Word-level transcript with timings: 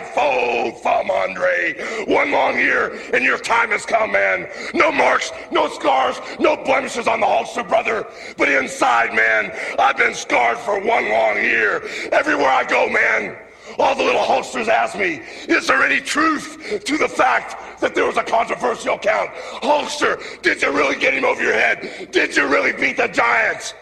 five-fold 0.00 0.82
thumb, 0.82 1.10
Andre. 1.10 1.74
One 2.06 2.30
long 2.30 2.58
year, 2.58 2.98
and 3.12 3.24
your 3.24 3.38
time 3.38 3.70
has 3.70 3.86
come, 3.86 4.12
man. 4.12 4.48
No 4.74 4.90
marks, 4.92 5.32
no 5.50 5.68
scars, 5.68 6.16
no 6.38 6.56
blemishes 6.56 7.06
on 7.06 7.20
the 7.20 7.26
Hulkster, 7.26 7.66
brother. 7.66 8.06
But 8.36 8.48
inside, 8.48 9.14
man, 9.14 9.52
I've 9.78 9.96
been 9.96 10.14
scarred 10.14 10.58
for 10.58 10.78
one 10.80 11.10
long 11.10 11.36
year. 11.36 11.82
Everywhere 12.12 12.48
I 12.48 12.64
go, 12.64 12.88
man, 12.88 13.36
all 13.78 13.94
the 13.94 14.04
little 14.04 14.22
Hulksters 14.22 14.68
ask 14.68 14.96
me, 14.96 15.22
is 15.48 15.66
there 15.66 15.82
any 15.82 16.00
truth 16.00 16.84
to 16.84 16.98
the 16.98 17.08
fact 17.08 17.80
that 17.80 17.94
there 17.94 18.06
was 18.06 18.16
a 18.16 18.22
controversial 18.22 18.98
count? 18.98 19.30
Hulkster, 19.62 20.40
did 20.42 20.62
you 20.62 20.70
really 20.72 20.98
get 20.98 21.14
him 21.14 21.24
over 21.24 21.42
your 21.42 21.52
head? 21.52 22.10
Did 22.10 22.36
you 22.36 22.46
really 22.46 22.72
beat 22.72 22.96
the 22.96 23.08
Giants? 23.08 23.74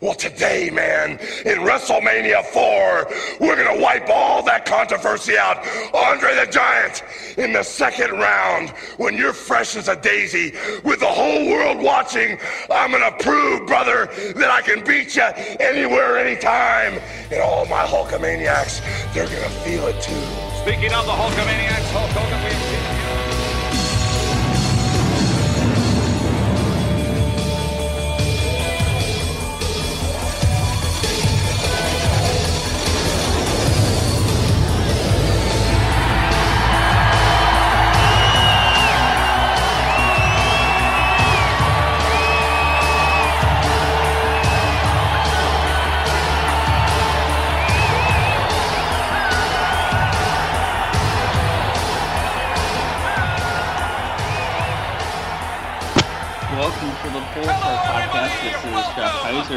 Well, 0.00 0.14
today, 0.14 0.70
man, 0.70 1.12
in 1.44 1.66
WrestleMania 1.66 2.44
4, 2.44 3.40
we're 3.40 3.56
going 3.56 3.76
to 3.76 3.82
wipe 3.82 4.08
all 4.08 4.44
that 4.44 4.64
controversy 4.64 5.36
out. 5.36 5.58
Andre 5.92 6.36
the 6.36 6.48
Giant 6.52 7.02
in 7.36 7.52
the 7.52 7.64
second 7.64 8.12
round, 8.12 8.70
when 8.98 9.16
you're 9.16 9.32
fresh 9.32 9.74
as 9.74 9.88
a 9.88 9.96
daisy, 9.96 10.52
with 10.84 11.00
the 11.00 11.06
whole 11.06 11.50
world 11.50 11.82
watching, 11.82 12.38
I'm 12.70 12.92
going 12.92 13.02
to 13.02 13.24
prove, 13.24 13.66
brother, 13.66 14.06
that 14.36 14.50
I 14.50 14.62
can 14.62 14.84
beat 14.84 15.16
you 15.16 15.24
anywhere, 15.58 16.16
anytime. 16.16 17.00
And 17.32 17.42
all 17.42 17.66
my 17.66 17.84
Hulkamaniacs, 17.84 19.14
they're 19.14 19.26
going 19.26 19.42
to 19.42 19.50
feel 19.66 19.84
it 19.88 20.00
too. 20.00 20.48
Speaking 20.62 20.92
of 20.94 21.06
the 21.06 21.12
Hulkamaniacs, 21.12 21.90
Hulk 21.90 22.07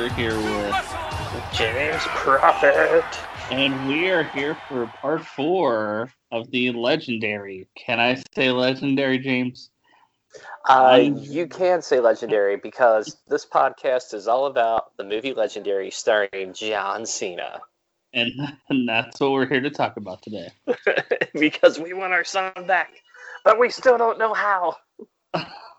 Here 0.09 0.35
with, 0.35 1.53
James 1.53 2.01
Prophet. 2.07 3.05
and 3.51 3.87
we 3.87 4.09
are 4.09 4.23
here 4.23 4.57
for 4.67 4.87
part 4.87 5.23
four 5.23 6.11
of 6.31 6.49
the 6.49 6.71
legendary. 6.71 7.67
Can 7.75 7.99
I 7.99 8.21
say 8.33 8.49
legendary, 8.49 9.19
James? 9.19 9.69
Uh, 10.67 11.11
you 11.15 11.45
can 11.45 11.83
say 11.83 11.99
legendary 11.99 12.57
because 12.57 13.17
this 13.27 13.45
podcast 13.45 14.15
is 14.15 14.27
all 14.27 14.47
about 14.47 14.97
the 14.97 15.03
movie 15.03 15.33
Legendary 15.33 15.91
starring 15.91 16.53
John 16.53 17.05
Cena. 17.05 17.61
And, 18.13 18.31
and 18.69 18.89
that's 18.89 19.19
what 19.19 19.31
we're 19.31 19.47
here 19.47 19.61
to 19.61 19.69
talk 19.69 19.97
about 19.97 20.23
today. 20.23 20.49
because 21.33 21.79
we 21.79 21.93
want 21.93 22.11
our 22.11 22.23
son 22.23 22.51
back, 22.65 22.91
but 23.45 23.59
we 23.59 23.69
still 23.69 23.99
don't 23.99 24.17
know 24.17 24.33
how. 24.33 24.77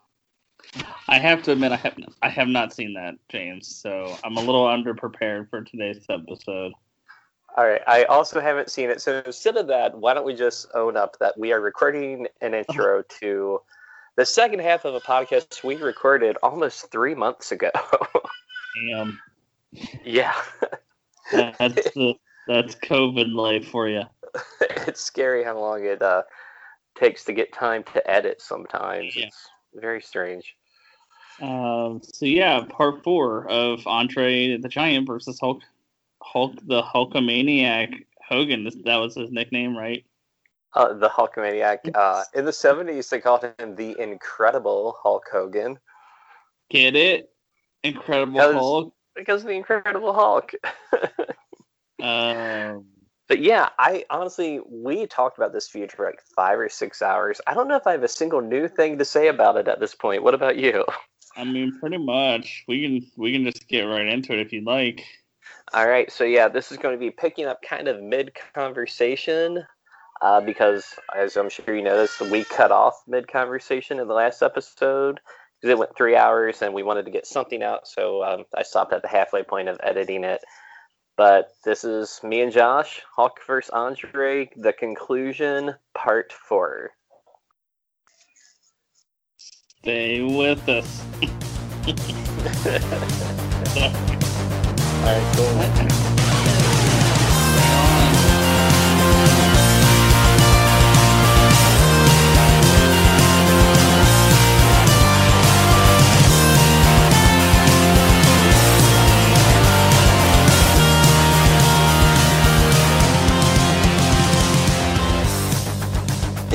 I 1.08 1.18
have 1.18 1.42
to 1.42 1.52
admit, 1.52 1.72
I 1.72 1.76
have 1.76 1.96
I 2.22 2.28
have 2.28 2.48
not 2.48 2.72
seen 2.72 2.94
that, 2.94 3.14
James. 3.28 3.68
So 3.68 4.16
I'm 4.24 4.36
a 4.36 4.40
little 4.40 4.64
underprepared 4.64 5.50
for 5.50 5.62
today's 5.62 6.04
episode. 6.08 6.72
All 7.56 7.66
right, 7.66 7.82
I 7.86 8.04
also 8.04 8.40
haven't 8.40 8.70
seen 8.70 8.88
it. 8.88 9.02
So 9.02 9.22
instead 9.26 9.58
of 9.58 9.66
that, 9.66 9.98
why 9.98 10.14
don't 10.14 10.24
we 10.24 10.34
just 10.34 10.68
own 10.74 10.96
up 10.96 11.18
that 11.18 11.38
we 11.38 11.52
are 11.52 11.60
recording 11.60 12.26
an 12.40 12.54
intro 12.54 13.02
to 13.20 13.60
the 14.16 14.24
second 14.24 14.60
half 14.60 14.86
of 14.86 14.94
a 14.94 15.00
podcast 15.00 15.62
we 15.62 15.76
recorded 15.76 16.38
almost 16.42 16.90
three 16.90 17.14
months 17.14 17.52
ago. 17.52 17.70
Damn, 18.88 19.20
yeah, 20.05 20.34
that's 21.30 21.90
the, 21.92 22.14
that's 22.48 22.74
COVID 22.77 23.34
life 23.34 23.68
for 23.68 23.86
you. 23.88 24.05
it's 24.61 25.02
scary 25.02 25.44
how 25.44 25.58
long 25.58 25.84
it 25.84 26.00
uh, 26.00 26.22
takes 26.94 27.24
to 27.24 27.34
get 27.34 27.52
time 27.52 27.84
to 27.92 28.11
edit 28.11 28.40
sometimes. 28.40 29.14
Yeah. 29.14 29.27
It's 29.27 29.48
very 29.74 30.00
strange. 30.00 30.56
Um, 31.40 32.00
so 32.02 32.26
yeah, 32.26 32.64
part 32.68 33.02
four 33.02 33.48
of 33.48 33.86
Andre 33.86 34.56
the 34.58 34.68
Giant 34.68 35.06
versus 35.06 35.38
Hulk, 35.40 35.62
Hulk 36.22 36.54
the 36.66 36.82
Hulkamaniac 36.82 38.04
Hogan. 38.28 38.68
That 38.84 38.96
was 38.96 39.14
his 39.14 39.30
nickname, 39.30 39.76
right? 39.76 40.04
Uh, 40.74 40.94
the 40.94 41.08
Hulkamaniac. 41.08 41.78
Uh, 41.94 42.24
in 42.34 42.44
the 42.44 42.50
70s, 42.50 43.08
they 43.10 43.20
called 43.20 43.44
him 43.58 43.76
the 43.76 43.94
Incredible 44.00 44.96
Hulk 45.02 45.24
Hogan 45.30 45.78
Get 46.70 46.96
it? 46.96 47.30
Incredible 47.82 48.32
Because- 48.32 48.54
Hulk. 48.54 48.94
because 49.14 49.42
of 49.42 49.48
the 49.48 49.54
Incredible 49.54 50.12
Hulk. 50.14 50.52
Um, 52.02 52.86
but 53.28 53.38
yeah, 53.40 53.68
I 53.78 54.04
honestly, 54.10 54.60
we 54.68 55.06
talked 55.06 55.38
about 55.38 55.52
this 55.52 55.68
feud 55.68 55.92
for 55.92 56.04
like 56.04 56.20
five 56.34 56.58
or 56.58 56.68
six 56.68 57.00
hours. 57.00 57.40
I 57.46 57.54
don't 57.54 57.68
know 57.68 57.76
if 57.76 57.86
I 57.86 57.92
have 57.92 58.02
a 58.02 58.08
single 58.08 58.40
new 58.40 58.66
thing 58.66 58.98
to 58.98 59.04
say 59.04 59.28
about 59.28 59.56
it 59.56 59.68
at 59.68 59.78
this 59.78 59.94
point. 59.94 60.24
What 60.24 60.34
about 60.34 60.56
you? 60.56 60.84
I 61.36 61.44
mean, 61.44 61.78
pretty 61.78 61.98
much. 61.98 62.64
We 62.68 62.82
can 62.82 63.10
we 63.16 63.32
can 63.32 63.44
just 63.44 63.68
get 63.68 63.82
right 63.82 64.06
into 64.06 64.32
it 64.32 64.40
if 64.40 64.52
you'd 64.52 64.64
like. 64.64 65.04
All 65.74 65.88
right, 65.88 66.10
so 66.12 66.24
yeah, 66.24 66.48
this 66.48 66.70
is 66.70 66.78
going 66.78 66.94
to 66.94 67.00
be 67.00 67.10
picking 67.10 67.46
up 67.46 67.62
kind 67.62 67.88
of 67.88 68.02
mid 68.02 68.32
conversation 68.54 69.64
uh, 70.20 70.40
because, 70.40 70.94
as 71.16 71.36
I'm 71.36 71.48
sure 71.48 71.74
you 71.74 71.82
noticed, 71.82 72.20
we 72.20 72.44
cut 72.44 72.70
off 72.70 73.02
mid 73.06 73.26
conversation 73.26 73.98
in 73.98 74.06
the 74.06 74.14
last 74.14 74.42
episode 74.42 75.20
because 75.60 75.72
it 75.72 75.78
went 75.78 75.96
three 75.96 76.16
hours 76.16 76.62
and 76.62 76.74
we 76.74 76.82
wanted 76.82 77.06
to 77.06 77.10
get 77.10 77.26
something 77.26 77.62
out. 77.62 77.88
So 77.88 78.22
um, 78.22 78.44
I 78.56 78.62
stopped 78.62 78.92
at 78.92 79.02
the 79.02 79.08
halfway 79.08 79.42
point 79.42 79.68
of 79.68 79.78
editing 79.82 80.24
it. 80.24 80.42
But 81.16 81.52
this 81.64 81.84
is 81.84 82.20
me 82.22 82.40
and 82.40 82.52
Josh, 82.52 83.02
Hulk 83.14 83.38
vs. 83.46 83.70
Andre, 83.70 84.50
the 84.56 84.72
conclusion, 84.72 85.74
part 85.94 86.32
four. 86.32 86.90
Stay 89.82 90.22
with 90.22 90.68
us. 90.68 91.02
All 93.82 95.02
right, 95.02 95.34
cool. 95.34 96.21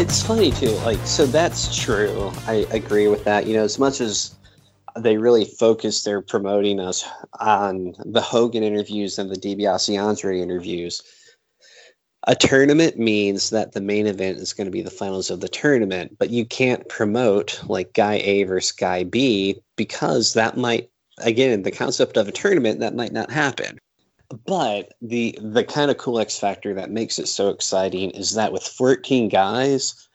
It's 0.07 0.23
funny 0.23 0.51
too. 0.51 0.71
Like, 0.85 1.05
so 1.05 1.25
that's 1.25 1.77
true. 1.77 2.31
I 2.47 2.65
agree 2.71 3.09
with 3.09 3.25
that. 3.25 3.45
You 3.45 3.57
know, 3.57 3.63
as 3.65 3.77
much 3.77 3.99
as 3.99 4.33
they 4.95 5.17
really 5.17 5.43
focus 5.43 6.03
their 6.03 6.21
promoting 6.21 6.79
us 6.79 7.05
on 7.41 7.93
the 8.05 8.21
Hogan 8.21 8.63
interviews 8.63 9.19
and 9.19 9.29
the 9.29 9.35
DiBiase 9.35 10.01
Andre 10.01 10.39
interviews, 10.39 11.01
a 12.25 12.35
tournament 12.35 12.97
means 12.97 13.49
that 13.49 13.73
the 13.73 13.81
main 13.81 14.07
event 14.07 14.37
is 14.37 14.53
going 14.53 14.65
to 14.65 14.71
be 14.71 14.81
the 14.81 14.89
finals 14.89 15.29
of 15.29 15.41
the 15.41 15.49
tournament, 15.49 16.15
but 16.17 16.29
you 16.29 16.45
can't 16.45 16.87
promote 16.87 17.61
like 17.67 17.91
guy 17.91 18.21
A 18.23 18.43
versus 18.45 18.71
guy 18.71 19.03
B 19.03 19.61
because 19.75 20.33
that 20.33 20.55
might, 20.55 20.89
again, 21.19 21.63
the 21.63 21.71
concept 21.71 22.15
of 22.15 22.29
a 22.29 22.31
tournament, 22.31 22.79
that 22.79 22.95
might 22.95 23.11
not 23.11 23.29
happen. 23.29 23.77
But 24.45 24.93
the 25.01 25.37
the 25.41 25.63
kind 25.63 25.89
of 25.89 25.97
cool 25.97 26.19
X 26.19 26.37
factor 26.37 26.73
that 26.73 26.91
makes 26.91 27.17
it 27.17 27.27
so 27.27 27.49
exciting 27.49 28.11
is 28.11 28.33
that 28.33 28.51
with 28.51 28.63
14 28.63 29.29
guys, 29.29 30.07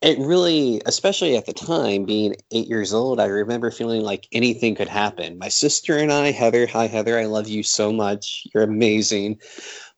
it 0.00 0.18
really, 0.18 0.80
especially 0.86 1.36
at 1.36 1.46
the 1.46 1.52
time, 1.52 2.04
being 2.04 2.34
eight 2.50 2.66
years 2.66 2.94
old, 2.94 3.20
I 3.20 3.26
remember 3.26 3.70
feeling 3.70 4.02
like 4.02 4.26
anything 4.32 4.74
could 4.74 4.88
happen. 4.88 5.38
My 5.38 5.48
sister 5.48 5.96
and 5.98 6.12
I, 6.12 6.32
Heather, 6.32 6.66
hi 6.66 6.86
Heather, 6.86 7.18
I 7.18 7.26
love 7.26 7.46
you 7.46 7.62
so 7.62 7.92
much. 7.92 8.46
You're 8.52 8.64
amazing. 8.64 9.38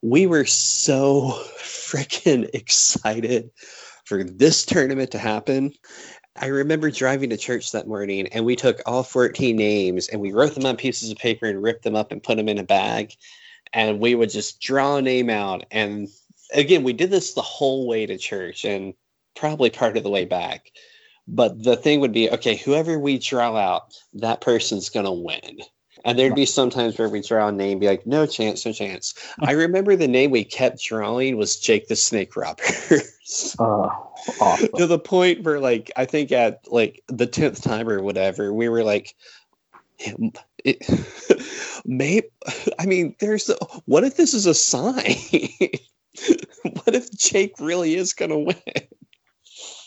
We 0.03 0.27
were 0.27 0.45
so 0.45 1.41
freaking 1.59 2.51
excited 2.53 3.51
for 4.05 4.25
this 4.25 4.67
tournament 4.67 5.13
to 5.13 5.19
happen. 5.19 5.73
I 6.37 6.47
remember 6.47 6.91
driving 6.91 7.31
to 7.31 7.37
church 7.37 7.71
that 7.73 7.87
morning 7.87 8.27
and 8.29 8.45
we 8.45 8.57
took 8.57 8.83
all 8.87 9.05
14 9.05 9.57
names 9.57 10.09
and 10.09 10.21
we 10.21 10.33
wrote 10.33 10.55
them 10.55 10.67
on 10.67 10.77
pieces 10.77 11.11
of 11.11 11.17
paper 11.17 11.47
and 11.47 11.63
ripped 11.63 11.85
them 11.85 11.95
up 11.95 12.11
and 12.11 12.23
put 12.23 12.37
them 12.37 12.49
in 12.49 12.59
a 12.59 12.65
bag. 12.65 13.15
And 13.75 14.01
we 14.01 14.15
would 14.15 14.31
just 14.31 14.61
draw 14.61 14.97
a 14.97 15.03
name 15.03 15.29
out. 15.29 15.67
And 15.71 16.09
again, 16.55 16.85
we 16.85 16.93
did 16.93 17.11
this 17.11 17.35
the 17.35 17.43
whole 17.43 17.87
way 17.87 18.07
to 18.07 18.17
church 18.17 18.65
and 18.65 18.95
probably 19.35 19.71
part 19.71 19.97
of 19.97 20.03
the 20.03 20.11
way 20.11 20.25
back. 20.25 20.71
But 21.27 21.63
the 21.63 21.77
thing 21.77 22.01
would 22.01 22.13
be 22.13 22.31
okay, 22.31 22.55
whoever 22.55 22.99
we 22.99 23.19
draw 23.19 23.57
out, 23.57 23.95
that 24.15 24.41
person's 24.41 24.91
going 24.91 25.07
to 25.07 25.13
win. 25.13 25.61
And 26.05 26.19
there'd 26.19 26.35
be 26.35 26.45
sometimes 26.45 26.99
where 26.99 27.09
we 27.09 27.23
draw 27.23 27.49
a 27.49 27.53
name, 27.53 27.79
be 27.79 27.87
like, 27.87 28.07
no 28.07 28.27
chance, 28.27 28.67
no 28.67 28.73
chance. 28.73 29.15
I 29.41 29.53
remember 29.53 29.97
the 29.97 30.07
name 30.07 30.31
we 30.31 30.45
kept 30.45 30.83
drawing 30.83 31.39
was 31.39 31.57
Jake 31.57 31.89
the 31.89 31.97
Snake 31.97 32.37
Roberts. 32.37 33.11
Uh, 33.59 33.89
awesome. 34.39 34.69
to 34.77 34.87
the 34.87 34.99
point 34.99 35.43
where, 35.43 35.59
like, 35.59 35.91
I 35.97 36.05
think 36.05 36.31
at 36.31 36.61
like 36.71 37.03
the 37.09 37.27
tenth 37.27 37.63
time 37.63 37.89
or 37.89 38.03
whatever, 38.03 38.53
we 38.53 38.69
were 38.69 38.85
like, 38.85 39.15
it, 40.59 41.34
maybe. 41.85 42.29
I 42.79 42.87
mean, 42.87 43.17
there's. 43.21 43.49
A, 43.51 43.57
what 43.87 44.05
if 44.05 44.17
this 44.17 44.35
is 44.35 44.47
a 44.47 44.55
sign? 44.55 44.95
what 46.63 46.95
if 46.95 47.11
Jake 47.13 47.55
really 47.59 47.95
is 47.95 48.13
gonna 48.13 48.39
win? 48.39 48.57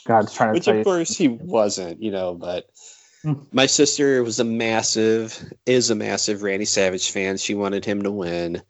God's 0.05 0.33
trying 0.33 0.49
to 0.49 0.53
Which 0.53 0.67
of 0.67 0.83
course 0.83 1.17
he 1.17 1.27
wasn't, 1.27 2.01
you 2.01 2.11
know, 2.11 2.33
but 2.33 2.65
Hmm. 3.23 3.33
my 3.51 3.65
sister 3.65 4.23
was 4.23 4.39
a 4.39 4.43
massive 4.43 5.51
is 5.65 5.89
a 5.89 5.95
massive 5.95 6.43
Randy 6.43 6.65
Savage 6.65 7.11
fan. 7.11 7.37
She 7.37 7.55
wanted 7.55 7.83
him 7.83 8.03
to 8.03 8.11
win. 8.11 8.61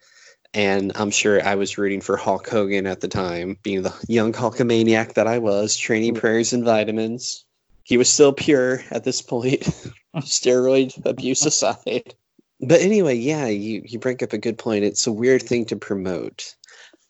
And 0.53 0.93
I'm 0.95 1.11
sure 1.11 1.45
I 1.45 1.55
was 1.55 1.77
rooting 1.77 2.01
for 2.01 2.15
Hulk 2.17 2.49
Hogan 2.49 2.87
at 2.87 3.01
the 3.01 3.07
time, 3.07 3.57
being 3.61 3.83
the 3.83 3.93
young 4.07 4.31
Hulkamaniac 4.31 5.13
that 5.13 5.27
I 5.27 5.37
was, 5.39 5.75
training 5.75 6.15
prayers 6.15 6.53
and 6.53 6.63
vitamins. 6.63 7.45
He 7.83 7.97
was 7.97 8.09
still 8.09 8.33
pure 8.33 8.81
at 8.89 9.03
this 9.03 9.21
point, 9.21 9.61
steroid 10.15 11.05
abuse 11.05 11.45
aside. 11.45 12.15
But 12.59 12.81
anyway, 12.81 13.15
yeah, 13.15 13.47
you, 13.47 13.83
you 13.85 13.99
bring 13.99 14.23
up 14.23 14.33
a 14.33 14.37
good 14.37 14.57
point. 14.57 14.83
It's 14.83 15.05
a 15.05 15.11
weird 15.11 15.43
thing 15.43 15.65
to 15.65 15.75
promote. 15.75 16.55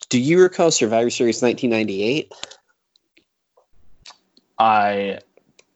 Do 0.10 0.20
you 0.20 0.42
recall 0.42 0.72
Survivor 0.72 1.10
Series 1.10 1.42
1998? 1.42 2.34
I 4.60 5.20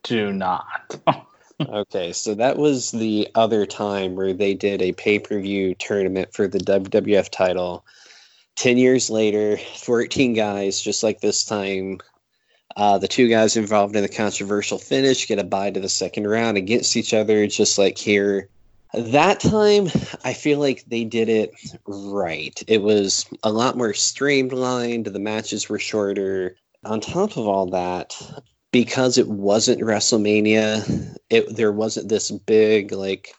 do 0.03 0.33
not. 0.33 0.95
Okay, 1.69 2.11
so 2.11 2.33
that 2.35 2.57
was 2.57 2.91
the 2.91 3.29
other 3.35 3.65
time 3.65 4.15
where 4.15 4.33
they 4.33 4.53
did 4.53 4.81
a 4.81 4.93
pay 4.93 5.19
per 5.19 5.39
view 5.39 5.75
tournament 5.75 6.33
for 6.33 6.47
the 6.47 6.59
WWF 6.59 7.29
title. 7.29 7.85
10 8.55 8.77
years 8.77 9.09
later, 9.09 9.57
14 9.57 10.33
guys, 10.33 10.81
just 10.81 11.03
like 11.03 11.21
this 11.21 11.45
time. 11.45 11.99
Uh, 12.77 12.97
the 12.97 13.07
two 13.07 13.27
guys 13.27 13.57
involved 13.57 13.95
in 13.95 14.01
the 14.01 14.09
controversial 14.09 14.77
finish 14.77 15.27
get 15.27 15.39
a 15.39 15.43
bye 15.43 15.69
to 15.69 15.79
the 15.79 15.89
second 15.89 16.27
round 16.27 16.57
against 16.57 16.95
each 16.95 17.13
other, 17.13 17.45
just 17.47 17.77
like 17.77 17.97
here. 17.97 18.47
That 18.93 19.39
time, 19.39 19.87
I 20.25 20.33
feel 20.33 20.59
like 20.59 20.83
they 20.85 21.05
did 21.05 21.29
it 21.29 21.53
right. 21.85 22.61
It 22.67 22.81
was 22.81 23.25
a 23.43 23.51
lot 23.51 23.77
more 23.77 23.93
streamlined, 23.93 25.05
the 25.05 25.19
matches 25.19 25.69
were 25.69 25.79
shorter. 25.79 26.57
On 26.83 26.99
top 26.99 27.37
of 27.37 27.47
all 27.47 27.67
that, 27.67 28.19
because 28.71 29.17
it 29.17 29.27
wasn't 29.27 29.81
WrestleMania, 29.81 31.15
it 31.29 31.55
there 31.55 31.71
wasn't 31.71 32.09
this 32.09 32.31
big 32.31 32.91
like 32.91 33.33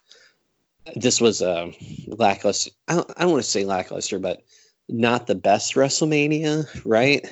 this 0.96 1.20
was 1.20 1.42
a 1.42 1.72
lackluster. 2.06 2.70
I 2.88 2.94
don't, 2.94 3.10
I 3.16 3.22
don't 3.22 3.32
want 3.32 3.44
to 3.44 3.50
say 3.50 3.64
lackluster, 3.64 4.18
but 4.18 4.42
not 4.88 5.26
the 5.26 5.34
best 5.34 5.74
WrestleMania, 5.74 6.66
right? 6.84 7.28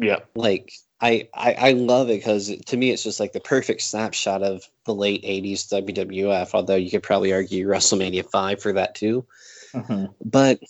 yeah. 0.00 0.20
Like 0.34 0.72
I 1.00 1.28
I, 1.34 1.52
I 1.54 1.72
love 1.72 2.10
it 2.10 2.18
because 2.18 2.54
to 2.66 2.76
me 2.76 2.90
it's 2.90 3.04
just 3.04 3.20
like 3.20 3.32
the 3.32 3.40
perfect 3.40 3.82
snapshot 3.82 4.42
of 4.42 4.68
the 4.84 4.94
late 4.94 5.22
'80s 5.24 5.68
WWF. 5.68 6.54
Although 6.54 6.76
you 6.76 6.90
could 6.90 7.02
probably 7.02 7.32
argue 7.32 7.68
WrestleMania 7.68 8.28
five 8.30 8.60
for 8.62 8.72
that 8.74 8.94
too 8.94 9.26
hmm 9.74 10.06
but 10.24 10.60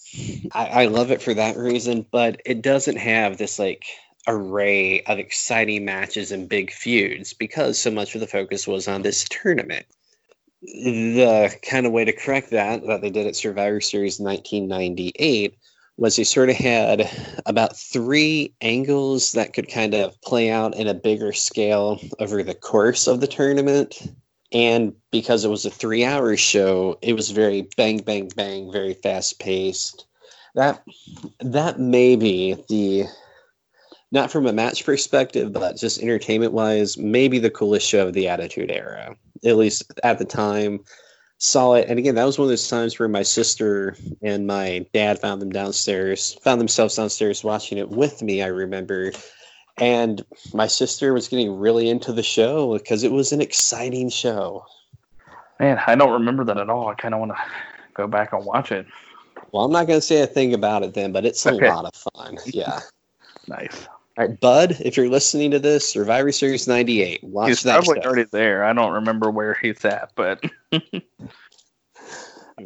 I, 0.52 0.66
I 0.66 0.84
love 0.86 1.10
it 1.10 1.22
for 1.22 1.34
that 1.34 1.56
reason. 1.56 2.06
But 2.10 2.40
it 2.44 2.62
doesn't 2.62 2.96
have 2.98 3.38
this 3.38 3.58
like 3.58 3.84
array 4.26 5.02
of 5.02 5.18
exciting 5.18 5.84
matches 5.84 6.32
and 6.32 6.48
big 6.48 6.70
feuds 6.72 7.32
because 7.32 7.78
so 7.78 7.90
much 7.90 8.14
of 8.14 8.20
the 8.20 8.26
focus 8.26 8.66
was 8.66 8.88
on 8.88 9.02
this 9.02 9.24
tournament. 9.30 9.86
The 10.62 11.54
kind 11.62 11.86
of 11.86 11.92
way 11.92 12.04
to 12.04 12.12
correct 12.12 12.50
that 12.50 12.86
that 12.86 13.00
they 13.00 13.10
did 13.10 13.26
at 13.26 13.36
Survivor 13.36 13.80
Series 13.80 14.20
1998 14.20 15.56
was 15.98 16.14
he 16.14 16.22
sort 16.22 16.48
of 16.48 16.56
had 16.56 17.10
about 17.44 17.76
three 17.76 18.54
angles 18.60 19.32
that 19.32 19.52
could 19.52 19.68
kind 19.68 19.94
of 19.94 20.18
play 20.22 20.48
out 20.48 20.74
in 20.76 20.86
a 20.86 20.94
bigger 20.94 21.32
scale 21.32 22.00
over 22.20 22.42
the 22.42 22.54
course 22.54 23.08
of 23.08 23.20
the 23.20 23.26
tournament. 23.26 24.06
And 24.52 24.94
because 25.10 25.44
it 25.44 25.50
was 25.50 25.66
a 25.66 25.70
three 25.70 26.04
hour 26.04 26.36
show 26.36 26.96
it 27.02 27.12
was 27.12 27.30
very 27.30 27.68
bang 27.76 27.98
bang 27.98 28.30
bang 28.34 28.72
very 28.72 28.94
fast 28.94 29.38
paced 29.40 30.06
that 30.54 30.82
that 31.40 31.78
may 31.78 32.16
be 32.16 32.54
the 32.68 33.04
not 34.10 34.30
from 34.30 34.46
a 34.46 34.52
match 34.52 34.86
perspective 34.86 35.52
but 35.52 35.76
just 35.76 36.00
entertainment 36.00 36.54
wise 36.54 36.96
maybe 36.96 37.38
the 37.38 37.50
coolest 37.50 37.86
show 37.86 38.06
of 38.06 38.14
the 38.14 38.26
attitude 38.26 38.70
era 38.70 39.14
at 39.44 39.56
least 39.56 39.92
at 40.02 40.18
the 40.18 40.24
time 40.24 40.80
saw 41.38 41.74
it 41.74 41.88
and 41.88 41.98
again 41.98 42.16
that 42.16 42.24
was 42.24 42.38
one 42.38 42.46
of 42.46 42.50
those 42.50 42.68
times 42.68 42.98
where 42.98 43.08
my 43.08 43.22
sister 43.22 43.94
and 44.22 44.46
my 44.46 44.84
dad 44.92 45.18
found 45.20 45.40
them 45.40 45.50
downstairs 45.50 46.34
found 46.42 46.60
themselves 46.60 46.96
downstairs 46.96 47.44
watching 47.44 47.78
it 47.78 47.88
with 47.88 48.20
me 48.22 48.42
i 48.42 48.46
remember 48.46 49.12
and 49.80 50.24
my 50.52 50.66
sister 50.66 51.12
was 51.12 51.28
getting 51.28 51.56
really 51.56 51.88
into 51.88 52.12
the 52.12 52.22
show 52.22 52.76
because 52.76 53.04
it 53.04 53.12
was 53.12 53.32
an 53.32 53.40
exciting 53.40 54.08
show. 54.08 54.64
Man, 55.60 55.80
I 55.86 55.94
don't 55.94 56.12
remember 56.12 56.44
that 56.44 56.58
at 56.58 56.68
all. 56.68 56.88
I 56.88 56.94
kind 56.94 57.14
of 57.14 57.20
want 57.20 57.32
to 57.32 57.38
go 57.94 58.06
back 58.06 58.32
and 58.32 58.44
watch 58.44 58.72
it. 58.72 58.86
Well, 59.52 59.64
I'm 59.64 59.72
not 59.72 59.86
going 59.86 59.98
to 59.98 60.04
say 60.04 60.22
a 60.22 60.26
thing 60.26 60.54
about 60.54 60.82
it 60.82 60.94
then, 60.94 61.12
but 61.12 61.24
it's 61.24 61.46
a 61.46 61.52
Okay. 61.52 61.68
lot 61.68 61.84
of 61.84 61.94
fun. 61.94 62.38
Yeah. 62.46 62.80
Nice. 63.46 63.88
All 64.18 64.26
right, 64.26 64.40
Bud, 64.40 64.76
if 64.80 64.96
you're 64.96 65.08
listening 65.08 65.52
to 65.52 65.60
this, 65.60 65.88
Survivor 65.88 66.32
Series 66.32 66.66
98, 66.66 67.22
watch 67.22 67.48
He's 67.48 67.62
that 67.62 67.84
probably 67.84 68.02
show. 68.02 68.08
already 68.08 68.28
there. 68.32 68.64
I 68.64 68.72
don't 68.72 68.92
remember 68.92 69.30
where 69.30 69.56
he's 69.62 69.84
at, 69.84 70.10
but 70.16 70.42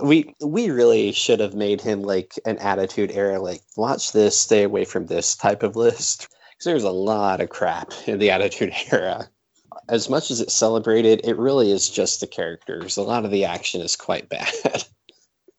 We 0.00 0.34
we 0.42 0.70
really 0.70 1.12
should 1.12 1.40
have 1.40 1.54
made 1.54 1.80
him 1.82 2.02
like 2.02 2.38
an 2.46 2.56
attitude 2.58 3.10
era, 3.10 3.38
like 3.38 3.60
watch 3.76 4.12
this, 4.12 4.38
stay 4.38 4.62
away 4.62 4.86
from 4.86 5.06
this 5.06 5.36
type 5.36 5.62
of 5.62 5.76
list. 5.76 6.28
Because 6.52 6.64
there's 6.64 6.84
a 6.84 6.90
lot 6.90 7.42
of 7.42 7.50
crap 7.50 7.92
in 8.06 8.18
the 8.18 8.30
attitude 8.30 8.72
era. 8.90 9.28
As 9.90 10.08
much 10.08 10.30
as 10.30 10.40
it's 10.40 10.54
celebrated, 10.54 11.20
it 11.24 11.36
really 11.36 11.70
is 11.70 11.90
just 11.90 12.20
the 12.20 12.26
characters. 12.26 12.96
A 12.96 13.02
lot 13.02 13.24
of 13.26 13.30
the 13.30 13.44
action 13.44 13.82
is 13.82 13.96
quite 13.96 14.28
bad 14.30 14.50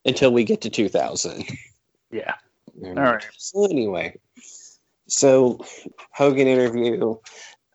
until 0.05 0.33
we 0.33 0.43
get 0.43 0.61
to 0.61 0.69
2000. 0.69 1.45
yeah. 2.11 2.33
All 2.83 2.93
right. 2.93 3.27
So 3.37 3.65
anyway, 3.65 4.17
so 5.07 5.63
Hogan 6.11 6.47
interview. 6.47 7.15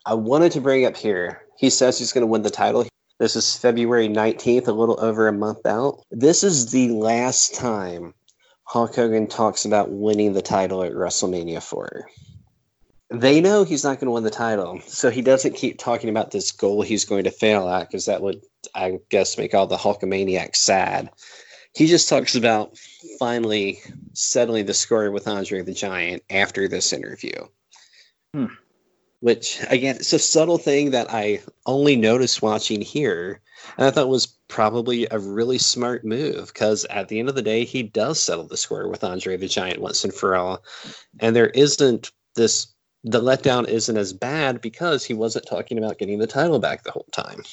I 0.05 0.13
wanted 0.13 0.51
to 0.53 0.61
bring 0.61 0.85
up 0.85 0.97
here. 0.97 1.41
He 1.57 1.69
says 1.69 1.99
he's 1.99 2.13
going 2.13 2.21
to 2.21 2.27
win 2.27 2.41
the 2.41 2.49
title. 2.49 2.87
This 3.19 3.35
is 3.35 3.57
February 3.57 4.07
19th, 4.07 4.67
a 4.67 4.71
little 4.71 4.99
over 4.99 5.27
a 5.27 5.33
month 5.33 5.65
out. 5.65 6.01
This 6.09 6.43
is 6.43 6.71
the 6.71 6.89
last 6.91 7.53
time 7.53 8.13
Hulk 8.63 8.95
Hogan 8.95 9.27
talks 9.27 9.65
about 9.65 9.91
winning 9.91 10.33
the 10.33 10.41
title 10.41 10.83
at 10.83 10.93
WrestleMania 10.93 11.61
4. 11.61 12.07
They 13.11 13.41
know 13.41 13.63
he's 13.63 13.83
not 13.83 13.99
going 13.99 14.05
to 14.05 14.11
win 14.11 14.23
the 14.23 14.29
title, 14.29 14.79
so 14.85 15.09
he 15.09 15.21
doesn't 15.21 15.55
keep 15.55 15.79
talking 15.79 16.09
about 16.09 16.31
this 16.31 16.51
goal 16.51 16.81
he's 16.83 17.05
going 17.05 17.23
to 17.23 17.31
fail 17.31 17.67
at 17.67 17.87
because 17.87 18.05
that 18.05 18.21
would, 18.21 18.41
I 18.75 18.99
guess, 19.09 19.37
make 19.37 19.53
all 19.53 19.67
the 19.67 19.75
Hulkamaniacs 19.75 20.57
sad. 20.57 21.09
He 21.73 21.87
just 21.87 22.07
talks 22.07 22.35
about 22.35 22.77
finally 23.17 23.79
settling 24.13 24.65
the 24.65 24.73
score 24.73 25.11
with 25.11 25.27
Andre 25.27 25.61
the 25.61 25.73
Giant 25.73 26.23
after 26.29 26.67
this 26.67 26.93
interview. 26.93 27.33
Hmm. 28.33 28.45
Which, 29.21 29.59
again, 29.69 29.97
it's 29.97 30.13
a 30.13 30.19
subtle 30.19 30.57
thing 30.57 30.91
that 30.91 31.11
I 31.11 31.41
only 31.65 31.95
noticed 31.97 32.41
watching 32.41 32.81
here. 32.81 33.41
And 33.77 33.85
I 33.85 33.91
thought 33.91 34.07
was 34.07 34.27
probably 34.47 35.07
a 35.11 35.19
really 35.19 35.57
smart 35.57 36.05
move 36.05 36.47
because 36.47 36.85
at 36.85 37.09
the 37.09 37.19
end 37.19 37.27
of 37.27 37.35
the 37.35 37.41
day, 37.41 37.65
he 37.65 37.83
does 37.83 38.19
settle 38.19 38.47
the 38.47 38.55
score 38.55 38.87
with 38.87 39.03
Andre 39.03 39.35
the 39.35 39.47
Giant 39.47 39.81
once 39.81 40.05
and 40.05 40.13
for 40.13 40.35
all. 40.35 40.63
And 41.19 41.35
there 41.35 41.49
isn't 41.49 42.11
this, 42.35 42.67
the 43.03 43.21
letdown 43.21 43.67
isn't 43.67 43.97
as 43.97 44.13
bad 44.13 44.61
because 44.61 45.03
he 45.03 45.13
wasn't 45.13 45.47
talking 45.47 45.77
about 45.77 45.97
getting 45.97 46.19
the 46.19 46.27
title 46.27 46.59
back 46.59 46.83
the 46.83 46.91
whole 46.91 47.07
time. 47.11 47.43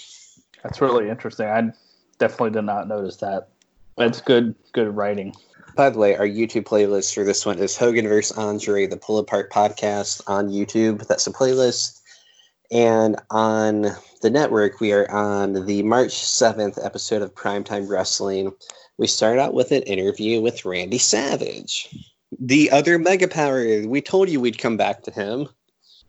That's 0.62 0.80
really 0.80 1.08
interesting. 1.08 1.46
I 1.46 1.72
definitely 2.18 2.50
did 2.50 2.62
not 2.62 2.86
notice 2.86 3.16
that. 3.16 3.48
That's 3.96 4.20
good 4.20 4.54
good 4.72 4.94
writing. 4.94 5.34
By 5.74 5.90
the 5.90 5.98
way, 5.98 6.16
our 6.16 6.26
YouTube 6.26 6.64
playlist 6.64 7.14
for 7.14 7.24
this 7.24 7.44
one 7.44 7.58
is 7.58 7.76
Hogan 7.76 8.08
vs. 8.08 8.36
Andre, 8.38 8.86
the 8.86 8.96
Pull 8.96 9.18
Apart 9.18 9.50
podcast 9.50 10.22
on 10.26 10.48
YouTube. 10.48 11.06
That's 11.06 11.26
a 11.26 11.32
playlist. 11.32 12.00
And 12.70 13.16
on 13.30 13.86
the 14.22 14.30
network, 14.30 14.80
we 14.80 14.92
are 14.92 15.10
on 15.10 15.66
the 15.66 15.82
March 15.82 16.12
7th 16.12 16.84
episode 16.84 17.22
of 17.22 17.34
Primetime 17.34 17.88
Wrestling. 17.88 18.52
We 18.98 19.06
start 19.06 19.38
out 19.38 19.52
with 19.52 19.70
an 19.70 19.82
interview 19.82 20.40
with 20.40 20.64
Randy 20.64 20.98
Savage, 20.98 21.94
the 22.40 22.70
other 22.70 22.98
mega 22.98 23.28
power. 23.28 23.86
We 23.86 24.00
told 24.00 24.30
you 24.30 24.40
we'd 24.40 24.58
come 24.58 24.78
back 24.78 25.02
to 25.02 25.10
him. 25.10 25.48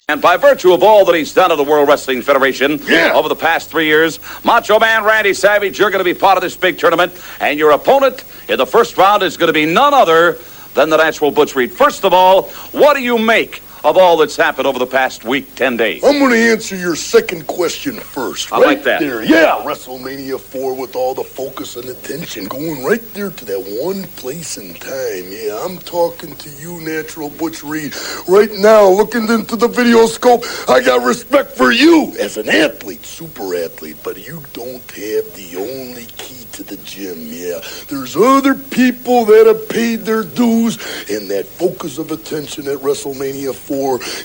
And 0.09 0.21
by 0.21 0.37
virtue 0.37 0.71
of 0.71 0.83
all 0.83 1.03
that 1.03 1.15
he's 1.15 1.33
done 1.33 1.49
to 1.49 1.57
the 1.57 1.65
World 1.65 1.89
Wrestling 1.89 2.21
Federation 2.21 2.79
Yeah. 2.87 3.11
over 3.13 3.27
the 3.27 3.35
past 3.35 3.69
three 3.69 3.87
years, 3.87 4.21
Macho 4.45 4.79
Man 4.79 5.03
Randy 5.03 5.33
Savage, 5.33 5.77
you're 5.77 5.89
going 5.89 5.99
to 5.99 6.05
be 6.05 6.17
part 6.17 6.37
of 6.37 6.41
this 6.41 6.55
big 6.55 6.79
tournament, 6.79 7.11
and 7.41 7.59
your 7.59 7.71
opponent 7.71 8.23
in 8.47 8.57
the 8.57 8.65
first 8.65 8.97
round 8.97 9.21
is 9.21 9.35
going 9.35 9.47
to 9.47 9.53
be 9.53 9.65
none 9.65 9.93
other 9.93 10.37
than 10.75 10.89
the 10.89 10.95
natural 10.95 11.29
Butch 11.29 11.57
Reed. 11.57 11.73
First 11.73 12.05
of 12.05 12.13
all, 12.13 12.43
what 12.71 12.93
do 12.95 13.03
you 13.03 13.17
make 13.17 13.61
of 13.84 13.98
all 13.98 14.17
that's 14.17 14.36
happened 14.36 14.67
over 14.67 14.79
the 14.79 14.86
past 14.86 15.24
week, 15.24 15.55
10 15.55 15.77
days? 15.77 16.03
I'm 16.03 16.19
going 16.19 16.31
to 16.31 16.51
answer 16.51 16.75
your 16.75 16.96
second 16.96 17.48
question 17.48 18.00
first. 18.00 18.51
I 18.51 18.57
right 18.57 18.67
like 18.67 18.84
that. 18.84 19.00
There. 19.00 19.24
Yeah, 19.24 19.63
WrestleMania 19.63 20.39
4 20.39 20.75
with 20.75 20.96
all 20.96 21.13
the 21.13 21.24
focus 21.24 21.75
and 21.75 21.86
attention 21.86 22.46
going 22.46 22.84
right 22.84 23.01
there 23.13 23.29
to 23.29 23.46
that 23.46 23.60
one 23.84 24.03
place 24.15 24.57
and 24.57 24.79
time. 24.79 25.25
Yeah, 25.29 25.63
I'm 25.63 25.77
talking 25.77 26.36
to 26.36 26.50
you, 26.50 26.81
Natural 26.81 27.29
Butch 27.29 27.63
Reed. 27.63 27.93
Right 28.27 28.51
now, 28.53 28.88
looking 28.88 29.29
into 29.29 29.55
the 29.55 29.67
video 29.67 30.05
scope, 30.07 30.43
I 30.67 30.81
got 30.81 31.05
respect 31.05 31.51
for 31.51 31.72
you 31.72 32.15
as 32.19 32.38
an 32.38 32.50
athlete, 32.50 33.05
super 33.05 33.55
athlete, 33.55 33.98
but 34.03 34.17
you 34.17 34.43
don't 34.53 34.91
have 34.91 35.25
the 35.36 35.55
only 35.57 36.05
key 36.17 36.46
to 36.53 36.63
the 36.63 36.77
gym. 36.77 37.17
Yeah, 37.22 37.62
there's 37.88 38.15
other 38.15 38.55
people 38.55 39.25
that 39.25 39.46
have 39.46 39.69
paid 39.69 40.01
their 40.01 40.24
dues, 40.24 40.77
and 41.10 41.29
that 41.29 41.46
focus 41.46 41.98
of 41.98 42.12
attention 42.12 42.67
at 42.67 42.77
WrestleMania 42.79 43.53
4 43.53 43.76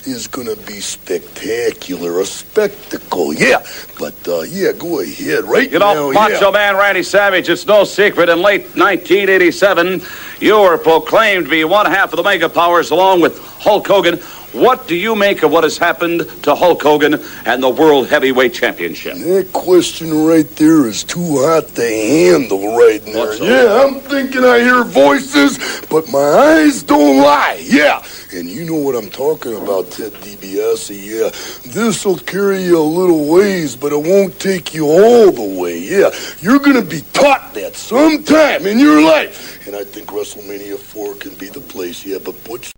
is 0.05 0.27
going 0.27 0.47
to 0.47 0.55
be 0.65 0.79
spectacular, 0.79 2.19
a 2.19 2.25
spectacle. 2.25 3.33
Yeah, 3.33 3.65
but 3.99 4.15
uh, 4.27 4.41
yeah, 4.41 4.71
go 4.73 5.01
ahead. 5.01 5.45
Right 5.45 5.71
You 5.71 5.79
know, 5.79 6.11
now, 6.11 6.11
Macho 6.11 6.47
yeah. 6.47 6.51
Man 6.51 6.75
Randy 6.75 7.03
Savage, 7.03 7.49
it's 7.49 7.65
no 7.65 7.83
secret 7.83 8.29
in 8.29 8.41
late 8.41 8.63
1987, 8.75 10.01
you 10.39 10.59
were 10.59 10.77
proclaimed 10.77 11.45
to 11.45 11.49
be 11.49 11.63
one 11.63 11.85
half 11.85 12.11
of 12.13 12.17
the 12.17 12.23
Mega 12.23 12.49
Powers 12.49 12.91
along 12.91 13.21
with 13.21 13.39
Hulk 13.39 13.87
Hogan. 13.87 14.19
What 14.53 14.87
do 14.87 14.95
you 14.95 15.15
make 15.15 15.41
of 15.41 15.51
what 15.51 15.63
has 15.63 15.79
happened 15.79 16.29
to 16.43 16.53
Hulk 16.53 16.83
Hogan 16.83 17.15
and 17.45 17.63
the 17.63 17.69
World 17.69 18.07
Heavyweight 18.07 18.53
Championship? 18.53 19.17
That 19.17 19.51
question 19.51 20.25
right 20.25 20.47
there 20.57 20.85
is 20.85 21.03
too 21.03 21.37
hot 21.39 21.69
to 21.69 21.81
handle 21.81 22.77
right 22.77 23.03
now. 23.07 23.25
What's? 23.25 23.39
Yeah, 23.39 23.83
I'm 23.83 23.99
thinking 24.01 24.43
I 24.43 24.59
hear 24.59 24.83
voices, 24.83 25.57
but 25.89 26.07
my 26.11 26.19
eyes 26.19 26.83
don't 26.83 27.17
lie. 27.17 27.65
Yeah, 27.65 28.03
and 28.31 28.47
you 28.47 28.63
know 28.65 28.75
what 28.75 28.95
I'm 28.95 29.09
talking 29.09 29.55
about, 29.55 29.89
Ted 29.89 30.13
DiBiase. 30.13 31.01
Yeah, 31.01 31.29
this'll 31.73 32.19
carry 32.19 32.61
you 32.61 32.77
a 32.77 32.79
little 32.79 33.25
ways, 33.25 33.75
but 33.75 33.91
it 33.91 34.03
won't 34.03 34.39
take 34.39 34.75
you 34.75 34.85
all 34.85 35.31
the 35.31 35.59
way. 35.59 35.79
Yeah, 35.79 36.11
you're 36.41 36.59
gonna 36.59 36.83
be 36.83 37.01
taught 37.13 37.55
that 37.55 37.75
sometime 37.75 38.67
in 38.67 38.77
your 38.77 39.01
life, 39.01 39.65
and 39.65 39.75
I 39.75 39.83
think 39.83 40.09
WrestleMania 40.09 40.77
4 40.77 41.15
can 41.15 41.33
be 41.33 41.49
the 41.49 41.61
place. 41.61 42.05
Yeah, 42.05 42.19
but 42.23 42.41
Butch 42.43 42.71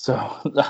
So 0.00 0.16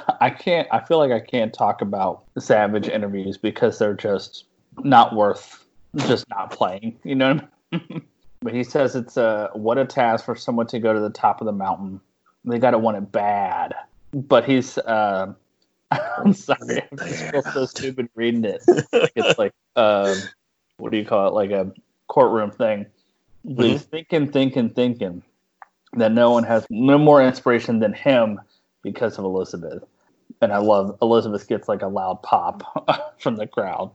I 0.21 0.29
can't. 0.31 0.67
I 0.73 0.81
feel 0.81 0.99
like 0.99 1.13
I 1.13 1.21
can't 1.21 1.55
talk 1.55 1.83
about 1.83 2.25
Savage 2.37 2.89
interviews 2.89 3.39
because 3.39 3.79
they're 3.79 3.95
just 3.95 4.47
not 4.83 5.15
worth 5.15 5.65
just 5.99 6.29
not 6.31 6.51
playing. 6.51 6.99
You 7.05 7.15
know. 7.15 7.35
What 7.35 7.51
I 7.73 7.77
mean? 7.89 8.03
but 8.43 8.55
he 8.55 8.65
says 8.65 8.97
it's 8.97 9.17
a 9.17 9.51
what 9.53 9.79
a 9.79 9.85
task 9.85 10.25
for 10.25 10.35
someone 10.35 10.67
to 10.67 10.81
go 10.81 10.93
to 10.93 10.99
the 10.99 11.11
top 11.11 11.41
of 11.41 11.45
the 11.45 11.53
mountain. 11.53 12.01
They 12.45 12.59
got 12.59 12.73
to 12.73 12.79
want 12.79 12.97
it 12.97 13.13
bad. 13.13 13.75
But 14.13 14.47
he's. 14.47 14.77
Uh, 14.79 15.33
I'm 15.93 16.35
sorry. 16.35 16.83
I 17.01 17.09
just 17.09 17.31
feel 17.31 17.43
so 17.43 17.67
stupid 17.67 18.09
reading 18.17 18.45
it. 18.45 18.65
It's 18.93 19.39
like 19.39 19.53
um, 19.77 20.17
what 20.79 20.91
do 20.91 20.99
you 20.99 21.05
call 21.05 21.29
it? 21.29 21.35
Like 21.35 21.53
a 21.53 21.73
courtroom 22.09 22.51
thing. 22.51 22.87
But 23.45 23.67
he's 23.67 23.83
thinking, 23.83 24.33
thinking, 24.33 24.71
thinking 24.71 25.23
that 25.93 26.11
no 26.11 26.33
one 26.33 26.43
has 26.43 26.67
no 26.69 26.99
more 26.99 27.23
inspiration 27.23 27.79
than 27.79 27.93
him 27.93 28.41
because 28.83 29.19
of 29.19 29.25
Elizabeth. 29.25 29.85
And 30.43 30.53
I 30.53 30.59
love 30.59 30.99
Elizabeth 31.03 31.49
gets 31.49 31.69
like 31.69 31.83
a 31.83 31.89
loud 31.89 32.23
pop 32.23 32.63
from 33.21 33.37
the 33.37 33.47
crowd. 33.47 33.93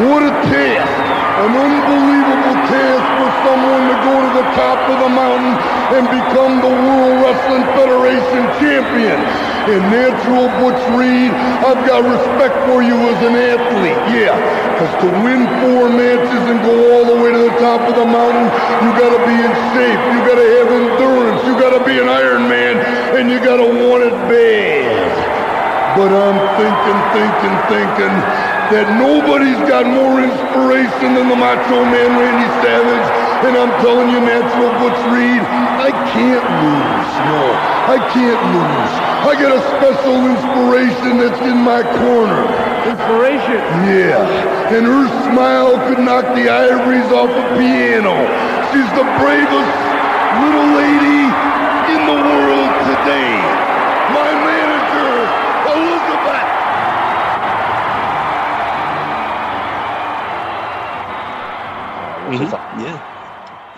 What 0.00 0.24
a 0.24 0.32
task! 0.48 0.96
An 1.44 1.52
unbelievable 1.52 2.56
task 2.72 3.04
for 3.20 3.30
someone 3.44 3.84
to 3.84 3.96
go 4.00 4.14
to 4.16 4.30
the 4.32 4.46
top 4.56 4.80
of 4.88 4.96
the 4.96 5.12
mountain 5.12 5.52
and 5.92 6.08
become 6.08 6.64
the 6.64 6.72
World 6.72 7.20
Wrestling 7.20 7.68
Federation 7.76 8.48
champion. 8.56 9.20
And 9.68 9.84
natural 9.92 10.48
Butch 10.56 10.80
Reed, 10.96 11.28
I've 11.60 11.84
got 11.84 12.00
respect 12.00 12.56
for 12.64 12.80
you 12.80 12.96
as 13.12 13.20
an 13.28 13.36
athlete, 13.36 14.00
yeah. 14.16 14.40
Because 14.72 14.94
to 15.04 15.08
win 15.20 15.44
four 15.60 15.92
matches 15.92 16.42
and 16.48 16.64
go 16.64 16.96
all 16.96 17.04
the 17.04 17.20
way 17.20 17.36
to 17.36 17.52
the 17.52 17.56
top 17.60 17.84
of 17.84 17.92
the 17.92 18.08
mountain, 18.08 18.48
you 18.80 18.90
gotta 18.96 19.20
be 19.28 19.36
in 19.36 19.52
shape, 19.76 20.00
you 20.16 20.20
gotta 20.24 20.48
have 20.48 20.68
endurance, 20.72 21.44
you 21.44 21.52
gotta 21.60 21.84
be 21.84 22.00
an 22.00 22.08
Iron 22.08 22.48
Man, 22.48 22.80
and 23.20 23.28
you 23.28 23.36
gotta 23.36 23.68
want 23.68 24.00
it 24.00 24.16
bad. 24.32 25.12
But 25.92 26.08
I'm 26.08 26.40
thinking, 26.56 27.00
thinking, 27.12 27.56
thinking 27.68 28.59
that 28.70 28.86
nobody's 29.02 29.58
got 29.66 29.82
more 29.82 30.22
inspiration 30.22 31.18
than 31.18 31.26
the 31.26 31.34
Macho 31.34 31.82
Man 31.82 32.14
Randy 32.14 32.46
Savage. 32.62 33.08
And 33.42 33.58
I'm 33.58 33.74
telling 33.82 34.14
you, 34.14 34.22
Natural 34.22 34.70
Butch 34.78 35.00
Reed, 35.10 35.42
I 35.42 35.90
can't 36.14 36.46
lose. 36.62 37.12
No, 37.26 37.42
I 37.90 37.98
can't 38.14 38.42
lose. 38.54 38.92
I 39.26 39.34
got 39.34 39.50
a 39.50 39.62
special 39.74 40.22
inspiration 40.22 41.18
that's 41.18 41.42
in 41.42 41.58
my 41.66 41.82
corner. 41.98 42.46
Inspiration? 42.86 43.58
Yeah. 43.90 44.22
And 44.70 44.86
her 44.86 45.06
smile 45.26 45.74
could 45.90 45.98
knock 45.98 46.30
the 46.38 46.46
ivories 46.46 47.10
off 47.10 47.30
a 47.30 47.44
piano. 47.58 48.14
She's 48.70 48.90
the 48.94 49.06
bravest 49.18 49.74
little 50.46 50.68
lady 50.78 51.26
in 51.90 52.00
the 52.06 52.18
world 52.22 52.70
today. 52.86 53.69
Which 62.30 62.40
is 62.48 62.54
Yeah. 62.72 63.00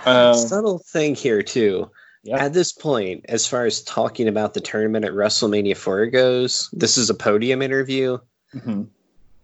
um, 0.04 0.34
Subtle 0.34 0.78
thing 0.78 1.14
here 1.14 1.42
too. 1.42 1.90
yeah. 2.22 2.44
At 2.44 2.52
this 2.52 2.72
point, 2.72 3.24
as 3.28 3.46
far 3.46 3.66
as 3.66 3.82
talking 3.82 4.28
about 4.28 4.54
the 4.54 4.60
tournament 4.60 5.04
at 5.04 5.12
WrestleMania 5.12 5.76
4 5.76 6.06
goes, 6.06 6.68
this 6.72 6.96
is 6.96 7.10
a 7.10 7.14
podium 7.14 7.62
interview. 7.62 8.18
mhm. 8.54 8.88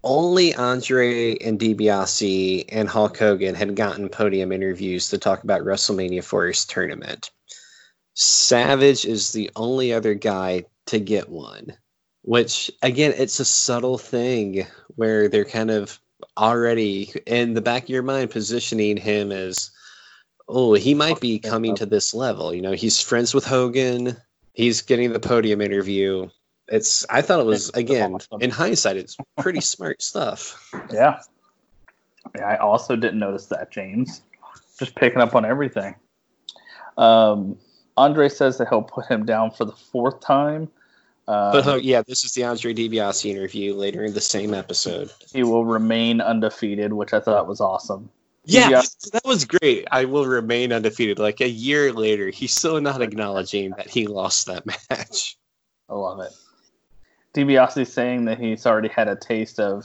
Only 0.05 0.55
Andre 0.55 1.37
and 1.38 1.59
DiBiase 1.59 2.67
and 2.69 2.88
Hulk 2.88 3.19
Hogan 3.19 3.57
had 3.57 3.75
gotten 3.75 4.09
podium 4.09 4.53
interviews 4.53 5.09
to 5.09 5.19
talk 5.19 5.43
about 5.43 5.62
WrestleMania 5.62 6.21
4's 6.23 6.65
tournament. 6.67 7.31
Savage 8.15 9.05
is 9.05 9.33
the 9.33 9.50
only 9.57 9.93
other 9.93 10.15
guy 10.15 10.65
to 10.87 11.00
get 11.00 11.29
one, 11.29 11.77
which 12.23 12.71
again, 12.83 13.12
it's 13.17 13.41
a 13.41 13.45
subtle 13.45 13.99
thing 13.99 14.67
where 14.95 15.29
they're 15.29 15.45
kind 15.45 15.71
of 15.71 16.00
already 16.37 17.12
in 17.26 17.54
the 17.54 17.60
back 17.60 17.84
of 17.84 17.88
your 17.88 18.02
mind 18.02 18.30
positioning 18.30 18.96
him 18.96 19.32
as, 19.32 19.70
oh, 20.48 20.75
he 20.75 20.94
might 20.94 21.20
be 21.20 21.38
coming 21.38 21.75
to 21.76 21.87
this 21.87 22.14
level. 22.14 22.54
You 22.54 22.62
know, 22.62 22.72
he's 22.72 23.00
friends 23.00 23.34
with 23.34 23.44
Hogan. 23.44 24.16
He's 24.54 24.82
getting 24.82 25.12
the 25.12 25.20
podium 25.20 25.60
interview. 25.60 26.28
It's. 26.66 27.06
I 27.08 27.22
thought 27.22 27.40
it 27.40 27.46
was 27.46 27.70
again 27.70 28.18
in 28.40 28.50
hindsight, 28.50 28.96
it's 28.96 29.16
pretty 29.38 29.60
smart 29.60 30.02
stuff. 30.02 30.70
Yeah. 30.92 31.20
yeah. 32.37 32.46
I 32.46 32.56
also 32.56 32.96
didn't 32.96 33.18
notice 33.18 33.46
that, 33.46 33.70
James. 33.70 34.22
Just 34.78 34.94
picking 34.94 35.20
up 35.20 35.34
on 35.34 35.44
everything. 35.44 35.94
Um, 36.96 37.56
Andre 37.96 38.28
says 38.28 38.58
that 38.58 38.68
he'll 38.68 38.82
put 38.82 39.06
him 39.06 39.25
down 39.25 39.50
for 39.50 39.64
the 39.64 39.72
fourth 39.72 40.20
time. 40.20 40.68
Uh, 41.28 41.52
But 41.52 41.66
uh, 41.66 41.75
yeah, 41.76 42.00
this 42.06 42.25
is 42.25 42.32
the 42.32 42.42
Andre 42.44 42.73
DiBiase 42.73 43.26
interview 43.30 43.75
later 43.75 44.02
in 44.02 44.14
the 44.14 44.20
same 44.20 44.54
episode. 44.54 45.11
he 45.32 45.42
will 45.44 45.64
remain 45.66 46.20
undefeated, 46.23 46.92
which 46.94 47.12
I 47.12 47.20
thought 47.20 47.47
was 47.47 47.61
awesome. 47.61 48.08
Yeah, 48.44 48.70
DiBiase- 48.70 49.11
that 49.12 49.25
was 49.26 49.44
great. 49.44 49.87
I 49.92 50.06
will 50.06 50.25
remain 50.26 50.73
undefeated. 50.73 51.18
Like 51.18 51.42
a 51.42 51.49
year 51.49 51.92
later, 51.92 52.30
he's 52.30 52.54
still 52.54 52.80
not 52.80 53.02
acknowledging 53.02 53.73
that 53.76 53.90
he 53.90 54.06
lost 54.06 54.47
that 54.47 54.64
match. 54.90 55.37
I 55.90 55.94
love 55.94 56.20
it. 56.20 56.32
DiBiase 57.35 57.87
saying 57.87 58.25
that 58.25 58.38
he's 58.40 58.64
already 58.66 58.88
had 58.88 59.06
a 59.08 59.14
taste 59.16 59.61
of 59.61 59.85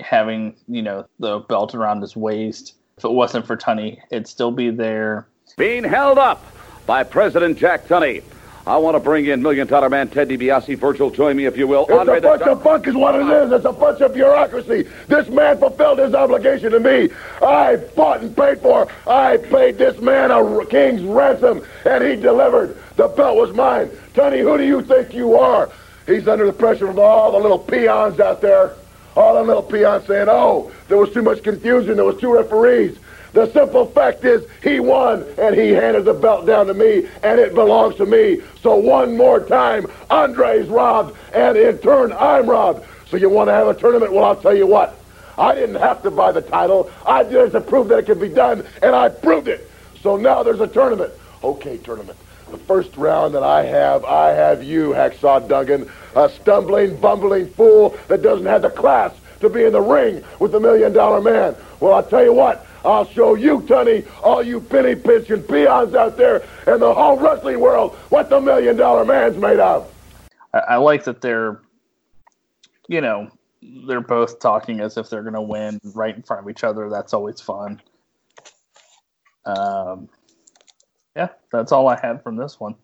having, 0.00 0.56
you 0.68 0.80
know, 0.82 1.06
the 1.18 1.40
belt 1.40 1.74
around 1.74 2.00
his 2.02 2.14
waist. 2.16 2.74
If 2.98 3.04
it 3.04 3.10
wasn't 3.12 3.46
for 3.46 3.56
Tunney, 3.56 3.98
it'd 4.10 4.28
still 4.28 4.52
be 4.52 4.70
there. 4.70 5.26
Being 5.58 5.84
held 5.84 6.18
up 6.18 6.42
by 6.86 7.02
President 7.02 7.58
Jack 7.58 7.86
Tunney. 7.88 8.22
I 8.66 8.78
want 8.78 8.96
to 8.96 9.00
bring 9.00 9.26
in 9.26 9.42
Million 9.42 9.68
Dollar 9.68 9.88
Man 9.88 10.08
Ted 10.08 10.28
DiBiase. 10.28 10.76
Virgil, 10.76 11.10
join 11.10 11.36
me 11.36 11.46
if 11.46 11.56
you 11.56 11.68
will. 11.68 11.84
It's 11.84 11.92
Andre 11.92 12.18
a 12.18 12.20
the 12.20 12.28
bunch 12.28 12.42
of 12.42 12.64
bunk 12.64 12.88
is 12.88 12.96
what 12.96 13.14
it 13.14 13.28
is. 13.28 13.52
It's 13.52 13.64
a 13.64 13.72
bunch 13.72 14.00
of 14.00 14.12
bureaucracy. 14.12 14.88
This 15.06 15.28
man 15.28 15.58
fulfilled 15.58 16.00
his 16.00 16.14
obligation 16.14 16.72
to 16.72 16.80
me. 16.80 17.08
I 17.40 17.76
fought 17.94 18.22
and 18.22 18.36
paid 18.36 18.58
for. 18.60 18.88
I 19.06 19.36
paid 19.36 19.78
this 19.78 20.00
man 20.00 20.32
a 20.32 20.66
king's 20.66 21.02
ransom, 21.02 21.64
and 21.84 22.02
he 22.02 22.16
delivered. 22.16 22.76
The 22.96 23.06
belt 23.06 23.36
was 23.36 23.54
mine. 23.54 23.88
Tunney, 24.14 24.40
who 24.40 24.58
do 24.58 24.64
you 24.64 24.82
think 24.82 25.14
you 25.14 25.36
are? 25.36 25.70
He's 26.06 26.26
under 26.26 26.46
the 26.46 26.52
pressure 26.52 26.88
of 26.88 26.98
all 26.98 27.30
the 27.30 27.38
little 27.38 27.60
peons 27.60 28.18
out 28.18 28.40
there. 28.40 28.72
All 29.14 29.34
the 29.34 29.44
little 29.44 29.62
peons 29.62 30.06
saying, 30.06 30.26
oh, 30.28 30.72
there 30.88 30.98
was 30.98 31.12
too 31.12 31.22
much 31.22 31.44
confusion. 31.44 31.96
There 31.96 32.04
was 32.04 32.20
two 32.20 32.34
referees. 32.34 32.98
The 33.36 33.52
simple 33.52 33.84
fact 33.84 34.24
is 34.24 34.46
he 34.62 34.80
won 34.80 35.22
and 35.36 35.54
he 35.54 35.68
handed 35.68 36.06
the 36.06 36.14
belt 36.14 36.46
down 36.46 36.68
to 36.68 36.72
me 36.72 37.06
and 37.22 37.38
it 37.38 37.52
belongs 37.52 37.96
to 37.96 38.06
me. 38.06 38.40
So 38.62 38.76
one 38.76 39.14
more 39.14 39.40
time, 39.40 39.88
Andre's 40.08 40.68
robbed 40.68 41.14
and 41.34 41.54
in 41.54 41.76
turn 41.76 42.14
I'm 42.14 42.48
robbed. 42.48 42.86
So 43.10 43.18
you 43.18 43.28
want 43.28 43.48
to 43.48 43.52
have 43.52 43.68
a 43.68 43.74
tournament? 43.74 44.14
Well, 44.14 44.24
I'll 44.24 44.40
tell 44.40 44.56
you 44.56 44.66
what. 44.66 44.98
I 45.36 45.54
didn't 45.54 45.74
have 45.74 46.02
to 46.04 46.10
buy 46.10 46.32
the 46.32 46.40
title. 46.40 46.90
I 47.04 47.24
did 47.24 47.34
it 47.34 47.50
to 47.50 47.60
prove 47.60 47.88
that 47.88 47.98
it 47.98 48.06
could 48.06 48.22
be 48.22 48.30
done 48.30 48.66
and 48.80 48.96
I 48.96 49.10
proved 49.10 49.48
it. 49.48 49.70
So 50.00 50.16
now 50.16 50.42
there's 50.42 50.60
a 50.60 50.66
tournament. 50.66 51.12
Okay, 51.44 51.76
tournament. 51.76 52.16
The 52.50 52.56
first 52.56 52.96
round 52.96 53.34
that 53.34 53.42
I 53.42 53.64
have, 53.64 54.06
I 54.06 54.30
have 54.30 54.64
you, 54.64 54.92
Hacksaw 54.92 55.46
Duggan, 55.46 55.90
a 56.14 56.30
stumbling, 56.30 56.96
bumbling 56.96 57.48
fool 57.48 57.98
that 58.08 58.22
doesn't 58.22 58.46
have 58.46 58.62
the 58.62 58.70
class 58.70 59.12
to 59.40 59.50
be 59.50 59.64
in 59.64 59.72
the 59.72 59.82
ring 59.82 60.24
with 60.38 60.52
the 60.52 60.60
Million 60.60 60.94
Dollar 60.94 61.20
Man. 61.20 61.54
Well, 61.80 61.92
I'll 61.92 62.02
tell 62.02 62.24
you 62.24 62.32
what, 62.32 62.65
I'll 62.86 63.04
show 63.04 63.34
you, 63.34 63.60
Tunney, 63.62 64.06
all 64.22 64.42
you 64.42 64.60
penny 64.60 64.94
pinching 64.94 65.42
peons 65.42 65.94
out 65.94 66.16
there 66.16 66.44
and 66.66 66.80
the 66.80 66.94
whole 66.94 67.18
wrestling 67.18 67.58
world 67.58 67.94
what 68.10 68.30
the 68.30 68.40
Million 68.40 68.76
Dollar 68.76 69.04
Man's 69.04 69.36
made 69.36 69.58
of. 69.58 69.92
I, 70.54 70.58
I 70.58 70.76
like 70.76 71.04
that 71.04 71.20
they're, 71.20 71.60
you 72.88 73.00
know, 73.00 73.28
they're 73.86 74.00
both 74.00 74.38
talking 74.38 74.80
as 74.80 74.96
if 74.96 75.10
they're 75.10 75.22
going 75.22 75.34
to 75.34 75.42
win 75.42 75.80
right 75.94 76.14
in 76.14 76.22
front 76.22 76.42
of 76.42 76.48
each 76.48 76.62
other. 76.62 76.88
That's 76.88 77.12
always 77.12 77.40
fun. 77.40 77.82
Um, 79.44 80.08
yeah, 81.16 81.28
that's 81.50 81.72
all 81.72 81.88
I 81.88 81.98
had 81.98 82.22
from 82.22 82.36
this 82.36 82.60
one. 82.60 82.76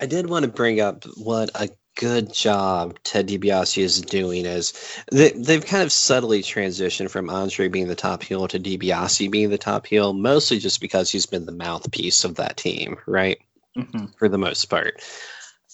I 0.00 0.06
did 0.06 0.28
want 0.28 0.44
to 0.44 0.50
bring 0.50 0.80
up 0.80 1.04
what 1.16 1.50
a 1.54 1.68
good 1.96 2.32
job 2.32 2.98
Ted 3.04 3.28
DiBiase 3.28 3.82
is 3.82 4.00
doing 4.00 4.46
is 4.46 4.72
they, 5.12 5.30
they've 5.32 5.64
kind 5.64 5.82
of 5.82 5.92
subtly 5.92 6.42
transitioned 6.42 7.10
from 7.10 7.30
Andre 7.30 7.68
being 7.68 7.88
the 7.88 7.94
top 7.94 8.22
heel 8.22 8.48
to 8.48 8.58
DiBiase 8.58 9.30
being 9.30 9.50
the 9.50 9.58
top 9.58 9.86
heel, 9.86 10.12
mostly 10.12 10.58
just 10.58 10.80
because 10.80 11.10
he's 11.10 11.26
been 11.26 11.46
the 11.46 11.52
mouthpiece 11.52 12.24
of 12.24 12.36
that 12.36 12.56
team, 12.56 12.96
right? 13.06 13.38
Mm-hmm. 13.76 14.06
For 14.18 14.28
the 14.28 14.38
most 14.38 14.64
part. 14.66 15.02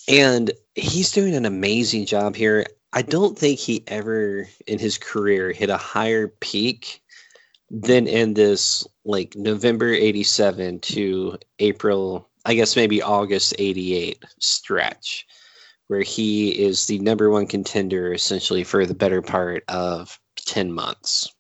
And 0.09 0.51
he's 0.75 1.13
doing 1.13 1.35
an 1.35 1.47
amazing 1.47 2.07
job 2.07 2.37
here. 2.37 2.67
I 2.93 3.03
don't 3.03 3.39
think 3.39 3.59
he 3.59 3.85
ever 3.87 4.49
in 4.67 4.79
his 4.79 4.99
career 4.99 5.53
hit 5.53 5.71
a 5.71 5.77
higher 5.77 6.29
peak 6.29 7.03
than 7.71 8.07
in 8.07 8.35
this 8.35 8.87
like 9.05 9.35
November 9.37 9.93
87 9.93 10.81
to 10.81 11.39
April, 11.59 12.29
I 12.45 12.55
guess 12.55 12.77
maybe 12.77 13.03
August 13.03 13.55
88 13.59 14.25
stretch 14.39 15.27
where 15.89 16.03
he 16.03 16.51
is 16.51 16.87
the 16.87 16.99
number 16.99 17.31
one 17.31 17.47
contender 17.47 18.13
essentially 18.13 18.65
for 18.65 18.87
the 18.87 18.95
better 18.95 19.23
part 19.23 19.65
of 19.69 20.19
10 20.47 20.73
months. 20.73 21.33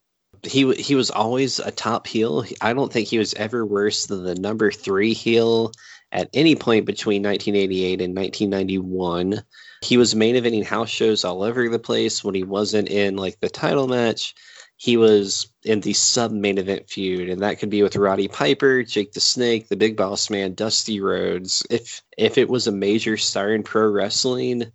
He 0.42 0.72
he 0.74 0.94
was 0.94 1.10
always 1.10 1.58
a 1.58 1.70
top 1.70 2.06
heel. 2.06 2.44
I 2.60 2.72
don't 2.72 2.92
think 2.92 3.08
he 3.08 3.18
was 3.18 3.34
ever 3.34 3.66
worse 3.66 4.06
than 4.06 4.22
the 4.22 4.34
number 4.34 4.70
3 4.70 5.12
heel 5.12 5.72
at 6.12 6.28
any 6.34 6.54
point 6.54 6.86
between 6.86 7.22
1988 7.22 8.00
and 8.00 8.16
1991. 8.16 9.42
He 9.82 9.96
was 9.96 10.14
main 10.14 10.36
eventing 10.36 10.64
house 10.64 10.88
shows 10.88 11.24
all 11.24 11.42
over 11.42 11.68
the 11.68 11.78
place 11.78 12.22
when 12.22 12.34
he 12.34 12.44
wasn't 12.44 12.88
in 12.88 13.16
like 13.16 13.40
the 13.40 13.48
title 13.48 13.88
match. 13.88 14.34
He 14.78 14.96
was 14.96 15.48
in 15.64 15.80
the 15.80 15.94
sub 15.94 16.32
main 16.32 16.58
event 16.58 16.88
feud, 16.88 17.30
and 17.30 17.40
that 17.40 17.58
could 17.58 17.70
be 17.70 17.82
with 17.82 17.96
Roddy 17.96 18.28
Piper, 18.28 18.82
Jake 18.82 19.12
the 19.12 19.20
Snake, 19.20 19.68
the 19.68 19.76
Big 19.76 19.96
Boss 19.96 20.28
Man, 20.28 20.54
Dusty 20.54 21.00
Rhodes. 21.00 21.66
If 21.70 22.02
if 22.18 22.36
it 22.36 22.48
was 22.48 22.66
a 22.66 22.72
major 22.72 23.16
star 23.16 23.54
in 23.54 23.62
pro 23.62 23.88
wrestling, 23.88 24.70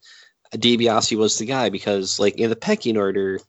DiBiase 0.53 1.17
was 1.17 1.37
the 1.37 1.45
guy 1.45 1.69
because, 1.69 2.19
like 2.19 2.35
in 2.35 2.49
the 2.49 2.55
pecking 2.55 2.97
order, 2.97 3.39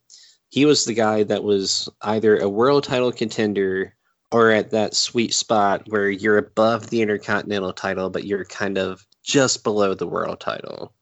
he 0.51 0.67
was 0.67 0.85
the 0.85 0.95
guy 0.95 1.23
that 1.23 1.43
was 1.43 1.89
either 2.03 2.37
a 2.37 2.49
world 2.49 2.85
title 2.85 3.13
contender 3.13 3.95
or 4.31 4.51
at 4.51 4.71
that 4.71 4.95
sweet 4.95 5.33
spot 5.33 5.83
where 5.89 6.11
you're 6.11 6.39
above 6.39 6.91
the 6.91 7.03
intercontinental 7.03 7.73
title, 7.73 8.11
but 8.11 8.25
you're 8.25 8.45
kind 8.45 8.79
of 8.79 9.07
just 9.23 9.65
below 9.65 9.95
the 9.95 10.07
world 10.07 10.41
title. 10.41 10.93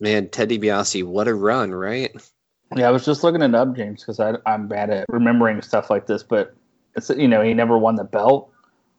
Man, 0.00 0.28
Ted 0.28 0.48
DiBiase, 0.48 1.04
what 1.04 1.28
a 1.28 1.34
run, 1.34 1.72
right? 1.72 2.12
Yeah, 2.76 2.88
I 2.88 2.90
was 2.90 3.04
just 3.04 3.22
looking 3.22 3.42
it 3.42 3.54
up, 3.54 3.74
James, 3.76 4.04
because 4.04 4.20
I'm 4.46 4.68
bad 4.68 4.90
at 4.90 5.06
remembering 5.08 5.60
stuff 5.62 5.90
like 5.90 6.06
this. 6.06 6.22
But 6.22 6.54
it's 6.96 7.10
you 7.10 7.28
know 7.28 7.42
he 7.42 7.54
never 7.54 7.78
won 7.78 7.96
the 7.96 8.04
belt. 8.04 8.50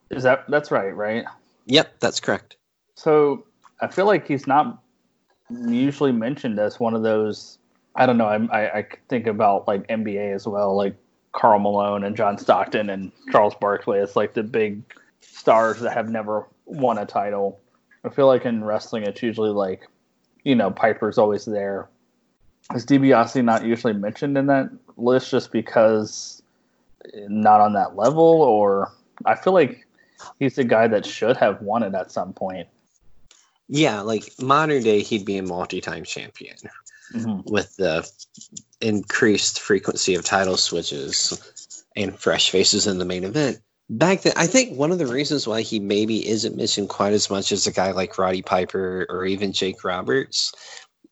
Is 0.10 0.24
that 0.24 0.46
that's 0.50 0.72
right? 0.72 0.96
Right? 0.96 1.26
Yep, 1.66 2.00
that's 2.00 2.20
correct. 2.20 2.58
So 2.96 3.46
I 3.82 3.88
feel 3.88 4.06
like 4.06 4.28
he's 4.28 4.48
not 4.48 4.82
usually 5.50 6.12
mentioned 6.12 6.60
as 6.60 6.80
one 6.80 6.94
of 6.94 7.04
those. 7.04 7.58
I 7.96 8.06
don't 8.06 8.18
know. 8.18 8.26
I, 8.26 8.38
I, 8.52 8.78
I 8.80 8.88
think 9.08 9.28
about 9.28 9.68
like 9.68 9.88
NBA 9.88 10.34
as 10.34 10.48
well, 10.48 10.76
like 10.76 10.96
Karl 11.32 11.60
Malone 11.60 12.04
and 12.04 12.16
John 12.16 12.38
Stockton 12.38 12.90
and 12.90 13.12
Charles 13.32 13.56
Barkley. 13.60 14.00
It's 14.00 14.16
like 14.16 14.34
the 14.34 14.44
big 14.44 14.82
stars 15.22 15.80
that 15.82 15.94
have 15.94 16.10
never 16.10 16.48
won 16.66 16.98
a 16.98 17.06
title. 17.06 17.60
I 18.04 18.10
feel 18.10 18.28
like 18.28 18.46
in 18.46 18.64
wrestling, 18.64 19.04
it's 19.04 19.22
usually 19.22 19.52
like, 19.52 19.88
you 20.44 20.56
know, 20.56 20.72
Piper's 20.72 21.18
always 21.18 21.46
there. 21.46 21.88
Is 22.74 22.86
DiBiase 22.86 23.44
not 23.44 23.66
usually 23.66 23.94
mentioned 23.94 24.38
in 24.38 24.48
that 24.48 24.70
list 24.98 25.30
just 25.32 25.52
because 25.52 26.42
not 27.28 27.62
on 27.62 27.74
that 27.74 27.96
level? 27.96 28.24
Or 28.24 28.92
I 29.26 29.36
feel 29.36 29.54
like 29.54 29.86
he's 30.40 30.56
the 30.56 30.64
guy 30.64 30.88
that 30.88 31.06
should 31.06 31.38
have 31.38 31.62
won 31.62 31.84
it 31.84 31.94
at 31.94 32.12
some 32.12 32.34
point. 32.34 32.68
Yeah, 33.68 34.02
like 34.02 34.30
modern 34.42 34.84
day, 34.84 35.02
he'd 35.02 35.26
be 35.26 35.38
a 35.38 35.44
multi 35.44 35.82
time 35.82 36.04
champion 36.04 36.58
Mhm. 37.14 37.46
with 37.46 37.76
the 37.76 38.10
increased 38.82 39.60
frequency 39.60 40.16
of 40.16 40.24
title 40.26 40.58
switches 40.58 41.86
and 41.96 42.18
fresh 42.18 42.50
faces 42.50 42.88
in 42.88 42.98
the 42.98 43.06
main 43.06 43.24
event. 43.24 43.60
Back 43.90 44.22
then, 44.22 44.34
I 44.36 44.48
think 44.48 44.78
one 44.78 44.92
of 44.92 44.98
the 44.98 45.08
reasons 45.08 45.46
why 45.46 45.62
he 45.62 45.80
maybe 45.80 46.28
isn't 46.28 46.56
mentioned 46.56 46.90
quite 46.90 47.14
as 47.14 47.30
much 47.30 47.52
as 47.52 47.68
a 47.68 47.72
guy 47.72 47.92
like 47.92 48.18
Roddy 48.18 48.42
Piper 48.42 49.06
or 49.10 49.26
even 49.26 49.52
Jake 49.54 49.84
Roberts 49.84 50.54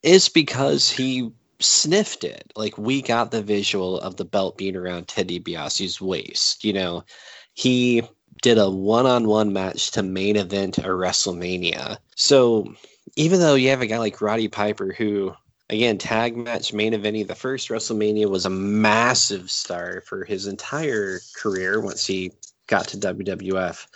is 0.01 0.29
because 0.29 0.89
he 0.89 1.31
sniffed 1.61 2.23
it. 2.23 2.51
Like 2.55 2.77
we 2.77 3.01
got 3.01 3.31
the 3.31 3.41
visual 3.41 3.99
of 3.99 4.17
the 4.17 4.25
belt 4.25 4.57
being 4.57 4.75
around 4.75 5.07
Ted 5.07 5.27
DiBiase's 5.27 6.01
waist. 6.01 6.63
You 6.63 6.73
know, 6.73 7.03
he 7.53 8.03
did 8.41 8.57
a 8.57 8.69
one-on-one 8.69 9.53
match 9.53 9.91
to 9.91 10.03
main 10.03 10.35
event 10.35 10.77
a 10.79 10.83
WrestleMania. 10.83 11.97
So 12.15 12.73
even 13.15 13.39
though 13.39 13.55
you 13.55 13.69
have 13.69 13.81
a 13.81 13.87
guy 13.87 13.97
like 13.97 14.21
Roddy 14.21 14.47
Piper 14.47 14.93
who 14.93 15.33
again 15.69 15.97
tag 15.97 16.35
match 16.35 16.73
main 16.73 16.93
eventing 16.93 17.27
the 17.27 17.35
first 17.35 17.69
WrestleMania 17.69 18.29
was 18.29 18.45
a 18.45 18.49
massive 18.49 19.49
star 19.49 20.01
for 20.01 20.25
his 20.25 20.47
entire 20.47 21.19
career 21.35 21.79
once 21.81 22.05
he 22.05 22.31
got 22.67 22.87
to 22.89 22.97
WWF. 22.97 23.87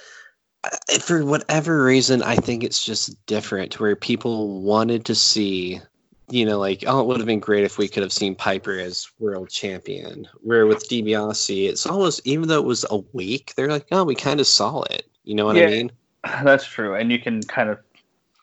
For 0.99 1.23
whatever 1.23 1.83
reason, 1.83 2.23
I 2.23 2.37
think 2.37 2.63
it's 2.63 2.83
just 2.83 3.23
different 3.27 3.79
where 3.79 3.95
people 3.95 4.61
wanted 4.61 5.05
to 5.05 5.15
see 5.15 5.79
you 6.29 6.45
know, 6.45 6.57
like, 6.59 6.83
oh, 6.87 6.99
it 6.99 7.05
would 7.05 7.17
have 7.17 7.25
been 7.25 7.39
great 7.39 7.63
if 7.63 7.77
we 7.77 7.87
could 7.87 8.03
have 8.03 8.13
seen 8.13 8.35
Piper 8.35 8.79
as 8.79 9.09
world 9.19 9.49
champion. 9.49 10.27
Where 10.41 10.65
with 10.65 10.89
DiBiase, 10.89 11.69
it's 11.69 11.85
almost, 11.85 12.21
even 12.25 12.47
though 12.47 12.59
it 12.59 12.65
was 12.65 12.85
a 12.89 12.97
week, 13.13 13.53
they're 13.55 13.69
like, 13.69 13.87
oh, 13.91 14.03
we 14.03 14.15
kind 14.15 14.39
of 14.39 14.47
saw 14.47 14.81
it. 14.83 15.07
You 15.23 15.35
know 15.35 15.45
what 15.45 15.55
Yeah. 15.55 15.67
I 15.67 15.69
mean? 15.69 15.91
That's 16.43 16.65
true, 16.65 16.95
and 16.95 17.11
you 17.11 17.19
can 17.19 17.43
kind 17.43 17.69
of, 17.69 17.79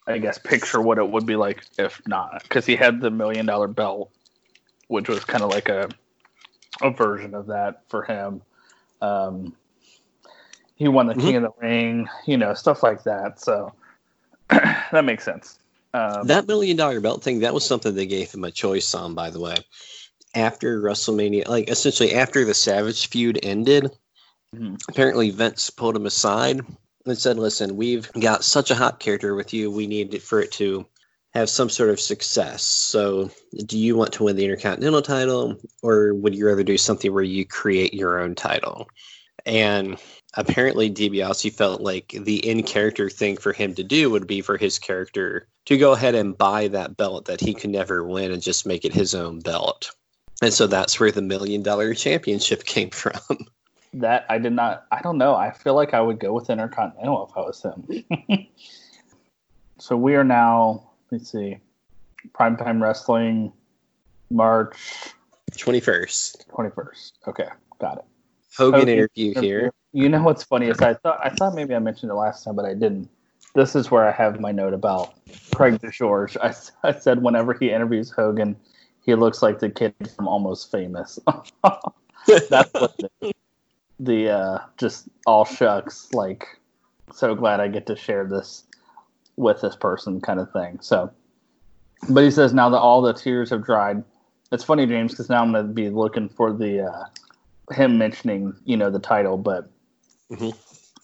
I 0.07 0.19
guess, 0.19 0.39
picture 0.39 0.81
what 0.81 0.99
it 0.99 1.09
would 1.09 1.27
be 1.27 1.37
like 1.37 1.65
if 1.79 2.01
not, 2.07 2.43
because 2.45 2.67
he 2.67 2.77
had 2.77 3.01
the 3.01 3.11
million 3.11 3.47
dollar 3.47 3.69
belt, 3.69 4.11
which 4.89 5.09
was 5.09 5.25
kind 5.25 5.43
of 5.43 5.51
like 5.51 5.69
a, 5.69 5.89
a 6.81 6.91
version 6.91 7.35
of 7.35 7.47
that 7.47 7.83
for 7.89 8.03
him. 8.03 8.43
Um, 9.01 9.55
he 10.77 10.89
won 10.89 11.07
the 11.07 11.15
King 11.15 11.37
of 11.37 11.43
the 11.43 11.51
Ring, 11.61 12.09
you 12.27 12.37
know, 12.37 12.55
stuff 12.55 12.83
like 12.83 13.05
that. 13.05 13.41
So 13.41 13.73
that 14.49 15.05
makes 15.05 15.25
sense. 15.25 15.59
Um, 15.95 16.27
That 16.27 16.47
million 16.47 16.77
dollar 16.77 17.01
belt 17.01 17.23
thing, 17.23 17.41
that 17.41 17.55
was 17.55 17.65
something 17.65 17.95
they 17.95 18.07
gave 18.07 18.33
him 18.33 18.45
a 18.45 18.51
choice 18.51 18.95
on, 18.95 19.15
by 19.15 19.31
the 19.31 19.41
way. 19.41 19.57
After 20.35 20.81
WrestleMania, 20.81 21.49
like 21.49 21.69
essentially 21.69 22.15
after 22.15 22.45
the 22.45 22.55
Savage 22.55 23.09
feud 23.09 23.39
ended, 23.43 23.91
Mhm. 24.57 24.81
apparently 24.89 25.31
Vince 25.31 25.71
pulled 25.71 25.97
him 25.97 26.07
aside 26.07 26.61
and 27.05 27.19
said, 27.19 27.39
Listen, 27.39 27.77
we've 27.77 28.11
got 28.13 28.45
such 28.45 28.71
a 28.71 28.75
hot 28.75 29.01
character 29.01 29.35
with 29.35 29.53
you. 29.53 29.71
We 29.71 29.87
need 29.87 30.15
it 30.15 30.23
for 30.23 30.41
it 30.41 30.53
to 30.53 30.87
have 31.35 31.49
some 31.51 31.71
sort 31.71 31.91
of 31.91 32.01
success. 32.01 32.63
So, 32.63 33.31
do 33.67 33.79
you 33.79 33.97
want 33.97 34.13
to 34.15 34.25
win 34.25 34.37
the 34.37 34.45
Intercontinental 34.45 35.03
title, 35.03 35.57
or 35.83 36.15
would 36.15 36.35
you 36.35 36.47
rather 36.47 36.63
do 36.63 36.77
something 36.79 37.13
where 37.13 37.23
you 37.23 37.47
create 37.47 37.95
your 37.95 38.21
own 38.21 38.35
title? 38.35 38.89
And 39.45 39.99
apparently, 40.35 40.91
DiBiase 40.91 41.53
felt 41.53 41.81
like 41.81 42.15
the 42.19 42.37
in 42.49 42.63
character 42.63 43.11
thing 43.11 43.37
for 43.37 43.53
him 43.53 43.75
to 43.75 43.83
do 43.83 44.11
would 44.11 44.27
be 44.27 44.41
for 44.41 44.57
his 44.57 44.79
character 44.79 45.47
to 45.67 45.77
go 45.79 45.93
ahead 45.93 46.15
and 46.15 46.37
buy 46.37 46.69
that 46.69 46.97
belt 46.97 47.27
that 47.27 47.41
he 47.41 47.55
could 47.55 47.71
never 47.71 48.05
win 48.05 48.33
and 48.33 48.43
just 48.43 48.67
make 48.67 48.85
it 48.85 48.93
his 48.93 49.15
own 49.15 49.41
belt. 49.41 49.91
And 50.43 50.53
so 50.53 50.67
that's 50.67 50.99
where 50.99 51.13
the 51.13 51.23
million 51.23 51.63
dollar 51.63 51.95
championship 51.95 52.65
came 52.65 52.91
from. 52.91 53.21
that 53.95 54.27
I 54.29 54.39
did 54.39 54.53
not. 54.53 54.87
I 54.91 55.01
don't 55.03 55.19
know. 55.19 55.35
I 55.35 55.53
feel 55.53 55.75
like 55.75 55.95
I 55.95 56.01
would 56.01 56.19
go 56.19 56.33
with 56.33 56.51
Intercontinental 56.51 57.29
if 57.31 57.37
I 57.37 57.41
was 57.41 57.63
him. 57.63 58.49
so 59.79 59.97
we 59.97 60.15
are 60.17 60.25
now. 60.25 60.89
Let's 61.11 61.31
see, 61.31 61.59
primetime 62.33 62.81
wrestling, 62.81 63.53
March 64.31 64.79
21st. 65.53 66.49
twenty 66.49 66.71
first. 66.71 67.19
Okay, 67.29 67.49
got 67.79 67.99
it. 67.99 68.05
Hogan 68.57 68.81
Hogan 68.81 68.95
interview 68.95 69.39
here. 69.39 69.73
You 69.93 70.09
know 70.09 70.23
what's 70.23 70.43
funny 70.43 70.69
is 70.69 70.81
I 70.81 70.95
thought 70.95 71.21
I 71.23 71.31
thought 71.31 71.55
maybe 71.55 71.75
I 71.75 71.79
mentioned 71.79 72.11
it 72.11 72.15
last 72.15 72.45
time, 72.45 72.57
but 72.57 72.65
I 72.65 72.75
didn't. 72.75 73.09
This 73.55 73.77
is 73.77 73.91
where 73.91 74.07
I 74.09 74.13
have 74.13 74.41
my 74.41 74.51
note 74.51 74.73
about 74.73 75.13
Craig 75.55 75.79
DeGeorge. 75.81 76.37
I 76.83 76.99
said 76.99 77.23
whenever 77.23 77.53
he 77.53 77.71
interviews 77.71 78.11
Hogan, 78.11 78.57
he 79.05 79.15
looks 79.15 79.43
like 79.43 79.59
the 79.59 79.69
kid 79.69 79.95
from 80.17 80.29
Almost 80.29 80.71
Famous. 80.71 81.19
That's 82.27 82.73
what 82.73 82.97
the, 82.97 83.33
the 84.01 84.31
uh, 84.31 84.59
just 84.79 85.09
all 85.27 85.45
shucks. 85.45 86.09
Like, 86.15 86.47
so 87.13 87.35
glad 87.35 87.61
I 87.61 87.69
get 87.69 87.87
to 87.89 87.97
share 87.97 88.25
this 88.25 88.65
with 89.37 89.61
this 89.61 89.77
person 89.77 90.21
kind 90.21 90.41
of 90.41 90.51
thing. 90.53 90.79
So, 90.81 91.11
but 92.09 92.25
he 92.25 92.31
says 92.31 92.55
now 92.55 92.71
that 92.71 92.79
all 92.79 93.03
the 93.03 93.13
tears 93.13 93.51
have 93.51 93.65
dried, 93.65 94.03
it's 94.53 94.65
funny, 94.65 94.87
James, 94.87 95.13
because 95.13 95.29
now 95.29 95.43
I'm 95.43 95.53
going 95.53 95.67
to 95.67 95.73
be 95.73 95.91
looking 95.91 96.29
for 96.29 96.53
the 96.53 96.87
uh, 96.87 97.05
him 97.75 97.99
mentioning 97.99 98.55
you 98.65 98.77
know 98.77 98.91
the 98.91 98.99
title, 98.99 99.37
but 99.37 99.69
Mhm. 100.33 100.55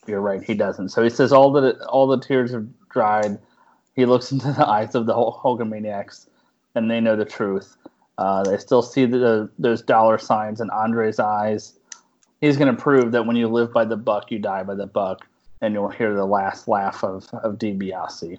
you're 0.07 0.21
right, 0.21 0.43
he 0.43 0.55
doesn't. 0.55 0.89
So 0.89 1.03
he 1.03 1.11
says 1.11 1.33
all 1.33 1.53
the 1.53 1.85
all 1.87 2.07
the 2.07 2.19
tears 2.19 2.53
have 2.53 2.67
dried. 2.89 3.39
He 3.95 4.07
looks 4.07 4.33
into 4.33 4.53
the 4.53 4.67
eyes 4.67 4.95
of 4.95 5.07
the 5.07 5.15
Hul- 5.15 5.39
Hulkamaniacs, 5.43 6.27
and 6.75 6.91
they 6.91 7.01
know 7.01 7.17
the 7.17 7.25
truth. 7.25 7.77
Uh, 8.17 8.43
they 8.43 8.57
still 8.57 8.83
see 8.83 9.05
the, 9.07 9.49
those 9.61 9.81
dollar 9.81 10.19
signs 10.19 10.61
in 10.61 10.71
Andre's 10.71 11.21
eyes. 11.21 11.79
He's 12.41 12.57
going 12.57 12.75
to 12.75 12.81
prove 12.81 13.13
that 13.13 13.27
when 13.27 13.37
you 13.37 13.47
live 13.47 13.73
by 13.73 13.85
the 13.85 13.97
buck, 13.97 14.33
you 14.33 14.41
die 14.41 14.65
by 14.65 14.75
the 14.75 14.87
buck, 14.87 15.27
and 15.61 15.73
you'll 15.73 15.89
hear 15.89 16.15
the 16.15 16.25
last 16.27 16.67
laugh 16.67 17.05
of 17.05 17.29
of 17.33 17.59
DiBiase. 17.59 18.39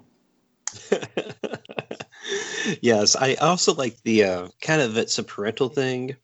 yes, 2.82 3.16
I 3.16 3.36
also 3.36 3.74
like 3.74 3.98
the 4.04 4.24
uh, 4.24 4.48
kind 4.62 4.82
of 4.82 4.98
it's 4.98 5.18
a 5.18 5.24
parental 5.24 5.70
thing, 5.70 6.16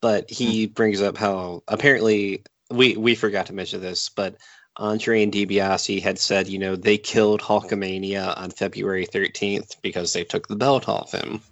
but 0.00 0.30
he 0.30 0.66
brings 0.66 1.00
up 1.00 1.16
how 1.16 1.62
apparently 1.68 2.44
we 2.72 2.96
we 2.96 3.14
forgot 3.14 3.46
to 3.46 3.52
mention 3.52 3.80
this, 3.80 4.08
but 4.08 4.36
Andre 4.76 5.22
and 5.22 5.32
DiBiase 5.32 6.00
had 6.00 6.18
said, 6.18 6.48
you 6.48 6.58
know, 6.58 6.76
they 6.76 6.96
killed 6.96 7.40
Hulkamania 7.40 8.36
on 8.38 8.50
February 8.50 9.06
13th 9.06 9.76
because 9.82 10.12
they 10.12 10.24
took 10.24 10.48
the 10.48 10.56
belt 10.56 10.88
off 10.88 11.12
him. 11.12 11.42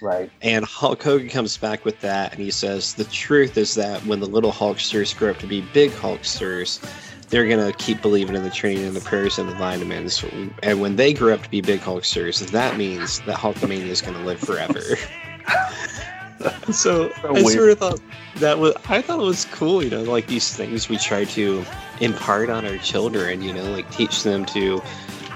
Right. 0.00 0.30
And 0.40 0.64
Hulk 0.64 1.02
Hogan 1.02 1.28
comes 1.28 1.56
back 1.56 1.84
with 1.84 2.00
that, 2.00 2.32
and 2.32 2.40
he 2.40 2.50
says 2.50 2.94
the 2.94 3.04
truth 3.04 3.56
is 3.56 3.74
that 3.74 4.04
when 4.04 4.20
the 4.20 4.26
little 4.26 4.50
Hulksters 4.50 5.16
grow 5.16 5.30
up 5.30 5.38
to 5.38 5.46
be 5.46 5.60
big 5.72 5.90
Hulksters, 5.92 6.80
they're 7.28 7.46
gonna 7.46 7.72
keep 7.74 8.02
believing 8.02 8.34
in 8.34 8.42
the 8.42 8.50
training 8.50 8.84
and 8.84 8.96
the 8.96 9.00
prayers 9.00 9.38
and 9.38 9.48
the 9.48 9.54
vitamins. 9.54 10.24
And 10.62 10.80
when 10.80 10.96
they 10.96 11.12
grow 11.12 11.34
up 11.34 11.42
to 11.44 11.50
be 11.50 11.60
big 11.60 11.80
Hulksters, 11.80 12.50
that 12.50 12.76
means 12.76 13.20
that 13.20 13.36
Hulkamania 13.36 13.86
is 13.86 14.02
gonna 14.02 14.24
live 14.24 14.40
forever. 14.40 14.82
so 16.72 16.72
So 16.72 17.12
I 17.24 17.30
weird. 17.32 17.46
sort 17.46 17.70
of 17.70 17.78
thought 17.78 18.00
that 18.36 18.58
was 18.58 18.74
I 18.88 19.02
thought 19.02 19.20
it 19.20 19.24
was 19.24 19.44
cool, 19.46 19.82
you 19.82 19.90
know, 19.90 20.02
like 20.02 20.26
these 20.26 20.54
things 20.54 20.88
we 20.88 20.98
try 20.98 21.24
to 21.24 21.64
impart 22.00 22.50
on 22.50 22.66
our 22.66 22.78
children, 22.78 23.42
you 23.42 23.52
know, 23.52 23.64
like 23.70 23.90
teach 23.90 24.22
them 24.22 24.44
to 24.46 24.82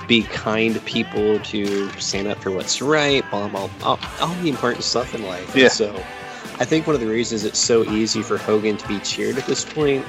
be 0.07 0.23
kind 0.23 0.83
people, 0.85 1.41
to 1.41 1.91
stand 1.99 2.29
up 2.29 2.39
for 2.39 2.51
what's 2.51 2.81
right, 2.81 3.29
blah 3.31 3.49
blah, 3.49 3.71
all, 3.83 3.99
all 4.21 4.35
the 4.37 4.49
important 4.49 4.85
stuff 4.85 5.15
in 5.15 5.23
life. 5.25 5.53
And 5.55 5.63
Yeah. 5.63 5.69
So 5.69 5.95
I 6.59 6.65
think 6.65 6.87
one 6.87 6.95
of 6.95 7.01
the 7.01 7.09
reasons 7.09 7.45
it's 7.45 7.59
so 7.59 7.85
easy 7.91 8.23
for 8.23 8.39
Hogan 8.39 8.77
to 8.79 8.89
be 8.89 8.99
cheered 9.01 9.37
at 9.37 9.47
this 9.47 9.65
point 9.65 10.05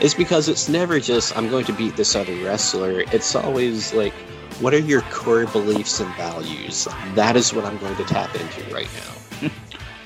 is 0.00 0.14
because 0.14 0.48
it's 0.48 0.68
never 0.68 1.00
just 1.00 1.36
I'm 1.36 1.48
going 1.48 1.64
to 1.66 1.72
beat 1.72 1.96
this 1.96 2.14
other 2.14 2.34
wrestler. 2.44 3.00
It's 3.12 3.34
always 3.34 3.92
like 3.92 4.12
what 4.60 4.74
are 4.74 4.80
your 4.80 5.02
core 5.02 5.46
beliefs 5.46 6.00
and 6.00 6.12
values? 6.14 6.88
That 7.14 7.36
is 7.36 7.54
what 7.54 7.64
I'm 7.64 7.78
going 7.78 7.94
to 7.96 8.04
tap 8.04 8.34
into 8.34 8.74
right 8.74 8.88
now. 8.94 9.17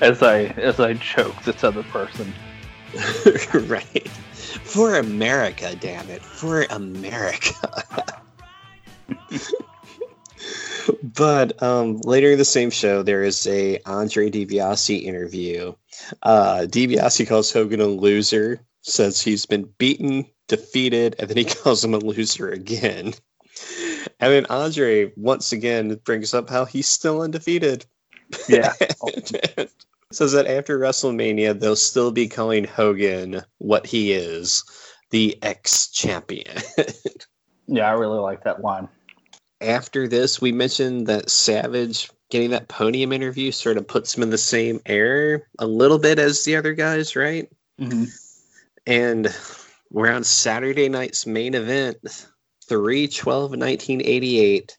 As 0.01 0.21
I 0.21 0.45
as 0.57 0.79
I 0.79 0.95
choke 0.95 1.41
this 1.43 1.63
other 1.63 1.83
person. 1.83 2.33
right. 3.67 4.07
For 4.63 4.95
America, 4.95 5.75
damn 5.79 6.09
it. 6.09 6.21
For 6.21 6.63
America. 6.69 7.83
but 11.03 11.61
um, 11.61 11.99
later 12.01 12.31
in 12.31 12.37
the 12.37 12.45
same 12.45 12.69
show, 12.69 13.03
there 13.03 13.23
is 13.23 13.47
a 13.47 13.79
Andre 13.85 14.29
DiBiase 14.29 15.03
interview. 15.03 15.73
Uh, 16.21 16.65
DiBiase 16.69 17.27
calls 17.27 17.51
Hogan 17.51 17.81
a 17.81 17.85
loser, 17.85 18.59
says 18.81 19.21
he's 19.21 19.45
been 19.45 19.69
beaten, 19.77 20.25
defeated, 20.47 21.15
and 21.19 21.29
then 21.29 21.37
he 21.37 21.45
calls 21.63 21.83
him 21.83 21.93
a 21.93 21.99
loser 21.99 22.49
again. 22.49 23.13
And 24.19 24.31
then 24.31 24.45
Andre 24.47 25.11
once 25.15 25.51
again 25.51 25.99
brings 26.03 26.33
up 26.33 26.49
how 26.49 26.65
he's 26.65 26.87
still 26.87 27.21
undefeated. 27.21 27.85
Yeah. 28.47 28.73
says 30.13 30.31
that 30.33 30.47
after 30.47 30.79
WrestleMania, 30.79 31.59
they'll 31.59 31.75
still 31.75 32.11
be 32.11 32.27
calling 32.27 32.63
Hogan 32.63 33.41
what 33.57 33.85
he 33.85 34.13
is, 34.13 34.63
the 35.09 35.37
ex 35.41 35.87
champion. 35.87 36.57
yeah, 37.67 37.89
I 37.89 37.93
really 37.93 38.19
like 38.19 38.43
that 38.43 38.61
line. 38.61 38.87
after 39.61 40.07
this, 40.07 40.41
we 40.41 40.51
mentioned 40.51 41.07
that 41.07 41.29
Savage 41.29 42.09
getting 42.29 42.51
that 42.51 42.67
podium 42.67 43.11
interview 43.11 43.51
sort 43.51 43.77
of 43.77 43.87
puts 43.87 44.15
him 44.15 44.23
in 44.23 44.29
the 44.29 44.37
same 44.37 44.79
air 44.85 45.47
a 45.59 45.67
little 45.67 45.99
bit 45.99 46.19
as 46.19 46.43
the 46.43 46.55
other 46.55 46.73
guys, 46.73 47.15
right? 47.15 47.49
Mm-hmm. 47.79 48.05
And 48.87 49.35
we're 49.91 50.11
on 50.11 50.23
Saturday 50.23 50.89
night's 50.89 51.25
main 51.25 51.53
event, 51.53 52.27
3 52.67 53.07
12 53.07 53.51
1988. 53.51 54.77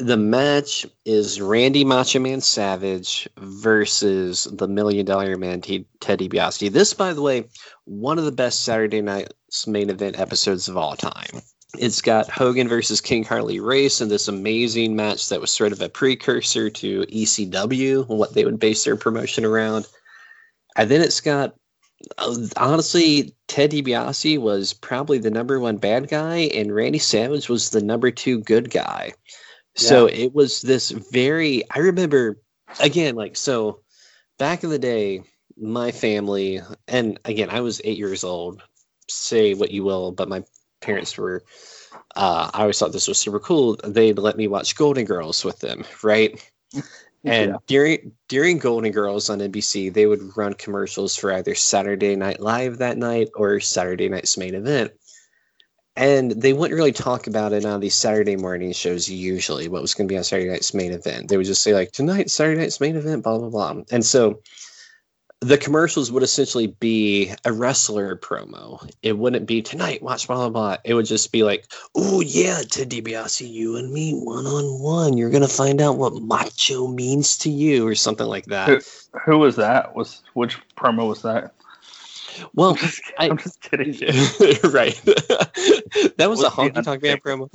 The 0.00 0.16
match 0.16 0.86
is 1.04 1.42
Randy 1.42 1.84
Macho 1.84 2.20
Man 2.20 2.40
Savage 2.40 3.28
versus 3.36 4.44
the 4.50 4.66
Million 4.66 5.04
Dollar 5.04 5.36
Man 5.36 5.60
T- 5.60 5.84
Ted 6.00 6.20
DiBiase. 6.20 6.72
This, 6.72 6.94
by 6.94 7.12
the 7.12 7.20
way, 7.20 7.44
one 7.84 8.18
of 8.18 8.24
the 8.24 8.32
best 8.32 8.64
Saturday 8.64 9.02
night's 9.02 9.66
main 9.66 9.90
event 9.90 10.18
episodes 10.18 10.68
of 10.68 10.78
all 10.78 10.96
time. 10.96 11.42
It's 11.78 12.00
got 12.00 12.30
Hogan 12.30 12.66
versus 12.66 13.02
King 13.02 13.24
Harley 13.24 13.60
Race 13.60 14.00
and 14.00 14.10
this 14.10 14.26
amazing 14.26 14.96
match 14.96 15.28
that 15.28 15.40
was 15.42 15.50
sort 15.50 15.70
of 15.70 15.82
a 15.82 15.90
precursor 15.90 16.70
to 16.70 17.02
ECW 17.02 18.08
and 18.08 18.18
what 18.18 18.32
they 18.32 18.46
would 18.46 18.58
base 18.58 18.84
their 18.84 18.96
promotion 18.96 19.44
around. 19.44 19.86
And 20.76 20.90
then 20.90 21.02
it's 21.02 21.20
got 21.20 21.54
honestly, 22.56 23.34
Ted 23.48 23.72
DiBiase 23.72 24.38
was 24.38 24.72
probably 24.72 25.18
the 25.18 25.30
number 25.30 25.60
one 25.60 25.76
bad 25.76 26.08
guy, 26.08 26.48
and 26.54 26.74
Randy 26.74 26.98
Savage 26.98 27.50
was 27.50 27.68
the 27.68 27.82
number 27.82 28.10
two 28.10 28.40
good 28.40 28.70
guy. 28.70 29.12
So 29.76 30.06
it 30.06 30.34
was 30.34 30.60
this 30.60 30.90
very. 30.90 31.62
I 31.70 31.78
remember 31.78 32.38
again, 32.80 33.14
like 33.14 33.36
so, 33.36 33.80
back 34.38 34.64
in 34.64 34.70
the 34.70 34.78
day, 34.78 35.22
my 35.56 35.90
family, 35.90 36.60
and 36.88 37.18
again, 37.24 37.50
I 37.50 37.60
was 37.60 37.80
eight 37.84 37.98
years 37.98 38.24
old. 38.24 38.62
Say 39.08 39.54
what 39.54 39.70
you 39.70 39.82
will, 39.84 40.12
but 40.12 40.28
my 40.28 40.44
parents 40.80 41.16
were. 41.16 41.42
Uh, 42.16 42.50
I 42.52 42.62
always 42.62 42.78
thought 42.78 42.92
this 42.92 43.08
was 43.08 43.18
super 43.18 43.40
cool. 43.40 43.76
They'd 43.84 44.18
let 44.18 44.36
me 44.36 44.48
watch 44.48 44.76
Golden 44.76 45.04
Girls 45.04 45.44
with 45.44 45.58
them, 45.60 45.84
right? 46.02 46.40
And 47.22 47.50
Yeah. 47.50 47.56
during 47.66 48.12
during 48.28 48.56
Golden 48.56 48.92
Girls 48.92 49.28
on 49.28 49.40
NBC, 49.40 49.92
they 49.92 50.06
would 50.06 50.34
run 50.38 50.54
commercials 50.54 51.14
for 51.16 51.30
either 51.32 51.54
Saturday 51.54 52.16
Night 52.16 52.40
Live 52.40 52.78
that 52.78 52.96
night 52.96 53.28
or 53.34 53.60
Saturday 53.60 54.08
Night's 54.08 54.38
Main 54.38 54.54
Event. 54.54 54.92
And 55.96 56.30
they 56.30 56.52
wouldn't 56.52 56.78
really 56.78 56.92
talk 56.92 57.26
about 57.26 57.52
it 57.52 57.64
on 57.64 57.80
these 57.80 57.96
Saturday 57.96 58.36
morning 58.36 58.72
shows 58.72 59.08
usually, 59.08 59.68
what 59.68 59.82
was 59.82 59.92
going 59.92 60.06
to 60.08 60.12
be 60.12 60.16
on 60.16 60.24
Saturday 60.24 60.48
Night's 60.48 60.72
Main 60.72 60.92
Event. 60.92 61.28
They 61.28 61.36
would 61.36 61.46
just 61.46 61.62
say, 61.62 61.74
like, 61.74 61.90
tonight, 61.92 62.30
Saturday 62.30 62.60
Night's 62.60 62.80
Main 62.80 62.96
Event, 62.96 63.24
blah, 63.24 63.38
blah, 63.38 63.50
blah. 63.50 63.82
And 63.90 64.06
so 64.06 64.40
the 65.40 65.58
commercials 65.58 66.12
would 66.12 66.22
essentially 66.22 66.68
be 66.68 67.32
a 67.44 67.52
wrestler 67.52 68.14
promo. 68.14 68.88
It 69.02 69.18
wouldn't 69.18 69.46
be 69.46 69.62
tonight, 69.62 70.02
watch 70.02 70.26
blah, 70.26 70.36
blah, 70.36 70.50
blah. 70.50 70.76
It 70.84 70.94
would 70.94 71.06
just 71.06 71.32
be 71.32 71.42
like, 71.42 71.66
oh, 71.96 72.20
yeah, 72.20 72.60
Ted 72.70 72.90
DiBiase, 72.90 73.50
you 73.50 73.76
and 73.76 73.92
me, 73.92 74.12
one 74.12 74.46
on 74.46 74.80
one. 74.80 75.16
You're 75.16 75.30
going 75.30 75.42
to 75.42 75.48
find 75.48 75.80
out 75.80 75.98
what 75.98 76.14
macho 76.22 76.86
means 76.86 77.36
to 77.38 77.50
you, 77.50 77.86
or 77.86 77.94
something 77.94 78.26
like 78.26 78.46
that. 78.46 78.68
Who, 78.68 78.80
who 79.24 79.38
was 79.38 79.56
that? 79.56 79.96
Was 79.96 80.22
which 80.34 80.58
promo 80.76 81.08
was 81.08 81.22
that? 81.22 81.52
Well, 82.54 82.78
I, 83.18 83.28
I'm 83.28 83.38
just 83.38 83.60
kidding. 83.60 83.92
right. 84.70 85.00
that 85.04 86.26
was, 86.28 86.40
Was 86.40 86.44
a 86.44 86.50
honky 86.50 86.82
tonk 86.82 87.02
man 87.02 87.18
promo. 87.18 87.48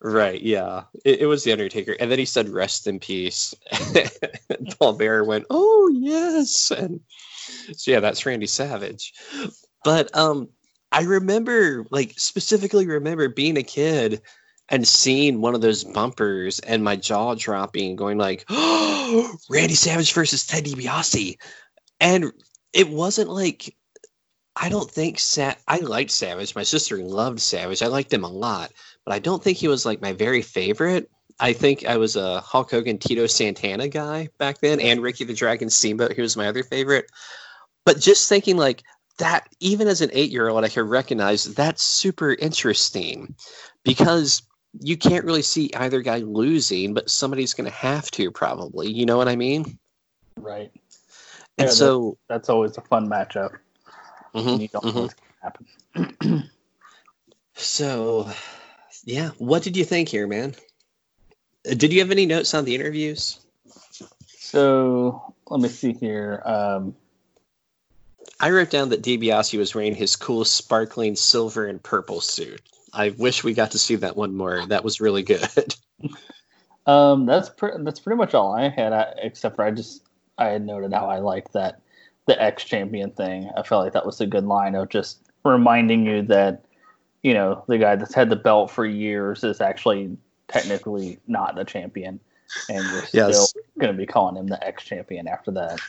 Right, 0.00 0.40
yeah. 0.42 0.84
It, 1.04 1.20
it 1.20 1.26
was 1.26 1.44
the 1.44 1.52
Undertaker. 1.52 1.96
And 1.98 2.10
then 2.10 2.18
he 2.18 2.24
said 2.24 2.48
rest 2.48 2.86
in 2.86 3.00
peace. 3.00 3.54
Paul 4.78 4.94
Bearer 4.94 5.24
went, 5.24 5.46
Oh 5.50 5.90
yes. 5.94 6.70
And 6.70 7.00
so 7.74 7.90
yeah, 7.90 8.00
that's 8.00 8.26
Randy 8.26 8.46
Savage. 8.46 9.14
But 9.82 10.14
um 10.14 10.48
I 10.92 11.02
remember 11.02 11.86
like 11.90 12.14
specifically 12.18 12.86
remember 12.86 13.28
being 13.28 13.56
a 13.56 13.62
kid 13.62 14.20
and 14.68 14.86
seeing 14.86 15.40
one 15.40 15.54
of 15.54 15.60
those 15.60 15.84
bumpers 15.84 16.58
and 16.60 16.84
my 16.84 16.96
jaw 16.96 17.34
dropping, 17.34 17.96
going 17.96 18.18
like, 18.18 18.44
Oh 18.48 19.36
Randy 19.50 19.74
Savage 19.74 20.12
versus 20.12 20.46
Ted 20.46 20.64
DiBiase. 20.64 21.38
And 22.00 22.32
it 22.72 22.88
wasn't 22.90 23.30
like 23.30 23.74
I 24.56 24.68
don't 24.68 24.90
think 24.90 25.18
Sa- 25.18 25.54
I 25.66 25.78
liked 25.78 26.10
Savage. 26.10 26.54
My 26.54 26.62
sister 26.62 26.98
loved 26.98 27.40
Savage. 27.40 27.82
I 27.82 27.88
liked 27.88 28.12
him 28.12 28.24
a 28.24 28.30
lot, 28.30 28.72
but 29.04 29.12
I 29.14 29.18
don't 29.18 29.42
think 29.42 29.58
he 29.58 29.68
was 29.68 29.84
like 29.84 30.00
my 30.00 30.12
very 30.12 30.42
favorite. 30.42 31.10
I 31.40 31.52
think 31.52 31.84
I 31.84 31.96
was 31.96 32.14
a 32.14 32.40
Hulk 32.40 32.70
Hogan, 32.70 32.98
Tito 32.98 33.26
Santana 33.26 33.88
guy 33.88 34.28
back 34.38 34.58
then, 34.60 34.78
and 34.78 35.02
Ricky 35.02 35.24
the 35.24 35.34
Dragon 35.34 35.68
Steamboat, 35.68 36.12
He 36.12 36.22
was 36.22 36.36
my 36.36 36.46
other 36.46 36.62
favorite. 36.62 37.10
But 37.84 37.98
just 37.98 38.28
thinking 38.28 38.56
like 38.56 38.84
that, 39.18 39.48
even 39.60 39.88
as 39.88 40.00
an 40.00 40.10
eight-year-old, 40.12 40.64
I 40.64 40.68
could 40.68 40.88
recognize 40.88 41.44
that's 41.44 41.82
super 41.82 42.34
interesting 42.34 43.34
because 43.82 44.42
you 44.80 44.96
can't 44.96 45.24
really 45.24 45.42
see 45.42 45.70
either 45.74 46.00
guy 46.00 46.18
losing, 46.18 46.94
but 46.94 47.10
somebody's 47.10 47.54
going 47.54 47.68
to 47.68 47.76
have 47.76 48.10
to 48.12 48.30
probably. 48.30 48.90
You 48.90 49.06
know 49.06 49.16
what 49.16 49.28
I 49.28 49.36
mean? 49.36 49.78
Right. 50.36 50.70
And 51.58 51.68
Yeah, 51.68 51.74
so, 51.74 52.18
That's 52.28 52.48
always 52.48 52.76
a 52.78 52.80
fun 52.82 53.08
matchup. 53.08 53.56
Mhm, 54.34 54.52
And 54.52 54.62
you 54.62 54.68
don't 54.68 54.84
know 54.84 54.90
mhm. 54.92 55.00
what's 55.02 55.14
gonna 55.14 56.12
happen. 56.22 56.50
so, 57.54 58.30
yeah. 59.04 59.30
What 59.38 59.62
did 59.62 59.76
you 59.76 59.84
think 59.84 60.08
here, 60.08 60.26
man? 60.26 60.54
Did 61.64 61.92
you 61.92 62.00
have 62.00 62.10
any 62.10 62.26
notes 62.26 62.52
on 62.54 62.64
the 62.64 62.74
interviews? 62.74 63.40
So 64.38 65.34
let 65.48 65.60
me 65.60 65.68
see 65.68 65.92
here. 65.92 66.42
Um, 66.44 66.94
I 68.40 68.50
wrote 68.50 68.70
down 68.70 68.90
that 68.90 69.02
DiBiase 69.02 69.56
was 69.56 69.74
wearing 69.74 69.94
his 69.94 70.16
cool, 70.16 70.44
sparkling 70.44 71.16
silver 71.16 71.66
and 71.66 71.82
purple 71.82 72.20
suit. 72.20 72.60
I 72.92 73.10
wish 73.10 73.42
we 73.44 73.54
got 73.54 73.70
to 73.72 73.78
see 73.78 73.96
that 73.96 74.16
one 74.16 74.34
more. 74.34 74.66
That 74.66 74.84
was 74.84 75.00
really 75.00 75.22
good. 75.22 75.74
um, 76.86 77.26
that's 77.26 77.48
pre- 77.48 77.72
that's 77.78 78.00
pretty 78.00 78.18
much 78.18 78.34
all 78.34 78.52
I 78.54 78.68
had, 78.68 78.92
I, 78.92 79.14
except 79.22 79.56
for 79.56 79.64
I 79.64 79.70
just 79.70 80.02
I 80.36 80.48
had 80.48 80.64
noted 80.66 80.92
how 80.92 81.06
I 81.06 81.18
liked 81.20 81.52
that 81.54 81.80
the 82.26 82.40
X 82.40 82.64
champion 82.64 83.10
thing. 83.10 83.50
I 83.56 83.62
felt 83.62 83.84
like 83.84 83.92
that 83.92 84.06
was 84.06 84.20
a 84.20 84.26
good 84.26 84.44
line 84.44 84.74
of 84.74 84.88
just 84.88 85.18
reminding 85.44 86.06
you 86.06 86.22
that 86.22 86.64
you 87.22 87.34
know 87.34 87.64
the 87.68 87.78
guy 87.78 87.96
that's 87.96 88.14
had 88.14 88.30
the 88.30 88.36
belt 88.36 88.70
for 88.70 88.86
years 88.86 89.44
is 89.44 89.60
actually 89.60 90.16
technically 90.48 91.18
not 91.26 91.54
the 91.56 91.64
champion, 91.64 92.20
and 92.68 92.84
you're 92.90 93.04
Yes. 93.12 93.50
still 93.50 93.62
going 93.78 93.92
to 93.92 93.98
be 93.98 94.06
calling 94.06 94.36
him 94.36 94.46
the 94.46 94.62
X 94.66 94.84
champion 94.84 95.28
after 95.28 95.50
that. 95.52 95.80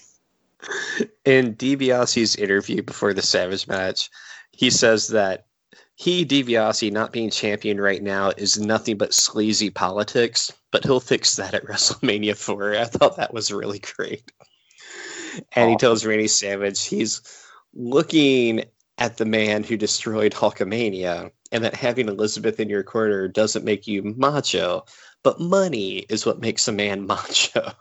In 1.26 1.56
DiBiase's 1.56 2.36
interview 2.38 2.82
before 2.82 3.14
the 3.14 3.22
Savage 3.22 3.68
match, 3.68 4.10
he 4.52 4.70
says 4.70 5.10
that 5.10 5.46
he, 5.96 6.26
DiBiase, 6.26 6.92
not 6.92 7.12
being 7.14 7.30
champion 7.30 7.80
right 7.80 8.02
now 8.02 8.32
is 8.38 8.60
nothing 8.60 8.98
but 8.98 9.14
sleazy 9.14 9.70
politics, 9.70 10.52
but 10.72 10.84
he'll 10.84 11.00
fix 11.00 11.36
that 11.36 11.54
at 11.54 11.66
WrestleMania 11.68 12.36
4. 12.36 12.76
I 12.76 12.86
thought 12.86 13.18
that 13.18 13.34
was 13.34 13.52
really 13.52 13.80
great. 13.80 14.32
And 15.54 15.70
he 15.70 15.78
tells 15.78 16.06
Randy 16.06 16.28
Savage 16.28 16.86
he's 16.86 17.22
looking 17.74 18.64
at 18.98 19.18
the 19.18 19.26
man 19.26 19.64
who 19.64 19.78
destroyed 19.78 20.34
Hulkamania 20.34 21.32
and 21.52 21.64
that 21.64 21.76
having 21.76 22.08
Elizabeth 22.08 22.60
in 22.60 22.70
your 22.70 22.84
corner 22.84 23.28
doesn't 23.28 23.66
make 23.66 23.88
you 23.88 24.04
macho, 24.04 24.86
but 25.24 25.40
money 25.40 26.00
is 26.10 26.26
what 26.26 26.40
makes 26.40 26.68
a 26.68 26.72
man 26.72 27.06
macho. 27.08 27.72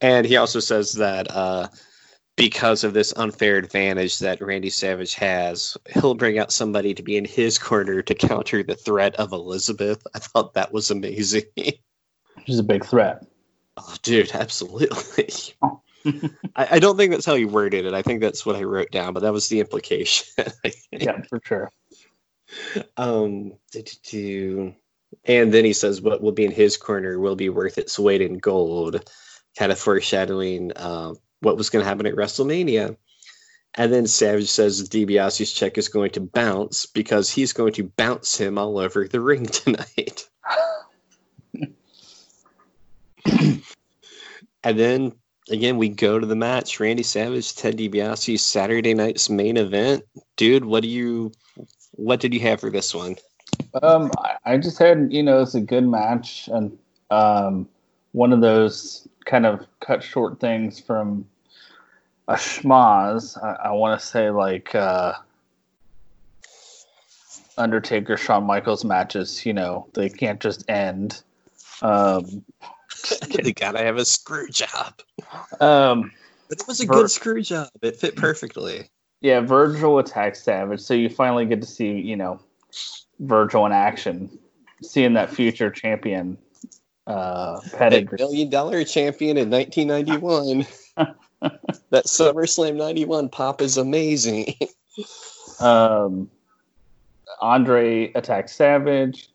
and 0.00 0.26
he 0.26 0.36
also 0.36 0.60
says 0.60 0.92
that 0.92 1.30
uh, 1.30 1.68
because 2.36 2.84
of 2.84 2.94
this 2.94 3.12
unfair 3.16 3.56
advantage 3.56 4.18
that 4.18 4.40
Randy 4.40 4.70
Savage 4.70 5.14
has, 5.14 5.76
he'll 5.88 6.14
bring 6.14 6.38
out 6.38 6.52
somebody 6.52 6.94
to 6.94 7.02
be 7.02 7.16
in 7.16 7.24
his 7.24 7.58
corner 7.58 8.02
to 8.02 8.14
counter 8.14 8.62
the 8.62 8.74
threat 8.74 9.14
of 9.16 9.32
Elizabeth. 9.32 10.06
I 10.14 10.18
thought 10.18 10.54
that 10.54 10.72
was 10.72 10.90
amazing. 10.90 11.44
She's 12.46 12.58
a 12.58 12.64
big 12.64 12.84
threat. 12.84 13.24
Oh, 13.76 13.94
dude, 14.02 14.32
absolutely. 14.34 15.54
I, 16.56 16.68
I 16.72 16.78
don't 16.78 16.96
think 16.96 17.10
that's 17.10 17.26
how 17.26 17.34
he 17.34 17.44
worded 17.44 17.84
it. 17.84 17.94
I 17.94 18.02
think 18.02 18.20
that's 18.20 18.46
what 18.46 18.56
I 18.56 18.62
wrote 18.62 18.90
down, 18.90 19.12
but 19.12 19.20
that 19.20 19.32
was 19.32 19.48
the 19.48 19.60
implication. 19.60 20.26
Yeah, 20.92 21.20
for 21.28 21.40
sure. 21.44 21.70
um, 22.96 23.52
and 25.24 25.52
then 25.52 25.64
he 25.64 25.72
says, 25.72 26.00
"What 26.00 26.22
will 26.22 26.32
be 26.32 26.44
in 26.44 26.52
his 26.52 26.76
corner 26.76 27.18
will 27.18 27.36
be 27.36 27.48
worth 27.48 27.78
its 27.78 27.98
weight 27.98 28.20
in 28.22 28.38
gold," 28.38 29.08
kind 29.58 29.72
of 29.72 29.78
foreshadowing 29.78 30.72
uh, 30.76 31.14
what 31.40 31.56
was 31.56 31.70
going 31.70 31.82
to 31.82 31.88
happen 31.88 32.06
at 32.06 32.14
WrestleMania. 32.14 32.96
And 33.74 33.92
then 33.92 34.06
Savage 34.06 34.48
says 34.48 34.88
DiBiase's 34.88 35.52
check 35.52 35.76
is 35.76 35.88
going 35.88 36.10
to 36.12 36.20
bounce 36.20 36.86
because 36.86 37.30
he's 37.30 37.52
going 37.52 37.74
to 37.74 37.84
bounce 37.84 38.38
him 38.38 38.56
all 38.58 38.78
over 38.78 39.06
the 39.06 39.20
ring 39.20 39.44
tonight. 39.46 40.28
and 44.66 44.76
then 44.80 45.12
again, 45.48 45.76
we 45.76 45.88
go 45.88 46.18
to 46.18 46.26
the 46.26 46.34
match: 46.34 46.80
Randy 46.80 47.04
Savage, 47.04 47.54
Ted 47.54 47.78
DiBiase, 47.78 48.40
Saturday 48.40 48.94
night's 48.94 49.30
main 49.30 49.56
event. 49.56 50.02
Dude, 50.36 50.64
what 50.64 50.82
do 50.82 50.88
you, 50.88 51.30
what 51.92 52.18
did 52.18 52.34
you 52.34 52.40
have 52.40 52.60
for 52.60 52.70
this 52.70 52.92
one? 52.92 53.14
Um, 53.80 54.10
I, 54.44 54.56
just 54.56 54.78
had, 54.78 55.12
you 55.12 55.22
know, 55.22 55.40
it's 55.40 55.54
a 55.54 55.60
good 55.60 55.86
match 55.86 56.48
and 56.52 56.76
um, 57.10 57.68
one 58.10 58.32
of 58.32 58.40
those 58.40 59.06
kind 59.24 59.46
of 59.46 59.64
cut 59.78 60.02
short 60.02 60.40
things 60.40 60.80
from 60.80 61.26
a 62.26 62.34
schmaz. 62.34 63.40
I, 63.42 63.68
I 63.68 63.70
want 63.70 64.00
to 64.00 64.04
say 64.04 64.30
like 64.30 64.74
uh, 64.74 65.12
Undertaker, 67.56 68.16
Shawn 68.16 68.44
Michaels 68.44 68.84
matches. 68.84 69.46
You 69.46 69.52
know, 69.52 69.86
they 69.94 70.08
can't 70.08 70.40
just 70.40 70.68
end. 70.68 71.22
Um, 71.82 72.44
they 73.42 73.52
gotta 73.52 73.78
have 73.78 73.96
a 73.96 74.04
screw 74.04 74.48
job. 74.48 75.00
um, 75.60 76.12
But 76.48 76.60
it 76.60 76.66
was 76.66 76.80
a 76.80 76.86
Vir- 76.86 76.92
good 76.94 77.10
screw 77.10 77.42
job. 77.42 77.68
It 77.82 77.96
fit 77.96 78.16
perfectly. 78.16 78.88
yeah, 79.20 79.40
Virgil 79.40 79.98
attacks 79.98 80.42
Savage, 80.42 80.80
so 80.80 80.94
you 80.94 81.08
finally 81.08 81.46
get 81.46 81.60
to 81.60 81.66
see, 81.66 81.92
you 81.92 82.16
know, 82.16 82.40
Virgil 83.20 83.64
in 83.66 83.72
action, 83.72 84.38
seeing 84.82 85.14
that 85.14 85.30
future 85.30 85.70
champion 85.70 86.36
uh, 87.06 87.60
pedigree. 87.72 88.18
million 88.18 88.50
dollar 88.50 88.84
champion 88.84 89.36
in 89.36 89.48
1991. 89.50 90.66
that 91.90 92.04
SummerSlam 92.06 92.76
91 92.76 93.28
pop 93.28 93.60
is 93.62 93.76
amazing. 93.76 94.54
Um, 95.60 96.30
Andre 97.40 98.12
attacks 98.14 98.54
Savage. 98.54 99.28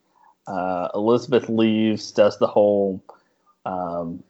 Uh, 0.47 0.89
Elizabeth 0.95 1.47
leaves, 1.49 2.11
does 2.11 2.37
the 2.39 2.47
whole 2.47 3.01
um, 3.65 4.23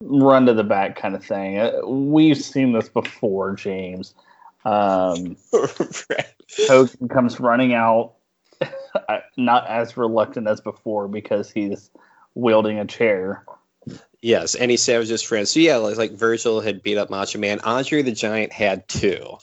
run 0.00 0.46
to 0.46 0.54
the 0.54 0.64
back 0.64 0.96
kind 0.96 1.14
of 1.14 1.24
thing. 1.24 1.58
Uh, 1.58 1.80
we've 1.86 2.42
seen 2.42 2.72
this 2.72 2.88
before, 2.88 3.54
James. 3.54 4.14
Um, 4.64 5.36
Hogan 6.68 7.08
comes 7.08 7.38
running 7.40 7.72
out, 7.74 8.14
uh, 8.60 9.18
not 9.36 9.66
as 9.68 9.96
reluctant 9.96 10.48
as 10.48 10.60
before 10.60 11.08
because 11.08 11.50
he's 11.50 11.90
wielding 12.34 12.78
a 12.78 12.84
chair. 12.84 13.44
yes, 14.20 14.54
and 14.54 14.70
he 14.70 14.76
Savage's 14.76 15.22
friends. 15.22 15.52
So 15.52 15.60
yeah, 15.60 15.76
like, 15.76 15.96
like 15.96 16.12
Virgil 16.12 16.60
had 16.60 16.82
beat 16.82 16.98
up 16.98 17.10
Macho 17.10 17.38
Man. 17.38 17.60
Andre 17.60 18.02
the 18.02 18.12
Giant 18.12 18.52
had 18.52 18.86
two. 18.88 19.38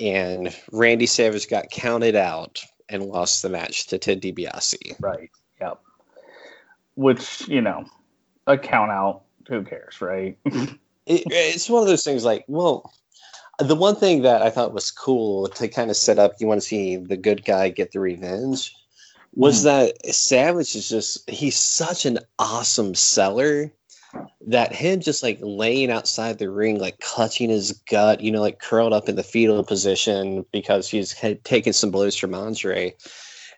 And 0.00 0.54
Randy 0.72 1.06
Savage 1.06 1.48
got 1.48 1.70
counted 1.70 2.16
out 2.16 2.60
and 2.88 3.04
lost 3.04 3.42
the 3.42 3.48
match 3.48 3.86
to 3.88 3.98
Ted 3.98 4.20
DiBiase. 4.20 5.00
Right. 5.00 5.30
Yep. 5.60 5.80
Which, 6.96 7.48
you 7.48 7.60
know, 7.60 7.84
a 8.46 8.58
count 8.58 8.90
out, 8.90 9.22
who 9.48 9.62
cares, 9.62 10.00
right? 10.00 10.38
it, 10.44 10.78
it's 11.06 11.68
one 11.68 11.82
of 11.82 11.88
those 11.88 12.04
things 12.04 12.24
like, 12.24 12.44
well, 12.48 12.92
the 13.58 13.76
one 13.76 13.96
thing 13.96 14.22
that 14.22 14.42
I 14.42 14.50
thought 14.50 14.74
was 14.74 14.90
cool 14.90 15.48
to 15.48 15.68
kind 15.68 15.90
of 15.90 15.96
set 15.96 16.18
up, 16.18 16.32
you 16.40 16.46
want 16.46 16.60
to 16.60 16.66
see 16.66 16.96
the 16.96 17.16
good 17.16 17.44
guy 17.44 17.68
get 17.68 17.92
the 17.92 18.00
revenge, 18.00 18.74
was 19.34 19.60
Mhm. 19.60 19.64
that 19.64 20.14
Savage 20.14 20.74
is 20.76 20.88
just, 20.88 21.28
he's 21.28 21.58
such 21.58 22.06
an 22.06 22.18
awesome 22.38 22.94
seller 22.94 23.72
that 24.46 24.72
him 24.72 25.00
just 25.00 25.22
like 25.22 25.38
laying 25.40 25.90
outside 25.90 26.38
the 26.38 26.50
ring, 26.50 26.78
like 26.78 27.00
clutching 27.00 27.50
his 27.50 27.72
gut, 27.90 28.20
you 28.20 28.30
know, 28.30 28.40
like 28.40 28.60
curled 28.60 28.92
up 28.92 29.08
in 29.08 29.16
the 29.16 29.24
fetal 29.24 29.64
position 29.64 30.44
because 30.52 30.88
he's 30.88 31.12
had 31.12 31.42
taken 31.44 31.72
some 31.72 31.90
blows 31.90 32.16
from 32.16 32.34
Andre. 32.34 32.94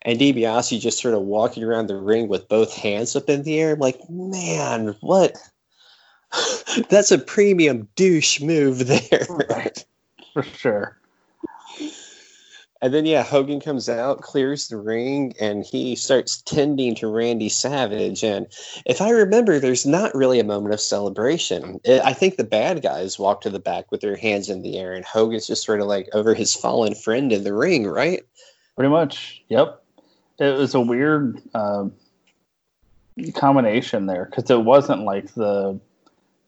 And 0.03 0.19
DiBiase 0.19 0.81
just 0.81 1.01
sort 1.01 1.15
of 1.15 1.23
walking 1.23 1.65
around 1.65 1.89
the 1.89 1.97
ring 1.97 2.29
with 2.29 2.49
both 2.49 2.75
hands 2.75 3.17
up 3.17 3.29
in 3.29 3.43
the 3.43 3.61
air. 3.61 3.75
I'm 3.75 3.81
like, 3.81 3.99
man, 4.09 4.95
what? 5.01 5.37
That's 6.89 7.11
a 7.11 7.19
premium 7.19 7.89
douche 7.97 8.41
move 8.41 8.87
there. 8.87 9.27
Right. 9.29 9.85
For 10.33 10.43
sure. 10.43 10.99
And 12.83 12.93
then 12.93 13.07
yeah, 13.07 13.23
Hogan 13.23 13.61
comes 13.61 13.89
out, 13.89 14.21
clears 14.21 14.69
the 14.69 14.77
ring, 14.77 15.35
and 15.41 15.65
he 15.65 15.97
starts 15.97 16.43
tending 16.43 16.95
to 16.97 17.09
Randy 17.09 17.49
Savage. 17.49 18.23
And 18.23 18.47
if 18.85 19.01
I 19.01 19.11
remember, 19.11 19.59
there's 19.59 19.87
not 19.87 20.15
really 20.15 20.39
a 20.39 20.45
moment 20.45 20.75
of 20.75 20.81
celebration. 20.81 21.81
I 21.87 22.01
I 22.05 22.13
think 22.13 22.37
the 22.37 22.45
bad 22.45 22.83
guys 22.83 23.19
walk 23.19 23.41
to 23.43 23.51
the 23.51 23.59
back 23.59 23.91
with 23.91 24.03
their 24.03 24.17
hands 24.17 24.51
in 24.51 24.63
the 24.63 24.79
air, 24.79 24.93
and 24.93 25.05
Hogan's 25.05 25.47
just 25.47 25.65
sort 25.65 25.81
of 25.81 25.87
like 25.87 26.09
over 26.13 26.35
his 26.35 26.55
fallen 26.55 26.95
friend 26.95 27.33
in 27.33 27.45
the 27.45 27.55
ring, 27.55 27.87
right? 27.87 28.23
Pretty 28.77 28.91
much. 28.91 29.43
Yep. 29.49 29.83
It 30.39 30.57
was 30.57 30.75
a 30.75 30.81
weird 30.81 31.41
um 31.55 31.93
combination 33.35 34.07
there 34.07 34.27
because 34.27 34.51
it 34.51 34.63
wasn't 34.63 35.03
like 35.03 35.33
the 35.35 35.81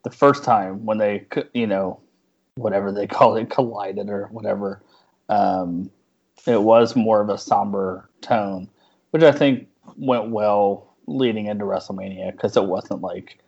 the 0.04 0.10
first 0.10 0.44
time 0.44 0.84
when 0.84 0.98
they 0.98 1.26
you 1.54 1.66
know 1.66 2.00
whatever 2.56 2.92
they 2.92 3.06
call 3.16 3.36
it 3.36 3.50
collided 3.50 4.08
or 4.08 4.26
whatever. 4.26 4.82
Um, 5.28 5.90
it 6.46 6.62
was 6.62 6.96
more 6.96 7.20
of 7.20 7.28
a 7.28 7.38
somber 7.38 8.08
tone, 8.20 8.68
which 9.10 9.22
I 9.22 9.32
think 9.32 9.68
went 9.96 10.30
well 10.30 10.94
leading 11.06 11.46
into 11.46 11.64
WrestleMania 11.64 12.32
because 12.32 12.56
it 12.56 12.64
wasn't 12.64 13.00
like 13.00 13.38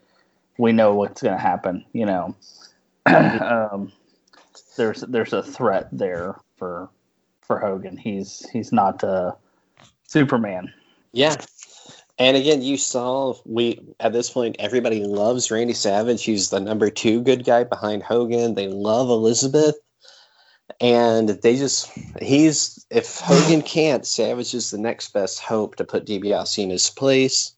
we 0.59 0.73
know 0.73 0.95
what's 0.95 1.23
going 1.23 1.37
to 1.37 1.41
happen. 1.43 1.85
You 1.93 2.07
know, 2.07 2.37
um, 3.07 3.93
there's 4.77 5.01
there's 5.03 5.33
a 5.33 5.43
threat 5.43 5.89
there 5.93 6.37
for 6.57 6.91
for 7.43 7.59
Hogan. 7.59 7.97
He's 7.97 8.49
he's 8.51 8.73
not 8.73 9.03
uh, 9.05 9.33
Superman. 10.11 10.73
Yeah. 11.13 11.37
And 12.19 12.37
again, 12.37 12.61
you 12.63 12.77
saw 12.77 13.35
we 13.47 13.81
at 14.01 14.13
this 14.13 14.29
point 14.29 14.57
everybody 14.59 15.05
loves 15.05 15.51
Randy 15.51 15.73
Savage. 15.73 16.23
He's 16.25 16.51
the 16.51 16.61
number 16.61 16.91
two 16.91 17.23
good 17.23 17.45
guy 17.45 17.65
behind 17.65 18.03
Hogan. 18.03 18.55
They 18.55 18.69
love 18.69 19.09
Elizabeth. 19.09 19.77
And 20.81 21.31
they 21.31 21.57
just 21.57 21.91
he's 22.21 22.85
if 22.91 23.21
Hogan 23.21 23.63
can't, 23.63 24.05
Savage 24.07 24.53
is 24.55 24.71
the 24.71 24.79
next 24.79 25.13
best 25.13 25.39
hope 25.41 25.77
to 25.77 25.85
put 25.85 26.07
DiBiase 26.07 26.63
in 26.63 26.71
his 26.71 26.91
place. 26.91 27.53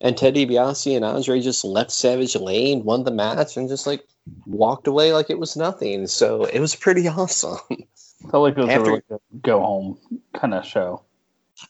And 0.00 0.16
Ted 0.16 0.34
DiBiase 0.34 0.96
and 0.96 1.04
Andre 1.04 1.40
just 1.40 1.64
left 1.64 1.90
Savage 1.90 2.34
lane, 2.34 2.84
won 2.84 3.04
the 3.04 3.10
match, 3.10 3.56
and 3.56 3.68
just 3.68 3.86
like 3.86 4.02
walked 4.46 4.86
away 4.86 5.12
like 5.12 5.30
it 5.30 5.38
was 5.38 5.56
nothing. 5.56 6.06
So 6.06 6.44
it 6.44 6.60
was 6.60 6.74
pretty 6.74 7.06
awesome. 7.08 7.58
I 7.70 8.30
Felt 8.30 8.42
like 8.42 8.58
it 8.58 8.60
was 8.60 8.70
After- 8.70 8.90
a 8.90 8.92
really 8.92 9.20
go 9.42 9.60
home 9.60 9.98
kind 10.34 10.54
of 10.54 10.64
show. 10.66 11.02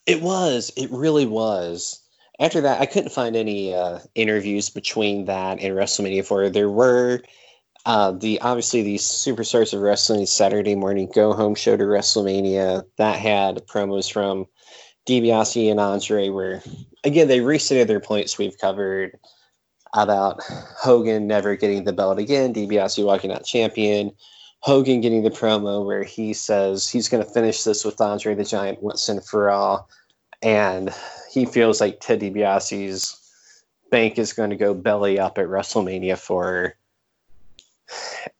It 0.06 0.22
was. 0.22 0.72
It 0.76 0.90
really 0.90 1.26
was. 1.26 2.00
After 2.38 2.60
that, 2.62 2.80
I 2.80 2.86
couldn't 2.86 3.12
find 3.12 3.36
any 3.36 3.74
uh, 3.74 3.98
interviews 4.14 4.70
between 4.70 5.26
that 5.26 5.60
and 5.60 5.76
WrestleMania 5.76 6.24
4. 6.24 6.48
There 6.48 6.70
were 6.70 7.20
uh, 7.86 8.12
the 8.12 8.40
obviously 8.40 8.82
the 8.82 8.96
Superstars 8.96 9.72
of 9.72 9.80
Wrestling 9.80 10.26
Saturday 10.26 10.74
morning 10.74 11.10
go 11.14 11.32
home 11.32 11.54
show 11.54 11.76
to 11.76 11.84
WrestleMania 11.84 12.84
that 12.96 13.18
had 13.18 13.66
promos 13.66 14.10
from 14.10 14.46
DiBiase 15.06 15.70
and 15.70 15.80
Andre, 15.80 16.28
where 16.28 16.62
again 17.04 17.28
they 17.28 17.40
restated 17.40 17.88
their 17.88 18.00
points 18.00 18.38
we've 18.38 18.58
covered 18.58 19.18
about 19.94 20.42
Hogan 20.42 21.26
never 21.26 21.56
getting 21.56 21.84
the 21.84 21.92
belt 21.92 22.18
again, 22.18 22.54
DiBiase 22.54 23.04
walking 23.04 23.32
out 23.32 23.44
champion, 23.44 24.12
Hogan 24.60 25.00
getting 25.00 25.22
the 25.22 25.30
promo 25.30 25.84
where 25.84 26.04
he 26.04 26.32
says 26.34 26.88
he's 26.88 27.08
going 27.08 27.24
to 27.24 27.30
finish 27.30 27.64
this 27.64 27.84
with 27.84 28.00
Andre 28.00 28.34
the 28.34 28.44
Giant 28.44 28.82
once 28.82 29.08
and 29.08 29.24
for 29.24 29.50
all, 29.50 29.88
and 30.42 30.94
he 31.30 31.46
feels 31.46 31.80
like 31.80 32.00
Ted 32.00 32.20
DiBiase's 32.20 33.16
bank 33.90 34.18
is 34.18 34.32
going 34.32 34.50
to 34.50 34.56
go 34.56 34.74
belly 34.74 35.18
up 35.18 35.38
at 35.38 35.46
WrestleMania 35.46 36.18
4. 36.18 36.74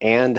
And 0.01 0.39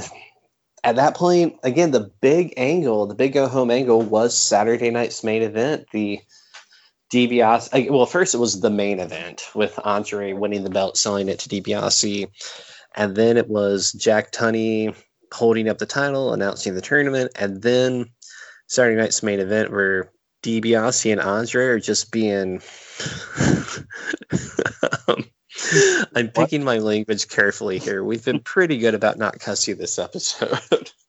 at 0.83 0.95
that 0.95 1.15
point, 1.15 1.57
again, 1.63 1.91
the 1.91 2.11
big 2.21 2.53
angle, 2.57 3.05
the 3.05 3.15
big 3.15 3.33
go 3.33 3.47
home 3.47 3.71
angle 3.71 4.01
was 4.01 4.37
Saturday 4.37 4.89
night's 4.89 5.23
main 5.23 5.41
event. 5.41 5.87
The 5.91 6.19
DiBiase, 7.11 7.89
well, 7.89 8.05
first 8.05 8.33
it 8.33 8.39
was 8.39 8.61
the 8.61 8.69
main 8.69 8.99
event 8.99 9.49
with 9.53 9.79
Andre 9.83 10.33
winning 10.33 10.63
the 10.63 10.69
belt, 10.69 10.95
selling 10.95 11.27
it 11.27 11.39
to 11.39 11.49
DiBiase. 11.49 12.29
And 12.95 13.15
then 13.15 13.37
it 13.37 13.49
was 13.49 13.91
Jack 13.93 14.31
Tunney 14.31 14.95
holding 15.31 15.69
up 15.69 15.77
the 15.77 15.85
title, 15.85 16.33
announcing 16.33 16.75
the 16.75 16.81
tournament. 16.81 17.31
And 17.35 17.61
then 17.61 18.05
Saturday 18.67 18.99
night's 18.99 19.23
main 19.23 19.39
event 19.39 19.71
where 19.71 20.11
DiBiase 20.43 21.11
and 21.11 21.21
Andre 21.21 21.65
are 21.65 21.79
just 21.79 22.11
being. 22.11 22.61
um, 25.07 25.25
I'm 26.15 26.29
picking 26.29 26.63
my 26.63 26.79
language 26.79 27.27
carefully 27.27 27.77
here. 27.77 28.03
We've 28.03 28.23
been 28.23 28.39
pretty 28.39 28.77
good 28.77 28.95
about 28.95 29.17
not 29.17 29.39
cussing 29.39 29.77
this 29.77 29.99
episode. 29.99 30.91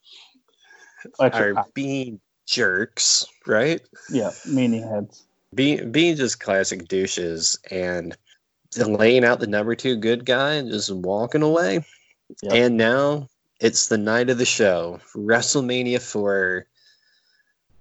Are 1.19 1.67
being 1.75 2.21
jerks, 2.47 3.27
right? 3.47 3.81
yeah, 4.11 4.31
meaning 4.49 4.83
heads. 4.83 5.27
Being 5.55 5.91
being 5.91 6.17
just 6.17 6.41
classic 6.41 6.87
douches 6.89 7.59
and 7.71 8.17
laying 8.77 9.25
out 9.25 9.41
the 9.41 9.47
number 9.47 9.75
two 9.75 9.97
good 9.97 10.25
guy 10.25 10.55
and 10.55 10.71
just 10.71 10.91
walking 10.93 11.43
away. 11.43 11.85
Yep. 12.43 12.53
And 12.53 12.77
now 12.77 13.29
it's 13.62 13.87
the 13.87 13.96
night 13.96 14.29
of 14.29 14.38
the 14.38 14.44
show, 14.44 15.01
WrestleMania 15.14 16.03
4 16.03 16.66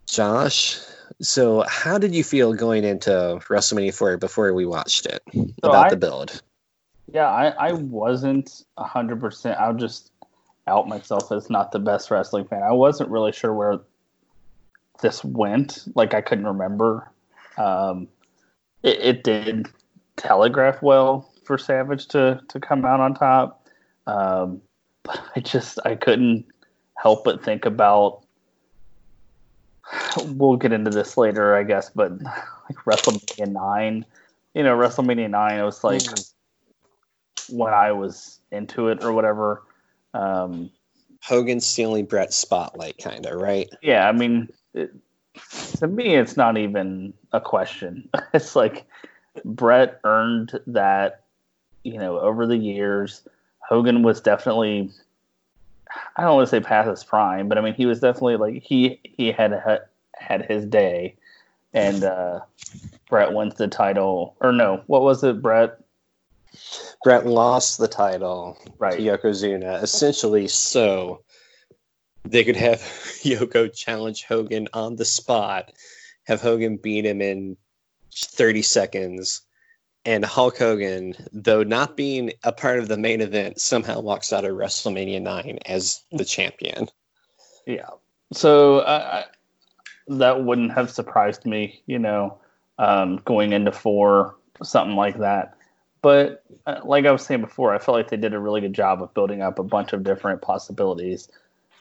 Josh. 0.06 0.80
So, 1.22 1.66
how 1.68 1.98
did 1.98 2.14
you 2.14 2.24
feel 2.24 2.54
going 2.54 2.84
into 2.84 3.10
WrestleMania 3.50 3.94
4 3.94 4.18
before 4.18 4.54
we 4.54 4.66
watched 4.66 5.08
it 5.08 5.22
about 5.64 5.88
I- 5.88 5.90
the 5.90 5.98
build? 5.98 6.42
Yeah, 7.14 7.28
I, 7.28 7.48
I 7.50 7.74
wasn't 7.74 8.64
hundred 8.78 9.20
percent. 9.20 9.60
I'll 9.60 9.74
just 9.74 10.12
out 10.68 10.88
myself 10.88 11.30
as 11.34 11.50
not 11.50 11.74
the 11.74 11.80
best 11.80 12.10
wrestling 12.10 12.46
fan. 12.46 12.64
I 12.64 12.72
wasn't 12.72 13.10
really 13.10 13.34
sure 13.34 13.54
where 13.54 13.80
this 15.02 15.22
went. 15.22 15.88
Like 15.94 16.14
I 16.14 16.22
couldn't 16.22 16.48
remember. 16.48 17.12
Um, 17.58 18.08
it, 18.82 19.00
it 19.02 19.24
did 19.26 19.68
telegraph 20.16 20.82
well 20.82 21.34
for 21.44 21.58
Savage 21.58 22.08
to 22.10 22.42
to 22.48 22.60
come 22.62 22.86
out 22.86 23.02
on 23.02 23.14
top, 23.14 23.68
um, 24.08 24.62
but 25.04 25.22
I 25.36 25.40
just 25.40 25.80
I 25.86 25.96
couldn't 25.96 26.46
help 26.96 27.24
but 27.24 27.44
think 27.44 27.66
about. 27.66 28.24
We'll 30.26 30.58
get 30.58 30.72
into 30.72 30.92
this 30.92 31.18
later, 31.18 31.56
I 31.56 31.64
guess, 31.64 31.90
but 31.90 32.14
like 32.22 32.78
WrestleMania 32.86 33.52
nine, 33.52 34.06
you 34.54 34.64
know, 34.64 34.78
WrestleMania 34.78 35.30
nine, 35.30 35.60
it 35.60 35.64
was 35.64 35.84
like 35.84 36.04
when 37.50 37.74
I 37.74 37.92
was 37.92 38.40
into 38.52 38.88
it 38.88 39.04
or 39.04 39.12
whatever. 39.12 39.64
Um, 40.14 40.72
Hogan 41.22 41.60
stealing 41.60 42.06
Bret's 42.06 42.36
spotlight, 42.36 42.98
kind 42.98 43.26
of, 43.26 43.40
right? 43.40 43.70
yeah, 43.82 44.08
I 44.08 44.12
mean, 44.12 44.50
it, 44.74 44.94
to 45.78 45.88
me, 45.88 46.16
it's 46.16 46.36
not 46.36 46.58
even 46.58 47.14
a 47.32 47.42
question. 47.42 48.10
It's 48.34 48.56
like 48.56 48.86
Bret 49.44 50.00
earned 50.06 50.58
that, 50.68 51.26
you 51.84 51.98
know, 51.98 52.20
over 52.20 52.48
the 52.48 52.58
years. 52.58 53.28
Hogan 53.72 54.04
was 54.04 54.20
definitely, 54.20 54.92
I 56.18 56.24
don't 56.24 56.36
want 56.36 56.46
to 56.46 56.50
say 56.50 56.60
past 56.60 56.90
his 56.90 57.06
prime, 57.06 57.48
but 57.48 57.58
I 57.58 57.62
mean, 57.62 57.74
he 57.74 57.86
was 57.86 58.02
definitely 58.02 58.36
like 58.36 58.62
he 58.62 59.00
he 59.02 59.32
had 59.32 59.54
had, 60.14 60.46
his 60.46 60.66
day, 60.66 61.16
and 61.74 62.04
uh, 62.04 62.42
Bret 63.10 63.32
wins 63.32 63.56
the 63.56 63.70
title. 63.70 64.36
Or 64.42 64.52
no, 64.52 64.84
what 64.88 65.04
was 65.04 65.24
it, 65.24 65.42
Bret? 65.42 65.80
Bret 67.02 67.26
lost 67.26 67.78
the 67.78 67.88
title 67.88 68.58
Right. 68.78 68.98
to 68.98 69.02
Yokozuna, 69.02 69.82
essentially 69.82 70.50
so 70.50 71.24
they 72.26 72.44
could 72.44 72.58
have 72.58 72.80
Yoko 73.24 73.74
challenge 73.74 74.26
Hogan 74.26 74.68
on 74.74 74.98
the 74.98 75.06
spot, 75.06 75.72
have 76.26 76.42
Hogan 76.42 76.76
beat 76.76 77.06
him 77.06 77.22
in 77.22 77.56
30 78.14 78.64
seconds, 78.64 79.44
and 80.06 80.26
Hulk 80.26 80.58
Hogan, 80.58 81.14
though 81.32 81.64
not 81.64 81.96
being 81.96 82.34
a 82.44 82.52
part 82.52 82.80
of 82.80 82.88
the 82.88 82.98
main 82.98 83.22
event, 83.22 83.62
somehow 83.62 84.00
walks 84.00 84.34
out 84.34 84.46
of 84.46 84.56
WrestleMania 84.56 85.22
9 85.22 85.60
as 85.66 86.02
the 86.12 86.26
champion. 86.26 86.88
Yeah. 87.66 87.90
So 88.34 88.82
that 90.08 90.44
wouldn't 90.44 90.74
have 90.74 90.90
surprised 90.90 91.46
me, 91.46 91.82
you 91.86 92.00
know, 92.00 92.38
um, 92.78 93.18
going 93.26 93.54
into 93.54 93.72
four, 93.72 94.36
something 94.64 94.96
like 94.96 95.20
that. 95.20 95.56
But 96.02 96.44
uh, 96.66 96.80
like 96.84 97.06
I 97.06 97.12
was 97.12 97.24
saying 97.24 97.42
before, 97.42 97.74
I 97.74 97.78
felt 97.78 97.98
like 97.98 98.10
they 98.10 98.18
did 98.18 98.34
a 98.34 98.40
really 98.40 98.62
good 98.62 98.74
job 98.74 99.04
of 99.04 99.14
building 99.14 99.42
up 99.42 99.60
a 99.60 99.64
bunch 99.64 99.94
of 99.94 100.04
different 100.04 100.42
possibilities. 100.42 101.30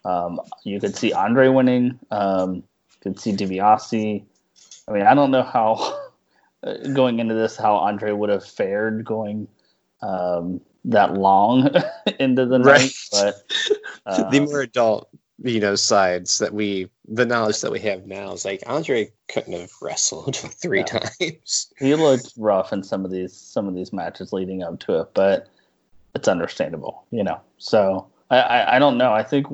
Um, 0.04 0.40
you 0.64 0.78
could 0.78 0.94
see 0.94 1.12
Andre 1.12 1.48
winning. 1.48 1.98
Um, 2.11 2.56
you 2.56 2.62
could 3.02 3.20
see 3.20 3.33
DiBiase. 3.33 4.22
I 4.88 4.92
mean, 4.92 5.06
I 5.06 5.14
don't 5.14 5.30
know 5.30 5.42
how 5.42 6.10
going 6.92 7.18
into 7.20 7.35
this 7.35 7.57
how 7.57 7.77
Andre 7.77 8.12
would 8.12 8.31
have 8.31 8.44
fared 8.44 9.05
going 9.05 9.49
um, 10.03 10.61
that 10.85 11.14
long 11.14 11.70
into 12.18 12.46
the 12.46 12.59
Right. 12.59 12.81
night, 12.81 12.92
but 13.11 13.35
the 14.07 14.38
um, 14.38 14.44
more 14.44 14.61
adult, 14.61 15.09
you 15.42 15.61
know, 15.61 15.75
sides 15.75 16.38
that 16.38 16.53
we, 16.53 16.90
the 17.09 17.27
knowledge 17.27 17.61
that 17.61 17.73
we 17.73 17.81
have 17.81 18.07
now 18.07 18.33
is 18.33 18.44
like 18.44 18.62
Andre 18.66 19.11
couldn't 19.29 19.53
have 19.55 19.70
wrestled 19.81 20.37
three 20.62 20.81
Yeah. 20.81 21.01
times. 21.18 21.73
he 21.79 21.94
looked 21.94 22.33
rough 22.37 22.73
in 22.73 22.83
some 22.83 23.05
of 23.05 23.11
these 23.11 23.35
some 23.35 23.68
of 23.68 23.75
these 23.75 23.92
matches 23.92 24.33
leading 24.33 24.62
up 24.62 24.79
to 24.81 25.01
it, 25.01 25.09
but 25.14 25.49
it's 26.14 26.29
understandable, 26.29 27.05
you 27.11 27.23
know. 27.23 27.40
So 27.59 28.07
I, 28.31 28.38
I, 28.40 28.77
I 28.77 28.79
don't 28.79 28.99
know. 28.99 29.12
I 29.12 29.23
think 29.23 29.46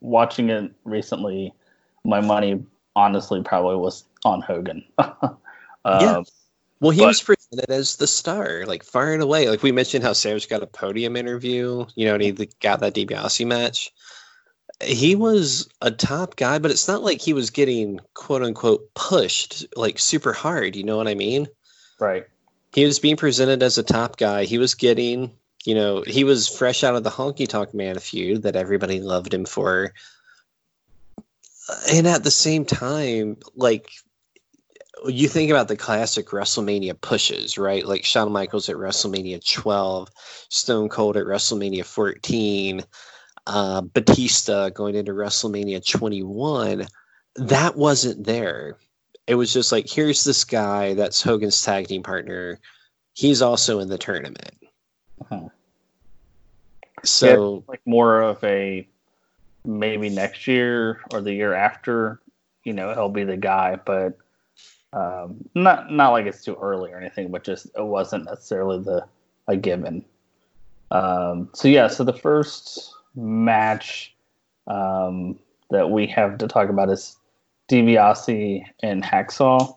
watching 0.00 0.50
it 0.50 0.72
recently, 0.84 1.54
my 2.04 2.20
money 2.20 2.62
honestly 2.96 3.42
probably 3.42 3.76
was 3.76 4.04
on 4.24 4.40
Hogan. 4.40 4.84
Um, 5.84 6.00
Yeah. 6.00 6.22
Well, 6.80 6.90
he 6.90 7.00
But- 7.00 7.06
was 7.08 7.22
presented 7.22 7.70
as 7.70 7.96
the 7.96 8.06
star, 8.06 8.64
like 8.66 8.82
far 8.82 9.12
and 9.12 9.22
away. 9.22 9.48
Like 9.48 9.62
we 9.62 9.72
mentioned 9.72 10.04
how 10.04 10.12
Sarah's 10.12 10.44
got 10.46 10.62
a 10.62 10.66
podium 10.66 11.16
interview, 11.16 11.86
you 11.94 12.06
know, 12.06 12.14
and 12.14 12.22
he 12.22 12.32
got 12.60 12.80
that 12.80 12.94
DiBiase 12.94 13.46
match. 13.46 13.92
He 14.82 15.14
was 15.14 15.68
a 15.80 15.90
top 15.90 16.36
guy, 16.36 16.58
but 16.58 16.70
it's 16.70 16.88
not 16.88 17.02
like 17.02 17.20
he 17.20 17.32
was 17.32 17.50
getting 17.50 18.00
quote 18.14 18.42
unquote 18.42 18.92
pushed 18.94 19.64
like 19.76 19.98
super 19.98 20.32
hard. 20.32 20.74
You 20.76 20.82
know 20.84 20.96
what 20.96 21.08
I 21.08 21.14
mean? 21.14 21.46
Right. 22.00 22.26
He 22.74 22.84
was 22.84 22.98
being 22.98 23.16
presented 23.16 23.62
as 23.62 23.78
a 23.78 23.82
top 23.84 24.16
guy. 24.16 24.44
He 24.44 24.58
was 24.58 24.74
getting, 24.74 25.30
you 25.64 25.76
know, 25.76 26.02
he 26.06 26.24
was 26.24 26.48
fresh 26.48 26.82
out 26.82 26.96
of 26.96 27.04
the 27.04 27.10
Honky 27.10 27.48
Tonk 27.48 27.72
Man 27.72 27.98
feud 28.00 28.42
that 28.42 28.56
everybody 28.56 29.00
loved 29.00 29.32
him 29.32 29.44
for. 29.44 29.94
And 31.90 32.06
at 32.06 32.24
the 32.24 32.30
same 32.30 32.64
time, 32.64 33.38
like 33.54 33.90
you 35.06 35.28
think 35.28 35.50
about 35.50 35.68
the 35.68 35.76
classic 35.76 36.28
WrestleMania 36.28 37.00
pushes, 37.00 37.58
right? 37.58 37.86
Like 37.86 38.04
Shawn 38.04 38.32
Michaels 38.32 38.68
at 38.68 38.76
WrestleMania 38.76 39.44
12, 39.52 40.08
Stone 40.48 40.88
Cold 40.88 41.16
at 41.16 41.26
WrestleMania 41.26 41.84
14, 41.84 42.82
uh, 43.46 43.80
Batista 43.82 44.70
going 44.70 44.94
into 44.94 45.12
WrestleMania 45.12 45.86
21. 45.86 46.86
That 47.36 47.76
wasn't 47.76 48.24
there. 48.24 48.78
It 49.26 49.34
was 49.34 49.52
just 49.52 49.72
like, 49.72 49.88
here's 49.88 50.24
this 50.24 50.44
guy 50.44 50.94
that's 50.94 51.22
Hogan's 51.22 51.60
tag 51.60 51.88
team 51.88 52.02
partner. 52.02 52.58
He's 53.14 53.42
also 53.42 53.80
in 53.80 53.88
the 53.88 53.98
tournament. 53.98 54.54
Uh-huh. 55.20 55.48
So, 57.04 57.64
Like 57.68 57.82
more 57.84 58.22
of 58.22 58.42
a 58.44 58.86
maybe 59.64 60.08
next 60.08 60.46
year 60.46 61.00
or 61.12 61.20
the 61.20 61.32
year 61.32 61.54
after, 61.54 62.20
you 62.64 62.72
know, 62.72 62.92
he'll 62.94 63.08
be 63.08 63.24
the 63.24 63.36
guy. 63.36 63.76
But 63.76 64.18
Um, 64.94 65.48
not 65.56 65.90
not 65.90 66.12
like 66.12 66.26
it's 66.26 66.44
too 66.44 66.56
early 66.60 66.92
or 66.92 66.98
anything, 66.98 67.30
but 67.30 67.42
just 67.42 67.66
it 67.66 67.84
wasn't 67.84 68.26
necessarily 68.26 68.78
the 68.78 69.04
a 69.48 69.56
given. 69.56 70.04
Um, 70.90 71.50
so 71.52 71.66
yeah, 71.66 71.88
so 71.88 72.04
the 72.04 72.12
first 72.12 72.94
match 73.16 74.14
um, 74.68 75.38
that 75.70 75.90
we 75.90 76.06
have 76.06 76.38
to 76.38 76.46
talk 76.46 76.68
about 76.68 76.90
is 76.90 77.16
DiBiase 77.68 78.64
and 78.82 79.02
Hacksaw. 79.02 79.76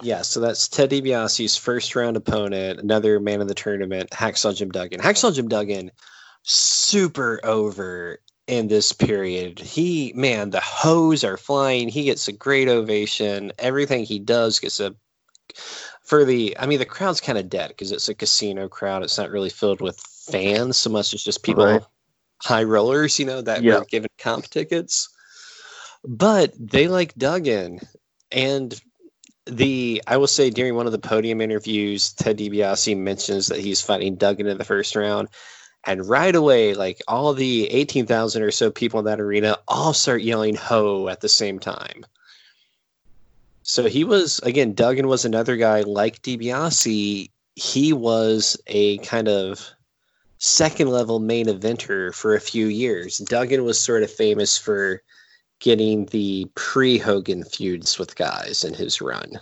Yeah, 0.00 0.22
so 0.22 0.40
that's 0.40 0.68
Ted 0.68 0.90
DiBiase's 0.90 1.56
first 1.56 1.94
round 1.94 2.16
opponent, 2.16 2.80
another 2.80 3.20
man 3.20 3.40
of 3.40 3.48
the 3.48 3.54
tournament, 3.54 4.10
Hacksaw 4.10 4.56
Jim 4.56 4.70
Duggan. 4.70 5.00
Hacksaw 5.00 5.34
Jim 5.34 5.48
Duggan, 5.48 5.90
super 6.42 7.40
over 7.44 8.20
in 8.48 8.66
this 8.66 8.92
period. 8.92 9.60
He, 9.60 10.12
man, 10.16 10.50
the 10.50 10.60
hose 10.60 11.22
are 11.22 11.36
flying. 11.36 11.88
He 11.88 12.04
gets 12.04 12.26
a 12.26 12.32
great 12.32 12.66
ovation. 12.66 13.52
Everything 13.58 14.04
he 14.04 14.18
does 14.18 14.58
gets 14.58 14.80
a. 14.80 14.96
For 16.02 16.24
the, 16.24 16.56
I 16.58 16.66
mean, 16.66 16.78
the 16.78 16.86
crowd's 16.86 17.20
kind 17.20 17.36
of 17.36 17.50
dead 17.50 17.68
because 17.68 17.92
it's 17.92 18.08
a 18.08 18.14
casino 18.14 18.66
crowd. 18.66 19.02
It's 19.02 19.18
not 19.18 19.30
really 19.30 19.50
filled 19.50 19.82
with 19.82 20.00
fans 20.00 20.78
so 20.78 20.88
much 20.88 21.12
as 21.12 21.22
just 21.22 21.42
people, 21.42 21.64
Right. 21.64 21.82
high 22.42 22.62
rollers, 22.62 23.18
you 23.18 23.26
know, 23.26 23.42
that 23.42 23.62
Yeah. 23.62 23.80
were 23.80 23.84
given 23.84 24.08
comp 24.18 24.48
tickets. 24.48 25.10
But 26.02 26.54
they 26.58 26.88
like 26.88 27.14
Duggan. 27.16 27.80
And 28.32 28.80
the 29.44 30.02
I 30.06 30.16
will 30.16 30.26
say 30.26 30.48
during 30.48 30.74
one 30.74 30.86
of 30.86 30.92
the 30.92 30.98
podium 30.98 31.42
interviews, 31.42 32.12
Ted 32.12 32.38
DiBiase 32.38 32.96
mentions 32.96 33.48
that 33.48 33.60
he's 33.60 33.82
fighting 33.82 34.16
Duggan 34.16 34.46
in 34.46 34.56
the 34.56 34.64
first 34.64 34.96
round, 34.96 35.28
and 35.84 36.06
right 36.08 36.34
away, 36.34 36.74
like 36.74 37.00
all 37.08 37.32
the 37.34 37.66
eighteen 37.70 38.06
thousand 38.06 38.42
or 38.42 38.50
so 38.50 38.70
people 38.70 38.98
in 38.98 39.06
that 39.06 39.20
arena 39.20 39.56
all 39.68 39.92
start 39.92 40.22
yelling 40.22 40.54
"ho" 40.54 41.08
at 41.08 41.20
the 41.20 41.28
same 41.28 41.58
time. 41.58 42.04
So 43.62 43.88
he 43.88 44.04
was 44.04 44.38
again. 44.40 44.74
Duggan 44.74 45.08
was 45.08 45.24
another 45.24 45.56
guy 45.56 45.82
like 45.82 46.22
DiBiase. 46.22 47.30
He 47.54 47.92
was 47.92 48.56
a 48.66 48.98
kind 48.98 49.28
of 49.28 49.68
second 50.38 50.88
level 50.88 51.18
main 51.18 51.46
eventer 51.46 52.14
for 52.14 52.34
a 52.34 52.40
few 52.40 52.66
years. 52.66 53.18
Duggan 53.18 53.64
was 53.64 53.80
sort 53.80 54.02
of 54.02 54.10
famous 54.10 54.56
for 54.56 55.02
getting 55.60 56.06
the 56.06 56.48
pre 56.54 56.98
Hogan 56.98 57.44
feuds 57.44 57.98
with 57.98 58.16
guys 58.16 58.64
in 58.64 58.74
his 58.74 59.00
run. 59.00 59.40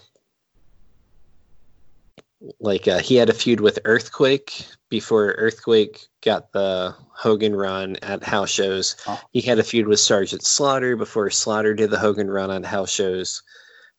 Like 2.61 2.89
uh, 2.89 2.99
he 2.99 3.16
had 3.16 3.28
a 3.28 3.34
feud 3.34 3.61
with 3.61 3.78
Earthquake 3.84 4.66
before 4.89 5.32
Earthquake 5.32 6.07
got 6.27 6.53
the 6.53 6.95
Hogan 7.14 7.57
run 7.57 7.97
at 8.03 8.22
house 8.22 8.51
shows. 8.51 8.97
Oh. 9.07 9.18
He 9.33 9.41
had 9.41 9.59
a 9.59 9.62
feud 9.62 9.87
with 9.87 10.01
Sergeant 10.01 10.45
Slaughter 10.45 10.97
before 10.97 11.31
Slaughter 11.31 11.72
did 11.72 11.91
the 11.91 11.99
Hogan 11.99 12.31
run 12.31 12.51
on 12.51 12.62
house 12.62 12.91
shows. 12.91 13.43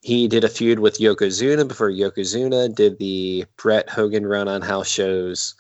He 0.02 0.28
did 0.28 0.44
a 0.44 0.50
feud 0.50 0.78
with 0.78 1.00
Yokozuna 1.00 1.68
before 1.68 1.90
Yokozuna 1.90 2.76
did 2.76 3.00
the 3.00 3.46
Bret 3.58 3.90
Hogan 3.90 4.28
run 4.28 4.48
on 4.48 4.62
house 4.62 4.88
shows 4.88 5.56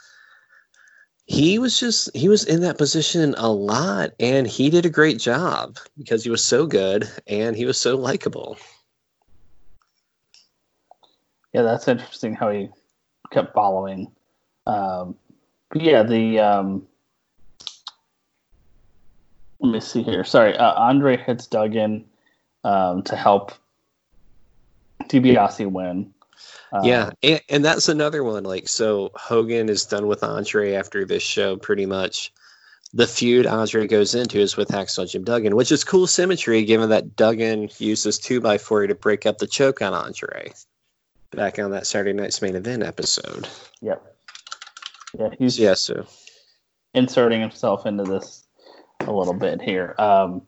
he 1.29 1.59
was 1.59 1.77
just 1.77 2.09
he 2.15 2.29
was 2.29 2.45
in 2.45 2.61
that 2.61 2.77
position 2.77 3.35
a 3.37 3.51
lot 3.51 4.11
and 4.17 4.47
he 4.47 4.69
did 4.69 4.85
a 4.85 4.89
great 4.89 5.19
job 5.19 5.77
because 5.97 6.23
he 6.23 6.29
was 6.29 6.41
so 6.41 6.65
good 6.65 7.09
and 7.27 7.53
he 7.57 7.65
was 7.65 7.77
so 7.77 7.97
likable 7.97 8.57
Yeah, 11.53 11.63
that's 11.63 11.87
interesting 11.87 12.35
how 12.35 12.51
he 12.51 12.69
kept 13.31 13.53
following. 13.53 14.11
Um, 14.67 15.15
yeah, 15.75 16.03
the 16.03 16.39
um, 16.39 16.87
let 19.59 19.71
me 19.71 19.79
see 19.79 20.03
here. 20.03 20.23
Sorry, 20.23 20.55
uh, 20.55 20.73
Andre 20.73 21.17
hits 21.17 21.47
Duggan 21.47 22.05
um, 22.63 23.03
to 23.03 23.15
help 23.15 23.53
DiBiase 25.03 25.69
win. 25.71 26.13
Um, 26.71 26.83
yeah 26.83 27.11
and, 27.23 27.41
and 27.49 27.65
that's 27.65 27.87
another 27.87 28.23
one 28.23 28.43
like 28.43 28.67
so 28.67 29.09
hogan 29.15 29.69
is 29.69 29.85
done 29.85 30.05
with 30.05 30.21
andre 30.21 30.73
after 30.73 31.05
this 31.05 31.23
show 31.23 31.55
pretty 31.55 31.85
much 31.85 32.31
the 32.93 33.07
feud 33.07 33.47
andre 33.47 33.87
goes 33.87 34.13
into 34.13 34.37
is 34.37 34.57
with 34.57 34.67
hacksaw 34.67 35.09
jim 35.09 35.23
duggan 35.23 35.55
which 35.55 35.71
is 35.71 35.83
cool 35.83 36.05
symmetry 36.05 36.63
given 36.63 36.89
that 36.89 37.15
duggan 37.15 37.69
uses 37.79 38.19
2x4 38.19 38.89
to 38.89 38.95
break 38.95 39.25
up 39.25 39.37
the 39.37 39.47
choke 39.47 39.81
on 39.81 39.93
andre 39.93 40.51
back 41.31 41.57
on 41.57 41.71
that 41.71 41.87
saturday 41.87 42.13
night's 42.13 42.41
main 42.41 42.55
event 42.55 42.83
episode 42.83 43.47
Yep. 43.81 44.16
Yeah, 45.19 45.29
he's 45.37 45.57
yeah 45.59 45.73
so 45.73 46.05
inserting 46.93 47.41
himself 47.41 47.85
into 47.85 48.03
this 48.03 48.45
a 49.01 49.11
little 49.11 49.33
bit 49.33 49.61
here. 49.61 49.95
Um, 49.99 50.41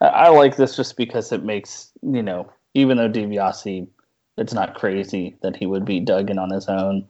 I, 0.00 0.28
like 0.28 0.56
this 0.56 0.76
just 0.76 0.96
because 0.96 1.32
it 1.32 1.44
makes 1.44 1.90
you 2.02 2.22
know, 2.22 2.50
even 2.74 2.96
though 2.96 3.08
DiBiase, 3.08 3.88
it's 4.36 4.52
not 4.54 4.74
crazy 4.74 5.36
that 5.42 5.56
he 5.56 5.66
would 5.66 5.84
beat 5.84 6.04
Duggan 6.04 6.38
on 6.38 6.50
his 6.50 6.68
own. 6.68 7.06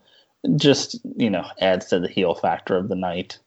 Just 0.57 0.99
you 1.17 1.31
know, 1.31 1.45
adds 1.61 1.87
to 1.87 2.01
the 2.01 2.09
heel 2.09 2.35
factor 2.35 2.77
of 2.77 2.89
the 2.89 2.95
night. 2.95 3.39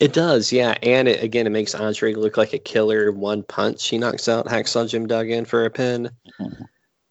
It 0.00 0.12
does, 0.12 0.52
yeah. 0.52 0.76
And 0.82 1.08
it, 1.08 1.22
again, 1.22 1.46
it 1.46 1.50
makes 1.50 1.74
Andre 1.74 2.14
look 2.14 2.36
like 2.36 2.52
a 2.52 2.58
killer. 2.58 3.12
One 3.12 3.42
punch, 3.42 3.88
he 3.88 3.98
knocks 3.98 4.28
out 4.28 4.46
Hacksaw 4.46 4.88
Jim 4.88 5.06
Duggan 5.06 5.44
for 5.44 5.64
a 5.64 5.70
pin. 5.70 6.10
Mhm. 6.40 6.66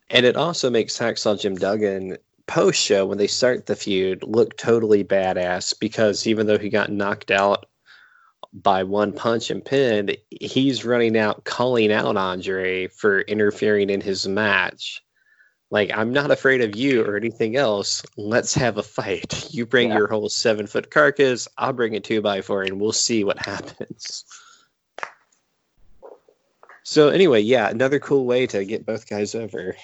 And 0.09 0.25
it 0.25 0.35
also 0.35 0.69
makes 0.69 0.97
Hacksaw 0.97 1.39
Jim 1.39 1.55
Duggan 1.55 2.17
post 2.47 2.79
show 2.81 3.05
when 3.05 3.17
they 3.17 3.27
start 3.27 3.65
the 3.65 3.75
feud 3.75 4.23
look 4.23 4.55
totally 4.57 5.03
badass 5.03 5.77
because 5.79 6.27
even 6.27 6.45
though 6.47 6.57
he 6.57 6.69
got 6.69 6.91
knocked 6.91 7.31
out 7.31 7.65
by 8.53 8.83
one 8.83 9.11
punch 9.11 9.49
and 9.49 9.65
pinned, 9.65 10.15
he's 10.29 10.85
running 10.85 11.17
out 11.17 11.43
calling 11.43 11.91
out 11.91 12.15
Andre 12.17 12.87
for 12.87 13.21
interfering 13.21 13.89
in 13.89 13.99
his 13.99 14.27
match. 14.27 15.01
Like, 15.71 15.91
I'm 15.93 16.13
not 16.13 16.31
afraid 16.31 16.61
of 16.61 16.75
you 16.75 17.03
or 17.03 17.17
anything 17.17 17.57
else. 17.57 18.05
Let's 18.15 18.53
have 18.53 18.77
a 18.77 18.83
fight. 18.83 19.51
You 19.51 19.65
bring 19.65 19.89
Yeah. 19.89 19.97
your 19.97 20.07
whole 20.07 20.29
seven 20.29 20.67
foot 20.67 20.89
carcass, 20.91 21.47
I'll 21.57 21.73
bring 21.73 21.95
a 21.95 21.99
two 21.99 22.21
by 22.21 22.41
four, 22.41 22.61
and 22.63 22.79
we'll 22.79 22.93
see 22.93 23.23
what 23.23 23.39
happens. 23.45 24.23
So, 26.83 27.09
anyway, 27.09 27.41
yeah, 27.41 27.67
another 27.67 27.99
cool 27.99 28.25
way 28.25 28.45
to 28.47 28.63
get 28.63 28.85
both 28.85 29.09
guys 29.09 29.33
over. 29.33 29.75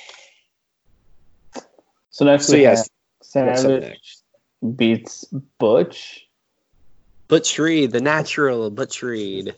So 2.12 2.26
next 2.26 2.48
So, 2.48 2.54
we 2.54 2.62
yes, 2.62 2.90
have 3.34 3.58
Savage 3.58 4.00
beats 4.76 5.26
Butch. 5.58 6.28
Butch 7.28 7.58
Reed, 7.58 7.92
the 7.92 8.02
natural 8.02 8.70
Butch 8.70 9.02
Reed. 9.02 9.56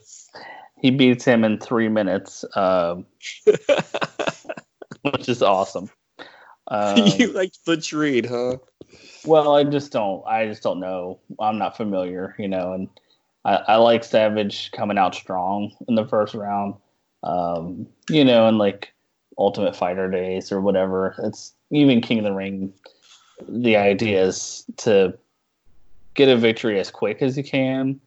He 0.80 0.90
beats 0.90 1.24
him 1.24 1.44
in 1.44 1.58
three 1.58 1.88
minutes, 1.88 2.44
um, 2.56 3.06
which 5.02 5.28
is 5.28 5.42
awesome. 5.42 5.90
Um, 6.66 6.96
you 7.18 7.30
liked 7.30 7.58
Butch 7.66 7.92
Reed, 7.92 8.24
huh? 8.24 8.56
Well, 9.26 9.54
I 9.54 9.64
just 9.64 9.92
don't. 9.92 10.26
I 10.26 10.46
just 10.46 10.62
don't 10.62 10.80
know. 10.80 11.20
I'm 11.38 11.58
not 11.58 11.76
familiar, 11.76 12.34
you 12.38 12.48
know. 12.48 12.72
And 12.72 12.88
I, 13.44 13.56
I 13.56 13.76
like 13.76 14.02
Savage 14.02 14.70
coming 14.72 14.96
out 14.96 15.14
strong 15.14 15.72
in 15.88 15.94
the 15.94 16.06
first 16.06 16.32
round. 16.32 16.76
Um, 17.22 17.86
you 18.08 18.24
know, 18.24 18.48
and 18.48 18.56
like 18.56 18.94
Ultimate 19.36 19.76
Fighter 19.76 20.10
days 20.10 20.50
or 20.50 20.62
whatever. 20.62 21.14
It's 21.18 21.52
even 21.74 22.00
King 22.00 22.18
of 22.18 22.24
the 22.24 22.32
Ring. 22.32 22.72
The 23.48 23.76
idea 23.76 24.22
is 24.22 24.64
to 24.78 25.18
get 26.14 26.28
a 26.28 26.36
victory 26.36 26.78
as 26.78 26.90
quick 26.90 27.20
as 27.20 27.36
you 27.36 27.44
can, 27.44 28.00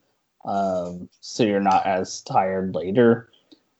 um, 0.46 1.10
so 1.20 1.44
you're 1.44 1.60
not 1.60 1.86
as 1.86 2.22
tired 2.22 2.74
later. 2.74 3.30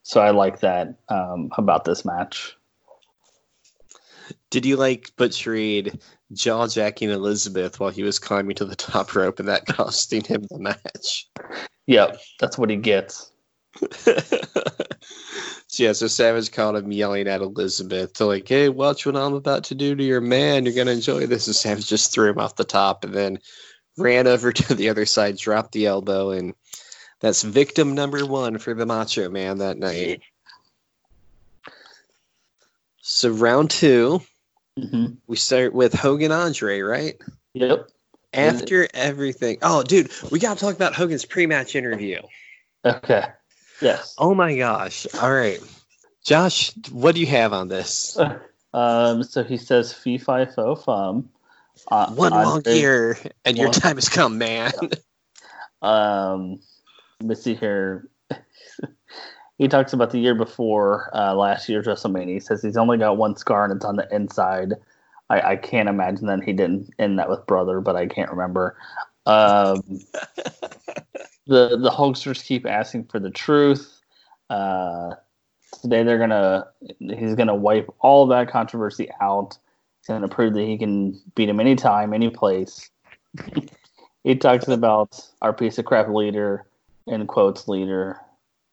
So 0.04 0.22
I 0.22 0.32
like 0.32 0.60
that 0.60 0.96
um, 1.10 1.50
about 1.58 1.86
this 1.86 2.06
match. 2.06 2.56
Did 4.50 4.66
you 4.66 4.78
like 4.78 5.14
Butch 5.16 5.46
Reed 5.46 6.00
jaw 6.34 6.68
jacking 6.68 7.10
Elizabeth 7.10 7.80
while 7.80 7.90
he 7.90 8.04
was 8.04 8.20
climbing 8.20 8.56
to 8.56 8.66
the 8.66 8.76
top 8.76 9.16
rope 9.16 9.40
and 9.40 9.48
that 9.48 9.66
costing 9.68 10.24
him 10.24 10.46
the 10.50 10.60
match? 10.60 11.30
Yep, 11.88 12.20
that's 12.40 12.58
what 12.58 12.70
he 12.70 12.76
gets. 12.76 13.32
so 15.68 15.84
yeah, 15.84 15.94
so 15.94 16.08
Savage 16.08 16.52
caught 16.52 16.76
him 16.76 16.92
yelling 16.92 17.28
at 17.28 17.42
Elizabeth 17.42 18.14
to 18.14 18.26
like, 18.26 18.48
"Hey, 18.48 18.70
watch 18.70 19.06
what 19.06 19.16
I'm 19.16 19.34
about 19.34 19.64
to 19.66 19.76
do 19.76 19.96
to 19.96 20.04
your 20.04 20.22
man. 20.22 20.66
You're 20.66 20.76
gonna 20.76 20.92
enjoy 20.92 21.26
this." 21.28 21.48
And 21.48 21.56
Savage 21.56 21.88
just 21.88 22.14
threw 22.14 22.32
him 22.32 22.40
off 22.40 22.56
the 22.56 22.64
top 22.64 23.04
and 23.04 23.14
then 23.14 23.40
ran 23.98 24.28
over 24.28 24.52
to 24.54 24.76
the 24.76 24.90
other 24.90 25.06
side, 25.06 25.38
dropped 25.38 25.72
the 25.72 25.86
elbow, 25.86 26.32
and 26.32 26.54
that's 27.20 27.44
victim 27.44 27.96
number 27.96 28.26
one 28.26 28.58
for 28.58 28.74
the 28.74 28.86
Macho 28.86 29.30
Man 29.30 29.58
that 29.60 29.78
night. 29.78 30.22
So 33.02 33.30
round 33.30 33.70
two, 33.70 34.22
hmm 34.78 35.08
we 35.28 35.36
start 35.38 35.74
with 35.74 35.94
Hogan 35.94 36.32
Andre, 36.32 36.82
right? 36.82 37.16
Yep. 37.54 37.90
After 38.34 38.88
everything, 38.94 39.58
oh, 39.62 39.82
dude, 39.82 40.12
we 40.32 40.40
got 40.40 40.58
to 40.58 40.64
talk 40.64 40.76
about 40.76 40.94
Hogan's 40.94 41.26
pre-match 41.26 41.76
interview. 41.76 42.20
Okay. 42.86 43.26
Yes. 43.82 44.16
Oh 44.18 44.34
my 44.34 44.56
gosh! 44.58 45.06
All 45.22 45.32
right, 45.32 45.60
Josh, 46.24 46.72
what 46.92 47.16
do 47.16 47.22
you 47.22 47.28
have 47.28 47.54
on 47.54 47.68
this? 47.68 48.18
Um, 48.74 49.24
so 49.24 49.44
he 49.44 49.58
says 49.58 49.92
fee 49.92 50.18
fi 50.20 50.46
fo 50.46 50.76
fum. 50.76 51.30
Uh, 51.90 52.12
One 52.12 52.34
long 52.34 52.62
year, 52.66 53.18
and 53.46 53.58
your 53.58 53.72
time 53.72 53.96
has 53.96 54.10
come, 54.10 54.38
man. 54.38 54.72
Um, 55.82 56.60
let 57.20 57.30
me 57.30 57.36
see 57.36 57.54
here. 57.54 58.10
he 59.60 59.68
talks 59.68 59.94
about 59.94 60.10
the 60.10 60.18
year 60.20 60.34
before 60.34 61.10
uh, 61.16 61.36
last 61.36 61.70
year's 61.70 61.86
WrestleMania. 61.86 62.34
He 62.34 62.40
says 62.40 62.64
he's 62.64 62.78
only 62.78 62.98
got 62.98 63.18
one 63.18 63.36
scar 63.36 63.64
and 63.64 63.74
it's 63.74 63.86
on 63.86 63.96
the 63.96 64.08
inside. 64.14 64.74
I, 65.30 65.52
I 65.52 65.56
can't 65.56 65.88
imagine 65.88 66.26
that 66.28 66.44
he 66.44 66.52
didn't 66.52 66.90
end 66.98 67.20
that 67.20 67.30
with 67.30 67.46
brother, 67.46 67.80
but 67.80 67.96
I 67.96 68.08
can't 68.08 68.32
remember. 68.32 68.76
Um, 69.28 69.84
the 71.48 71.78
the 71.78 71.90
Hulksters 71.90 72.44
keep 72.44 72.66
asking 72.66 73.06
for 73.06 73.20
the 73.20 73.32
truth. 73.32 74.02
Uh, 74.50 75.16
today 75.82 76.04
they're 76.04 76.20
gonna 76.20 76.68
he's 77.00 77.36
gonna 77.36 77.56
wipe 77.56 77.90
all 78.00 78.28
that 78.28 78.50
controversy 78.50 79.10
out. 79.22 79.58
He's 80.00 80.08
gonna 80.08 80.28
prove 80.28 80.54
that 80.54 80.64
he 80.64 80.78
can 80.78 81.20
beat 81.36 81.50
him 81.50 81.60
anytime, 81.60 82.14
any 82.14 82.30
place. 82.30 82.90
he 84.24 84.36
talks 84.36 84.68
about 84.68 85.20
our 85.42 85.54
piece 85.54 85.78
of 85.78 85.86
crap 85.86 86.10
leader, 86.10 86.68
in 87.08 87.26
quotes 87.28 87.68
leader, 87.68 88.20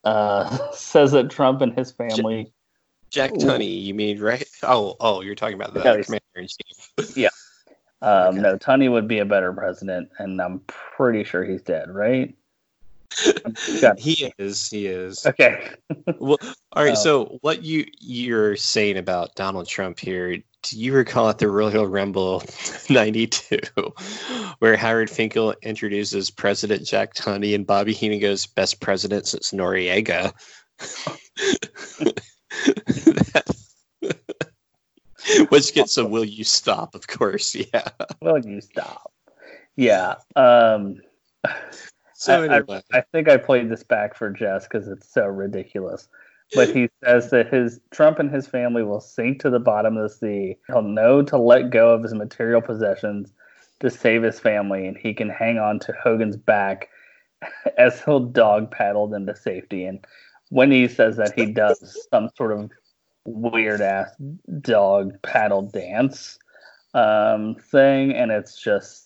uh, 0.04 0.70
says 0.72 1.12
that 1.12 1.30
Trump 1.30 1.60
and 1.60 1.76
his 1.76 1.90
family. 1.90 2.52
Jack 3.10 3.32
Tunney, 3.34 3.82
you 3.84 3.94
mean 3.94 4.20
right? 4.20 4.44
Oh, 4.64 4.96
oh, 4.98 5.20
you're 5.20 5.36
talking 5.36 5.54
about 5.54 5.72
the 5.72 5.84
Yeah, 5.84 6.02
commander 6.02 6.24
in 6.34 6.48
chief. 6.48 7.30
Um, 8.02 8.28
Okay. 8.28 8.40
No, 8.42 8.58
Tunney 8.58 8.90
would 8.90 9.08
be 9.08 9.20
a 9.20 9.24
better 9.24 9.50
president, 9.52 10.10
and 10.18 10.38
I'm 10.40 10.60
pretty 10.66 11.24
sure 11.24 11.42
he's 11.42 11.62
dead, 11.62 11.90
right? 11.90 12.34
Got- 13.80 13.98
He 13.98 14.32
is. 14.38 14.68
He 14.70 14.86
is. 14.86 15.26
Okay. 15.26 15.70
Well, 16.18 16.38
all 16.72 16.84
right. 16.84 16.96
So, 17.04 17.38
what 17.42 17.62
you 17.62 17.86
you're 18.00 18.56
saying 18.56 18.96
about 18.98 19.34
Donald 19.34 19.68
Trump 19.68 19.98
here? 19.98 20.36
Do 20.62 20.78
you 20.80 20.94
recall 20.94 21.28
at 21.28 21.38
the 21.38 21.50
Royal 21.50 21.86
Rumble 21.86 22.42
'92, 22.90 23.58
where 24.60 24.76
Howard 24.76 25.10
Finkel 25.10 25.54
introduces 25.62 26.30
President 26.30 26.86
Jack 26.86 27.14
Tunney 27.14 27.54
and 27.54 27.66
Bobby 27.66 27.92
Heenan 27.92 28.20
goes, 28.20 28.46
"Best 28.46 28.80
president 28.80 29.26
since 29.26 29.50
Noriega." 29.52 30.32
Which 35.48 35.72
gets 35.74 35.96
a 35.96 36.04
"Will 36.06 36.24
you 36.24 36.44
stop?" 36.44 36.94
Of 36.94 37.06
course, 37.06 37.54
yeah. 37.54 37.88
Will 38.20 38.44
you 38.44 38.60
stop. 38.60 39.12
Yeah. 39.76 40.16
Um, 40.36 41.00
So 42.24 42.42
I- 42.42 42.56
anyway, 42.56 42.82
I 42.92 43.02
think 43.02 43.28
I 43.28 43.36
played 43.36 43.68
this 43.68 43.82
back 43.82 44.14
for 44.14 44.30
Jess 44.30 44.64
because 44.66 44.88
it's 44.88 45.12
so 45.12 45.26
ridiculous. 45.26 46.08
But 46.54 46.70
he 46.70 46.88
says 47.04 47.30
that 47.30 47.52
his 47.52 47.80
Trump 47.90 48.18
and 48.18 48.30
his 48.30 48.46
family 48.46 48.82
will 48.82 49.00
sink 49.00 49.40
to 49.40 49.50
the 49.50 49.58
bottom 49.58 49.96
of 49.96 50.04
the 50.04 50.14
sea. 50.14 50.56
He'll 50.68 50.82
know 50.82 51.22
to 51.22 51.36
let 51.36 51.70
go 51.70 51.90
of 51.90 52.02
his 52.02 52.14
material 52.14 52.62
possessions 52.62 53.32
to 53.80 53.90
save 53.90 54.22
his 54.22 54.40
family, 54.40 54.86
and 54.86 54.96
he 54.96 55.12
can 55.12 55.28
hang 55.28 55.58
on 55.58 55.78
to 55.80 55.92
Hogan's 56.02 56.36
back 56.36 56.88
as 57.78 58.00
he'll 58.02 58.20
dog 58.20 58.70
paddle 58.70 59.06
them 59.06 59.26
to 59.26 59.36
safety. 59.36 59.84
And 59.84 60.04
when 60.48 60.70
he 60.70 60.88
says 60.88 61.16
that, 61.16 61.38
he 61.38 61.52
does 61.52 62.06
some 62.10 62.30
sort 62.36 62.52
of 62.52 62.70
weird 63.26 63.80
ass 63.82 64.10
dog 64.60 65.20
paddle 65.22 65.62
dance 65.62 66.38
um, 66.94 67.56
thing, 67.56 68.12
and 68.12 68.30
it's 68.30 68.58
just 68.58 69.03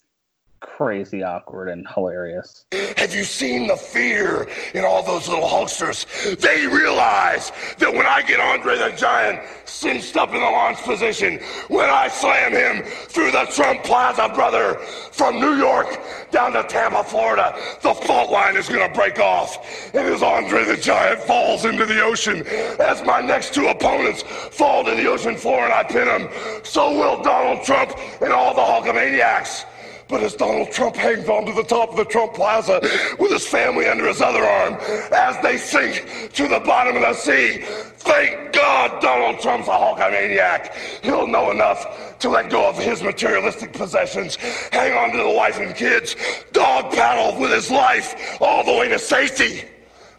crazy 0.60 1.22
awkward 1.22 1.68
and 1.68 1.86
hilarious. 1.94 2.66
Have 2.96 3.14
you 3.14 3.24
seen 3.24 3.66
the 3.66 3.76
fear 3.76 4.48
in 4.74 4.84
all 4.84 5.02
those 5.02 5.28
little 5.28 5.48
Hulksters? 5.48 6.06
They 6.38 6.66
realize 6.66 7.52
that 7.78 7.92
when 7.92 8.06
I 8.06 8.22
get 8.22 8.40
Andre 8.40 8.76
the 8.76 8.96
Giant 8.96 9.40
cinched 9.64 10.16
up 10.16 10.30
in 10.30 10.40
the 10.40 10.40
launch 10.40 10.78
position, 10.78 11.38
when 11.68 11.88
I 11.88 12.08
slam 12.08 12.52
him 12.52 12.84
through 12.84 13.30
the 13.30 13.44
Trump 13.52 13.84
Plaza, 13.84 14.28
brother, 14.34 14.74
from 15.12 15.40
New 15.40 15.56
York 15.56 15.98
down 16.30 16.52
to 16.52 16.62
Tampa, 16.64 17.04
Florida, 17.04 17.54
the 17.82 17.94
fault 17.94 18.30
line 18.30 18.56
is 18.56 18.68
going 18.68 18.86
to 18.86 18.94
break 18.94 19.18
off. 19.18 19.94
And 19.94 20.06
as 20.06 20.22
Andre 20.22 20.64
the 20.64 20.76
Giant 20.76 21.20
falls 21.20 21.64
into 21.64 21.86
the 21.86 22.00
ocean, 22.00 22.46
as 22.80 23.02
my 23.04 23.20
next 23.20 23.54
two 23.54 23.68
opponents 23.68 24.22
fall 24.22 24.84
to 24.84 24.90
the 24.90 25.06
ocean 25.06 25.36
floor 25.36 25.64
and 25.64 25.72
I 25.72 25.84
pin 25.84 26.06
them, 26.06 26.28
so 26.62 26.92
will 26.92 27.22
Donald 27.22 27.64
Trump 27.64 27.92
and 28.20 28.32
all 28.32 28.54
the 28.54 28.60
Hulkamaniacs. 28.60 29.64
But 30.08 30.22
as 30.22 30.34
Donald 30.34 30.70
Trump 30.72 30.96
hangs 30.96 31.28
onto 31.28 31.52
the 31.52 31.62
top 31.62 31.90
of 31.90 31.96
the 31.96 32.04
Trump 32.04 32.32
Plaza 32.32 32.80
with 33.18 33.30
his 33.30 33.46
family 33.46 33.86
under 33.86 34.08
his 34.08 34.22
other 34.22 34.42
arm, 34.42 34.74
as 35.12 35.36
they 35.42 35.58
sink 35.58 36.32
to 36.32 36.48
the 36.48 36.60
bottom 36.60 36.96
of 36.96 37.02
the 37.02 37.12
sea, 37.12 37.62
thank 37.98 38.52
God 38.52 39.02
Donald 39.02 39.40
Trump's 39.40 39.68
a 39.68 39.72
Hulkamaniac. 39.72 40.74
He'll 41.02 41.26
know 41.26 41.50
enough 41.50 42.18
to 42.20 42.30
let 42.30 42.48
go 42.48 42.68
of 42.68 42.78
his 42.78 43.02
materialistic 43.02 43.72
possessions, 43.74 44.36
hang 44.72 44.96
on 44.96 45.12
to 45.12 45.22
the 45.22 45.30
wife 45.30 45.58
and 45.58 45.74
kids, 45.74 46.16
dog 46.52 46.92
paddle 46.92 47.38
with 47.38 47.52
his 47.52 47.70
life 47.70 48.38
all 48.40 48.64
the 48.64 48.72
way 48.72 48.88
to 48.88 48.98
safety. 48.98 49.64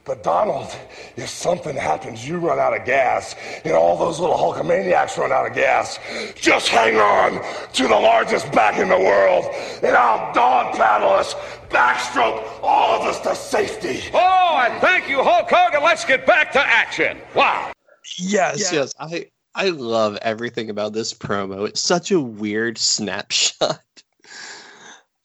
But 0.10 0.24
Donald, 0.24 0.76
if 1.18 1.30
something 1.30 1.76
happens, 1.76 2.28
you 2.28 2.40
run 2.40 2.58
out 2.58 2.76
of 2.76 2.84
gas, 2.84 3.36
and 3.64 3.74
all 3.74 3.96
those 3.96 4.20
little 4.20 4.36
Hulkamaniacs 4.36 5.16
run 5.20 5.32
out 5.32 5.46
of 5.46 5.54
gas, 5.54 6.00
just 6.34 6.70
hang 6.70 6.98
on 6.98 7.40
to 7.74 7.84
the 7.84 7.90
largest 7.90 8.52
back 8.52 8.80
in 8.80 8.90
the 8.90 8.98
world, 8.98 9.46
and 9.84 9.96
I'll 9.96 10.34
dog 10.34 10.76
paddle 10.76 11.12
us, 11.12 11.36
backstroke 11.70 12.44
all 12.64 13.00
of 13.00 13.06
us 13.06 13.20
to 13.20 13.36
safety. 13.36 14.02
Oh, 14.12 14.64
and 14.66 14.82
thank 14.82 15.08
you, 15.08 15.22
Hulk 15.22 15.48
Hogan. 15.48 15.84
Let's 15.84 16.06
get 16.06 16.26
back 16.26 16.52
to 16.54 16.60
action. 16.60 17.20
Wow. 17.36 17.72
yes, 18.18 18.74
yes, 18.74 18.96
I 19.00 19.28
I 19.54 19.70
love 19.70 20.18
everything 20.24 20.72
about 20.72 20.94
this 20.94 21.14
promo. 21.14 21.68
It's 21.68 21.82
such 21.82 22.10
a 22.10 22.20
weird 22.20 22.80
snapshot 22.80 23.80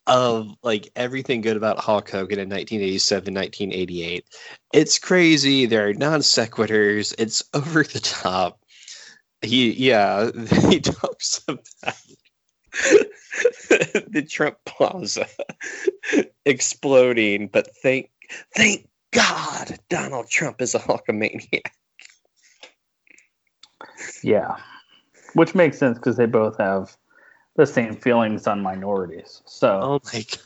of 0.07 0.55
like 0.62 0.90
everything 0.96 1.40
good 1.40 1.57
about 1.57 1.78
Hulk 1.78 2.11
Hogan 2.11 2.38
in 2.38 2.48
1987, 2.48 3.34
1988. 3.34 4.24
It's 4.72 4.98
crazy. 4.98 5.66
There 5.66 5.88
are 5.88 5.94
non 5.94 6.20
sequiturs. 6.20 7.14
It's 7.18 7.42
over 7.55 7.82
the 7.82 8.00
top. 8.00 8.61
He, 9.42 9.72
yeah, 9.72 10.30
he 10.70 10.80
talks 10.80 11.42
about 11.46 11.66
the 12.72 14.26
Trump 14.28 14.57
Plaza 14.64 15.26
exploding, 16.46 17.48
but 17.48 17.68
thank, 17.82 18.11
thank 18.55 18.88
God 19.12 19.78
Donald 19.90 20.28
Trump 20.28 20.62
is 20.62 20.74
a 20.74 20.78
Hulkamaniac. 20.78 21.66
Yeah, 24.22 24.57
which 25.34 25.55
makes 25.55 25.78
sense 25.78 25.98
because 25.98 26.16
they 26.16 26.26
both 26.26 26.57
have 26.59 26.96
the 27.57 27.66
same 27.66 27.94
feelings 27.96 28.46
on 28.46 28.61
minorities. 28.62 29.42
So 29.46 29.80
Oh 29.82 30.00
my 30.12 30.24
gosh. 30.24 30.40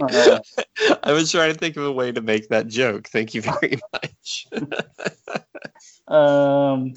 Uh, 0.00 0.38
I 1.02 1.12
was 1.12 1.30
trying 1.30 1.52
to 1.52 1.58
think 1.58 1.76
of 1.76 1.84
a 1.84 1.92
way 1.92 2.12
to 2.12 2.20
make 2.20 2.48
that 2.48 2.68
joke. 2.68 3.08
Thank 3.08 3.34
you 3.34 3.42
very 3.42 3.78
much. 3.92 4.46
um, 6.08 6.94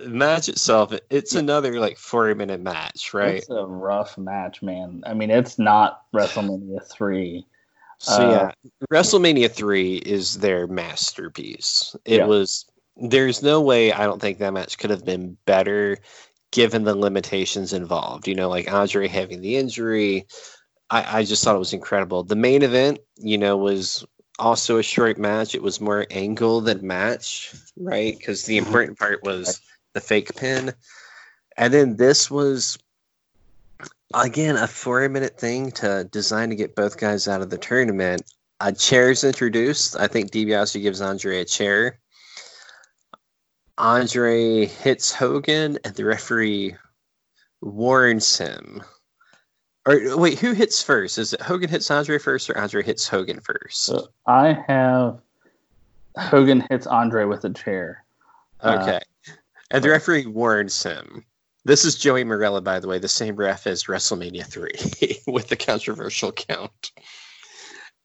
match 0.00 0.48
itself, 0.48 0.92
it's 1.10 1.34
another 1.34 1.78
like 1.80 1.96
40 1.96 2.34
minute 2.34 2.60
match, 2.60 3.14
right? 3.14 3.38
it's 3.38 3.50
a 3.50 3.64
rough 3.66 4.18
match, 4.18 4.62
man. 4.62 5.02
I 5.06 5.14
mean, 5.14 5.30
it's 5.30 5.58
not 5.58 6.02
WrestleMania 6.14 6.86
three. 6.90 7.46
So 7.98 8.22
uh, 8.22 8.30
yeah, 8.30 8.50
WrestleMania 8.92 9.50
3 9.50 9.96
is 9.96 10.38
their 10.38 10.66
masterpiece. 10.66 11.96
It 12.04 12.18
Yeah. 12.18 12.26
was 12.26 12.66
there's 12.96 13.42
no 13.42 13.60
way 13.60 13.92
I 13.92 14.04
don't 14.04 14.20
think 14.20 14.38
that 14.38 14.52
match 14.52 14.78
could 14.78 14.90
have 14.90 15.04
been 15.04 15.36
better 15.46 15.98
given 16.54 16.84
the 16.84 16.94
limitations 16.94 17.72
involved. 17.72 18.28
You 18.28 18.34
know, 18.36 18.48
like 18.48 18.72
Andre 18.72 19.08
having 19.08 19.42
the 19.42 19.56
injury. 19.56 20.26
I, 20.88 21.18
I 21.18 21.24
just 21.24 21.42
thought 21.42 21.56
it 21.56 21.58
was 21.58 21.72
incredible. 21.72 22.22
The 22.22 22.36
main 22.36 22.62
event, 22.62 23.00
you 23.16 23.36
know, 23.36 23.56
was 23.56 24.06
also 24.38 24.78
a 24.78 24.82
short 24.82 25.18
match. 25.18 25.56
It 25.56 25.62
was 25.62 25.80
more 25.80 26.06
angle 26.12 26.60
than 26.60 26.86
match, 26.86 27.52
right? 27.76 28.16
Because 28.16 28.44
the 28.44 28.56
mm-hmm. 28.56 28.66
important 28.66 28.98
part 28.98 29.24
was 29.24 29.60
the 29.94 30.00
fake 30.00 30.36
pin. 30.36 30.72
And 31.56 31.74
then 31.74 31.96
this 31.96 32.30
was 32.30 32.78
again 34.14 34.56
a 34.56 34.68
four 34.68 35.08
minute 35.08 35.38
thing 35.38 35.72
to 35.72 36.04
design 36.12 36.50
to 36.50 36.56
get 36.56 36.76
both 36.76 36.98
guys 36.98 37.26
out 37.26 37.42
of 37.42 37.50
the 37.50 37.58
tournament. 37.58 38.22
A 38.60 38.72
chair's 38.72 39.24
introduced. 39.24 39.96
I 39.98 40.06
think 40.06 40.30
DiBiase 40.30 40.80
gives 40.80 41.00
Andre 41.00 41.40
a 41.40 41.44
chair. 41.44 41.98
Andre 43.78 44.66
hits 44.66 45.12
Hogan, 45.12 45.78
and 45.84 45.94
the 45.94 46.04
referee 46.04 46.76
warns 47.60 48.36
him. 48.38 48.82
Or 49.86 50.16
wait, 50.16 50.38
who 50.38 50.52
hits 50.52 50.82
first? 50.82 51.18
Is 51.18 51.32
it 51.32 51.40
Hogan 51.42 51.68
hits 51.68 51.90
Andre 51.90 52.18
first, 52.18 52.48
or 52.48 52.56
Andre 52.58 52.82
hits 52.82 53.06
Hogan 53.08 53.40
first? 53.40 53.84
So 53.84 54.08
I 54.26 54.58
have 54.68 55.18
Hogan 56.16 56.64
hits 56.70 56.86
Andre 56.86 57.24
with 57.24 57.44
a 57.44 57.50
chair. 57.50 58.04
uh, 58.60 58.78
Okay. 58.80 59.00
and 59.70 59.82
the 59.84 59.90
referee 59.90 60.26
warns 60.26 60.82
him. 60.82 61.24
This 61.66 61.84
is 61.84 61.96
Joey 61.96 62.24
Marella, 62.24 62.62
by 62.62 62.78
the 62.78 62.86
way, 62.88 62.98
the 62.98 63.08
same 63.08 63.36
ref 63.36 63.66
as 63.66 63.84
WrestleMania 63.84 64.44
3 64.46 65.22
with 65.32 65.48
the 65.48 65.56
controversial 65.56 66.30
count. 66.32 66.92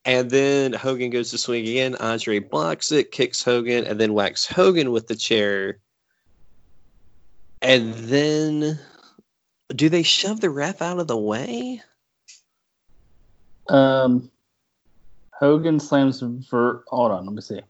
And 0.09 0.31
then 0.31 0.73
Hogan 0.73 1.11
goes 1.11 1.29
to 1.29 1.37
swing 1.37 1.67
again. 1.67 1.95
Andre 1.97 2.39
blocks 2.39 2.91
it, 2.91 3.11
kicks 3.11 3.43
Hogan, 3.43 3.85
and 3.85 4.01
then 4.01 4.15
whacks 4.15 4.47
Hogan 4.47 4.89
with 4.91 5.05
the 5.05 5.15
chair. 5.15 5.77
And 7.61 7.93
then 7.93 8.79
do 9.75 9.87
they 9.87 10.01
shove 10.01 10.41
the 10.41 10.49
ref 10.49 10.81
out 10.81 10.97
of 10.97 11.05
the 11.05 11.15
way? 11.15 11.83
Um, 13.69 14.31
Hogan 15.31 15.79
slams 15.79 16.21
Ver. 16.21 16.83
Hold 16.87 17.11
on, 17.11 17.27
let 17.27 17.35
me 17.35 17.41
see. 17.43 17.61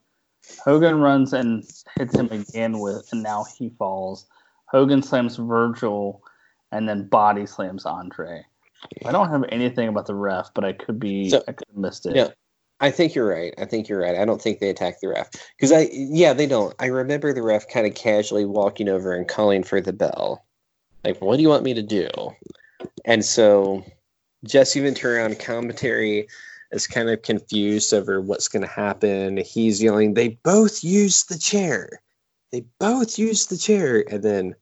Hogan 0.63 1.01
runs 1.01 1.33
and 1.33 1.69
hits 1.97 2.15
him 2.15 2.29
again 2.31 2.79
with, 2.79 3.11
and 3.11 3.21
now 3.21 3.47
he 3.57 3.67
falls. 3.77 4.27
Hogan 4.67 5.03
slams 5.03 5.35
Virgil, 5.35 6.23
and 6.71 6.87
then 6.87 7.09
body 7.09 7.45
slams 7.45 7.85
Andre. 7.85 8.45
I 9.05 9.11
don't 9.11 9.29
have 9.29 9.45
anything 9.49 9.87
about 9.87 10.05
the 10.07 10.15
ref, 10.15 10.53
but 10.53 10.63
I 10.63 10.73
could 10.73 10.99
be 10.99 11.29
So- 11.29 11.43
I 11.47 11.51
could 11.51 11.67
have 11.69 11.77
missed 11.77 12.05
it. 12.05 12.15
Yeah. 12.15 12.29
I 12.81 12.91
think 12.91 13.13
you're 13.13 13.27
right. 13.27 13.53
I 13.57 13.65
think 13.65 13.89
you're 13.89 13.99
right. 13.99 14.15
I 14.15 14.23
don't 14.23 14.41
think 14.41 14.59
they 14.59 14.69
attacked 14.69 15.01
the 15.01 15.09
ref 15.09 15.29
because 15.57 15.71
I 15.73 15.89
yeah 15.91 16.31
they 16.31 16.45
don't. 16.47 16.73
I 16.79 16.85
remember 16.85 17.33
the 17.33 17.43
ref 17.43 17.67
kind 17.67 17.85
of 17.85 17.93
casually 17.93 18.45
walking 18.45 18.87
over 18.87 19.13
and 19.13 19.27
calling 19.27 19.63
for 19.63 19.81
the 19.81 19.91
bell, 19.91 20.45
like 21.03 21.19
what 21.21 21.35
do 21.35 21.41
you 21.41 21.49
want 21.49 21.63
me 21.63 21.73
to 21.73 21.81
do? 21.81 22.07
And 23.03 23.25
so 23.25 23.83
Jesse 24.45 24.79
Ventura 24.79 25.25
on 25.25 25.35
commentary 25.35 26.27
is 26.71 26.87
kind 26.87 27.09
of 27.09 27.21
confused 27.21 27.93
over 27.93 28.21
what's 28.21 28.47
going 28.47 28.61
to 28.61 28.69
happen. 28.69 29.35
He's 29.37 29.83
yelling, 29.83 30.13
"They 30.13 30.39
both 30.43 30.81
used 30.81 31.27
the 31.27 31.37
chair. 31.37 32.01
They 32.53 32.63
both 32.79 33.19
used 33.19 33.49
the 33.49 33.57
chair," 33.57 34.05
and 34.09 34.23
then 34.23 34.55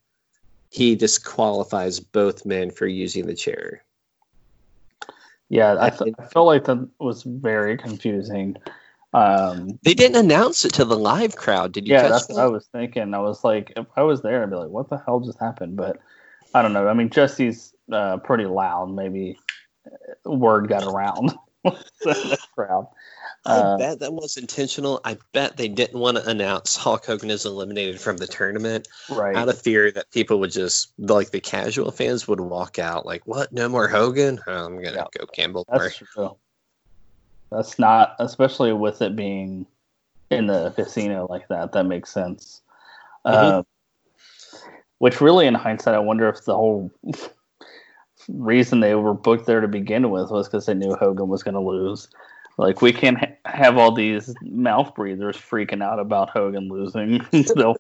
he 0.72 0.96
disqualifies 0.96 2.00
both 2.00 2.48
men 2.48 2.72
for 2.72 2.88
using 2.88 3.28
the 3.28 3.36
chair. 3.36 3.84
Yeah, 5.50 5.78
I, 5.80 5.90
th- 5.90 6.14
I 6.20 6.26
felt 6.26 6.48
like 6.48 6.66
that 6.66 6.88
was 7.00 7.24
very 7.24 7.78
confusing. 7.78 8.58
Um, 9.14 9.80
They 9.84 9.94
didn't 9.94 10.18
announce 10.18 10.66
it 10.66 10.74
to 10.74 10.86
the 10.86 10.98
live 10.98 11.36
crowd. 11.36 11.72
Did 11.72 11.88
you? 11.88 11.94
yeah, 11.94 12.10
that's 12.10 12.28
that? 12.28 12.34
what 12.34 12.44
I 12.44 12.48
was 12.48 12.68
thinking. 12.68 13.14
I 13.14 13.20
was 13.20 13.44
like, 13.44 13.72
if 13.78 13.86
I 13.96 14.04
was 14.04 14.22
there, 14.22 14.44
I'd 14.44 14.50
be 14.50 14.58
like, 14.58 14.70
what 14.70 14.90
the 14.90 14.98
hell 14.98 15.20
just 15.22 15.40
happened? 15.40 15.78
But 15.78 16.00
I 16.54 16.62
don't 16.62 16.74
know. 16.74 16.88
I 16.88 16.94
mean, 16.94 17.10
Jesse's 17.10 17.74
uh, 17.92 18.18
pretty 18.18 18.46
loud. 18.46 18.94
Maybe 18.94 19.40
uh, 19.86 20.32
word 20.32 20.68
got 20.68 20.84
around 20.84 21.34
the 21.64 22.38
crowd. 22.54 22.88
I 23.48 23.60
Uh, 23.60 23.78
bet 23.78 24.00
that 24.00 24.14
was 24.14 24.36
intentional. 24.36 25.00
I 25.06 25.18
bet 25.34 25.56
they 25.56 25.70
didn't 25.70 26.00
want 26.00 26.18
to 26.18 26.28
announce 26.30 26.76
Hulk 26.76 27.06
Hogan 27.06 27.30
is 27.32 27.46
eliminated 27.46 28.00
from 28.00 28.18
the 28.18 28.28
tournament 28.28 28.88
right. 29.10 29.36
out 29.36 29.48
of 29.48 29.60
fear 29.62 29.90
that 29.92 30.12
people 30.12 30.40
would 30.40 30.52
just, 30.52 30.92
like 30.98 31.32
the 31.32 31.40
casual 31.40 31.92
fans, 31.92 32.28
would 32.28 32.42
walk 32.42 32.78
out 32.78 33.06
like, 33.06 33.26
"What? 33.26 33.54
No 33.54 33.70
more 33.70 33.88
Hogan? 33.88 34.42
Oh, 34.48 34.66
I'm 34.66 34.76
gonna 34.84 34.98
Yeah. 34.98 35.06
go 35.18 35.26
Campbell 35.28 35.66
more." 35.70 35.80
That's 35.84 35.96
true. 35.98 36.36
That's 37.50 37.80
not, 37.80 38.16
especially 38.20 38.74
with 38.74 39.02
it 39.02 39.16
being 39.16 39.66
in 40.30 40.48
the 40.48 40.72
casino 40.72 41.26
like 41.30 41.48
that. 41.48 41.72
That 41.72 41.86
makes 41.86 42.12
sense. 42.12 42.62
Mhm. 43.26 43.34
Uh, 43.34 43.64
which 44.98 45.22
really, 45.22 45.48
in 45.48 45.54
hindsight, 45.54 45.96
I 45.96 46.00
wonder 46.00 46.28
if 46.28 46.44
the 46.44 46.56
whole 46.56 46.92
reason 48.28 48.82
they 48.82 48.96
were 48.96 49.14
booked 49.14 49.46
there 49.46 49.62
to 49.62 49.68
begin 49.70 50.10
with 50.10 50.32
was 50.32 50.50
because 50.50 50.66
they 50.66 50.74
knew 50.74 50.96
Hogan 50.96 51.30
was 51.30 51.44
going 51.44 51.54
to 51.56 51.62
lose. 51.62 52.10
Like 52.58 52.82
we 52.82 52.92
can't 52.92 53.20
ha- 53.20 53.36
have 53.46 53.78
all 53.78 53.92
these 53.92 54.36
mouth 54.42 54.96
breathers 54.96 55.38
freaking 55.38 55.84
out 55.84 56.00
about 56.00 56.32
Hogan 56.32 56.70
losing. 56.70 57.26
They'll 57.56 57.78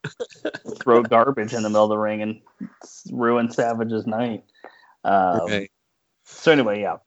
throw 0.75 1.01
garbage 1.01 1.53
in 1.53 1.63
the 1.63 1.69
middle 1.69 1.85
of 1.85 1.89
the 1.89 1.97
ring 1.97 2.21
and 2.21 2.41
ruin 3.11 3.49
Savage's 3.51 4.05
night. 4.05 4.43
Um, 5.03 5.47
Right. 5.47 5.71
so 6.25 6.51
anyway, 6.51 6.81
yeah, 6.81 6.97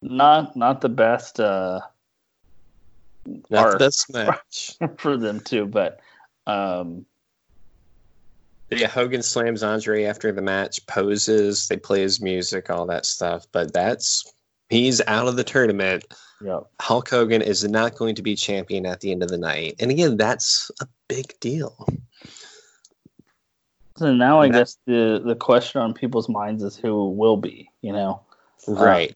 not 0.00 0.56
not 0.56 0.80
the 0.80 0.88
best 0.88 1.38
uh, 1.38 1.80
Not 3.50 3.72
the 3.72 3.78
best 3.78 4.12
match. 4.12 4.76
for 4.98 5.18
them 5.18 5.40
too, 5.40 5.66
but 5.66 6.00
um, 6.46 7.04
yeah, 8.70 8.88
Hogan 8.88 9.22
slams 9.22 9.62
Andre 9.62 10.04
after 10.04 10.32
the 10.32 10.42
match, 10.42 10.84
poses, 10.86 11.68
they 11.68 11.76
play 11.76 12.00
his 12.00 12.20
music, 12.20 12.70
all 12.70 12.86
that 12.86 13.04
stuff. 13.06 13.46
But 13.52 13.72
that's 13.72 14.32
he's 14.70 15.00
out 15.06 15.28
of 15.28 15.36
the 15.36 15.44
tournament. 15.44 16.04
Yeah, 16.42 16.60
Hulk 16.80 17.08
Hogan 17.10 17.42
is 17.42 17.64
not 17.64 17.94
going 17.96 18.14
to 18.16 18.22
be 18.22 18.34
champion 18.36 18.86
at 18.86 19.00
the 19.00 19.10
end 19.12 19.22
of 19.22 19.28
the 19.30 19.38
night. 19.38 19.76
And 19.80 19.90
again, 19.90 20.16
that's 20.16 20.70
a 20.80 20.86
big 21.08 21.38
deal. 21.40 21.86
so 23.96 24.12
now 24.12 24.40
I 24.40 24.48
That- 24.48 24.58
guess 24.58 24.78
the 24.86 25.22
the 25.24 25.34
question 25.34 25.80
on 25.80 25.94
people's 25.94 26.28
minds 26.28 26.62
is 26.62 26.76
who 26.76 27.10
will 27.10 27.36
be, 27.36 27.70
you 27.82 27.92
know? 27.92 28.20
Right. 28.68 29.14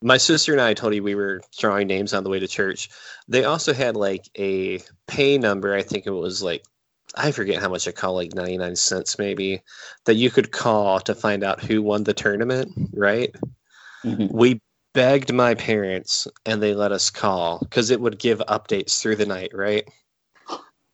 My 0.00 0.16
sister 0.18 0.52
and 0.52 0.60
I 0.60 0.74
told 0.74 0.94
you 0.94 1.02
we 1.02 1.14
were 1.14 1.40
drawing 1.58 1.86
names 1.86 2.12
on 2.12 2.24
the 2.24 2.30
way 2.30 2.38
to 2.38 2.46
church. 2.48 2.90
They 3.28 3.44
also 3.44 3.72
had 3.72 3.96
like 3.96 4.28
a 4.38 4.80
pay 5.06 5.38
number. 5.38 5.74
I 5.74 5.82
think 5.82 6.06
it 6.06 6.10
was 6.10 6.42
like, 6.42 6.64
I 7.14 7.32
forget 7.32 7.60
how 7.62 7.68
much 7.70 7.88
I 7.88 7.92
call, 7.92 8.14
like 8.14 8.34
99 8.34 8.76
cents 8.76 9.18
maybe, 9.18 9.62
that 10.04 10.14
you 10.14 10.30
could 10.30 10.50
call 10.52 11.00
to 11.00 11.14
find 11.14 11.42
out 11.42 11.62
who 11.62 11.80
won 11.82 12.04
the 12.04 12.12
tournament. 12.12 12.72
Right. 12.92 13.34
Mhm. 14.04 14.30
We 14.32 14.60
begged 14.94 15.32
my 15.32 15.54
parents 15.54 16.26
and 16.46 16.62
they 16.62 16.74
let 16.74 16.92
us 16.92 17.10
call 17.10 17.58
because 17.58 17.90
it 17.90 18.00
would 18.00 18.18
give 18.18 18.38
updates 18.48 19.00
through 19.00 19.16
the 19.16 19.26
night. 19.26 19.50
Right. 19.52 19.86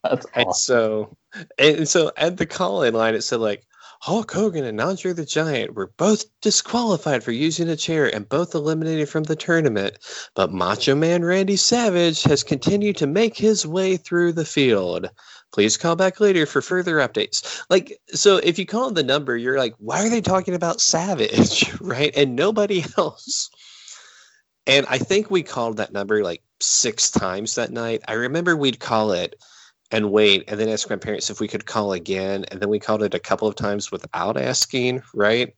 That's 0.02 0.26
And 0.34 0.54
so, 0.56 1.16
and 1.58 1.88
so 1.88 2.10
at 2.16 2.38
the 2.38 2.46
call 2.46 2.82
in 2.82 2.94
line, 2.94 3.14
it 3.14 3.22
said 3.22 3.40
like 3.40 3.64
Hulk 4.02 4.32
Hogan 4.32 4.64
and 4.64 4.80
Andre 4.80 5.12
the 5.12 5.26
Giant 5.26 5.74
were 5.74 5.92
both 5.98 6.24
disqualified 6.40 7.22
for 7.22 7.32
using 7.32 7.68
a 7.68 7.76
chair 7.76 8.12
and 8.14 8.26
both 8.26 8.54
eliminated 8.54 9.10
from 9.10 9.24
the 9.24 9.36
tournament. 9.36 9.98
But 10.34 10.52
Macho 10.52 10.94
Man 10.94 11.22
Randy 11.22 11.56
Savage 11.56 12.22
has 12.22 12.42
continued 12.42 12.96
to 12.96 13.06
make 13.06 13.36
his 13.36 13.66
way 13.66 13.98
through 13.98 14.32
the 14.32 14.46
field. 14.46 15.10
Please 15.52 15.76
call 15.76 15.96
back 15.96 16.18
later 16.18 16.46
for 16.46 16.62
further 16.62 16.96
updates. 16.96 17.60
Like, 17.68 18.00
so 18.08 18.38
if 18.38 18.58
you 18.58 18.64
call 18.64 18.90
the 18.90 19.02
number, 19.02 19.36
you're 19.36 19.58
like, 19.58 19.74
why 19.76 20.06
are 20.06 20.08
they 20.08 20.22
talking 20.22 20.54
about 20.54 20.80
Savage? 20.80 21.70
Right? 21.80 22.12
And 22.16 22.36
nobody 22.36 22.84
else. 22.96 23.50
And 24.66 24.86
I 24.88 24.98
think 24.98 25.30
we 25.30 25.42
called 25.42 25.78
that 25.78 25.92
number 25.92 26.22
like 26.22 26.42
six 26.60 27.10
times 27.10 27.54
that 27.54 27.70
night. 27.70 28.02
I 28.06 28.14
remember 28.14 28.56
we'd 28.56 28.78
call 28.78 29.12
it 29.12 29.36
and 29.90 30.12
wait 30.12 30.44
and 30.48 30.58
then 30.58 30.68
ask 30.68 30.88
my 30.88 30.96
parents 30.96 31.30
if 31.30 31.40
we 31.40 31.48
could 31.48 31.66
call 31.66 31.92
again 31.92 32.44
and 32.50 32.60
then 32.60 32.68
we 32.68 32.78
called 32.78 33.02
it 33.02 33.14
a 33.14 33.18
couple 33.18 33.48
of 33.48 33.54
times 33.54 33.90
without 33.90 34.36
asking 34.36 35.02
right 35.14 35.54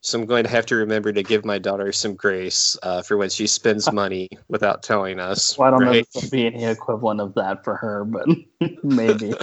so 0.00 0.18
i'm 0.18 0.26
going 0.26 0.44
to 0.44 0.50
have 0.50 0.66
to 0.66 0.76
remember 0.76 1.12
to 1.12 1.22
give 1.22 1.44
my 1.44 1.58
daughter 1.58 1.92
some 1.92 2.14
grace 2.14 2.76
uh, 2.82 3.02
for 3.02 3.16
when 3.16 3.30
she 3.30 3.46
spends 3.46 3.90
money 3.92 4.28
without 4.48 4.82
telling 4.82 5.18
us 5.18 5.56
Well, 5.58 5.68
I 5.68 5.70
don't 5.70 5.84
know 5.84 5.92
if 5.92 6.10
there'll 6.12 6.30
be 6.30 6.46
any 6.46 6.64
equivalent 6.64 7.20
of 7.20 7.34
that 7.34 7.64
for 7.64 7.76
her, 7.76 8.04
but 8.04 8.28
maybe. 8.82 9.34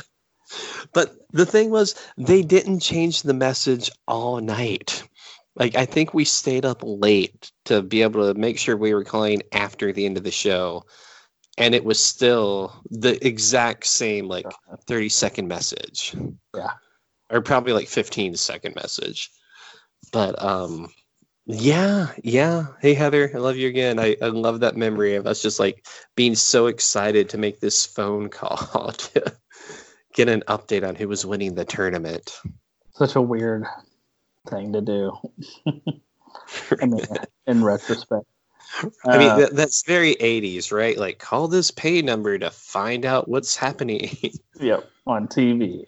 but 0.93 1.15
the 1.31 1.45
thing 1.45 1.69
was 1.69 1.95
they 2.17 2.43
didn't 2.43 2.79
change 2.79 3.23
the 3.23 3.33
message 3.33 3.89
all 4.07 4.39
night 4.39 5.03
like 5.55 5.75
i 5.75 5.85
think 5.85 6.13
we 6.13 6.25
stayed 6.25 6.65
up 6.65 6.81
late 6.83 7.51
to 7.65 7.81
be 7.81 8.01
able 8.01 8.33
to 8.33 8.39
make 8.39 8.57
sure 8.57 8.75
we 8.75 8.93
were 8.93 9.03
calling 9.03 9.41
after 9.51 9.91
the 9.91 10.05
end 10.05 10.17
of 10.17 10.23
the 10.23 10.31
show. 10.31 10.83
And 11.57 11.75
it 11.75 11.85
was 11.85 11.99
still 11.99 12.81
the 12.89 13.25
exact 13.25 13.85
same 13.85 14.27
like 14.27 14.47
30 14.87 15.09
second 15.09 15.47
message. 15.47 16.15
Yeah. 16.55 16.71
or 17.29 17.41
probably 17.41 17.73
like 17.73 17.87
15 17.87 18.35
second 18.35 18.75
message. 18.75 19.29
But 20.11 20.41
um 20.43 20.89
yeah 21.45 22.07
yeah. 22.23 22.67
Hey 22.81 22.93
heather 22.93 23.31
i 23.35 23.37
love 23.37 23.55
you 23.55 23.67
again. 23.67 23.99
I, 23.99 24.17
I 24.21 24.27
love 24.27 24.61
that 24.61 24.77
memory 24.77 25.15
of 25.15 25.27
us 25.27 25.41
just 25.41 25.59
like 25.59 25.85
being 26.15 26.35
so 26.35 26.67
excited 26.67 27.29
to 27.29 27.37
make 27.37 27.59
this 27.59 27.85
phone 27.85 28.29
call 28.29 28.91
to 28.97 29.33
get 30.15 30.29
an 30.29 30.43
update 30.47 30.87
on 30.87 30.95
who 30.95 31.07
was 31.07 31.25
winning 31.25 31.53
the 31.53 31.65
tournament. 31.65 32.39
Such 32.95 33.15
a 33.15 33.21
weird 33.21 33.65
thing 34.47 34.73
to 34.73 34.81
do. 34.81 35.11
I 36.81 36.85
mean, 36.85 37.01
in 37.47 37.63
retrospect. 37.63 38.25
i 39.05 39.17
mean 39.17 39.29
Uh, 39.29 39.37
that, 39.37 39.55
that's 39.55 39.83
very 39.85 40.15
80s 40.15 40.71
right 40.71 40.97
like 40.97 41.19
call 41.19 41.47
this 41.47 41.69
pay 41.69 42.01
number 42.01 42.39
to 42.39 42.49
find 42.49 43.05
out 43.05 43.27
what's 43.27 43.55
happening 43.55 44.09
yep, 44.59 44.89
on 45.05 45.27
TV. 45.27 45.83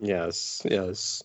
Yes, 0.00 0.62
yes. 0.64 1.22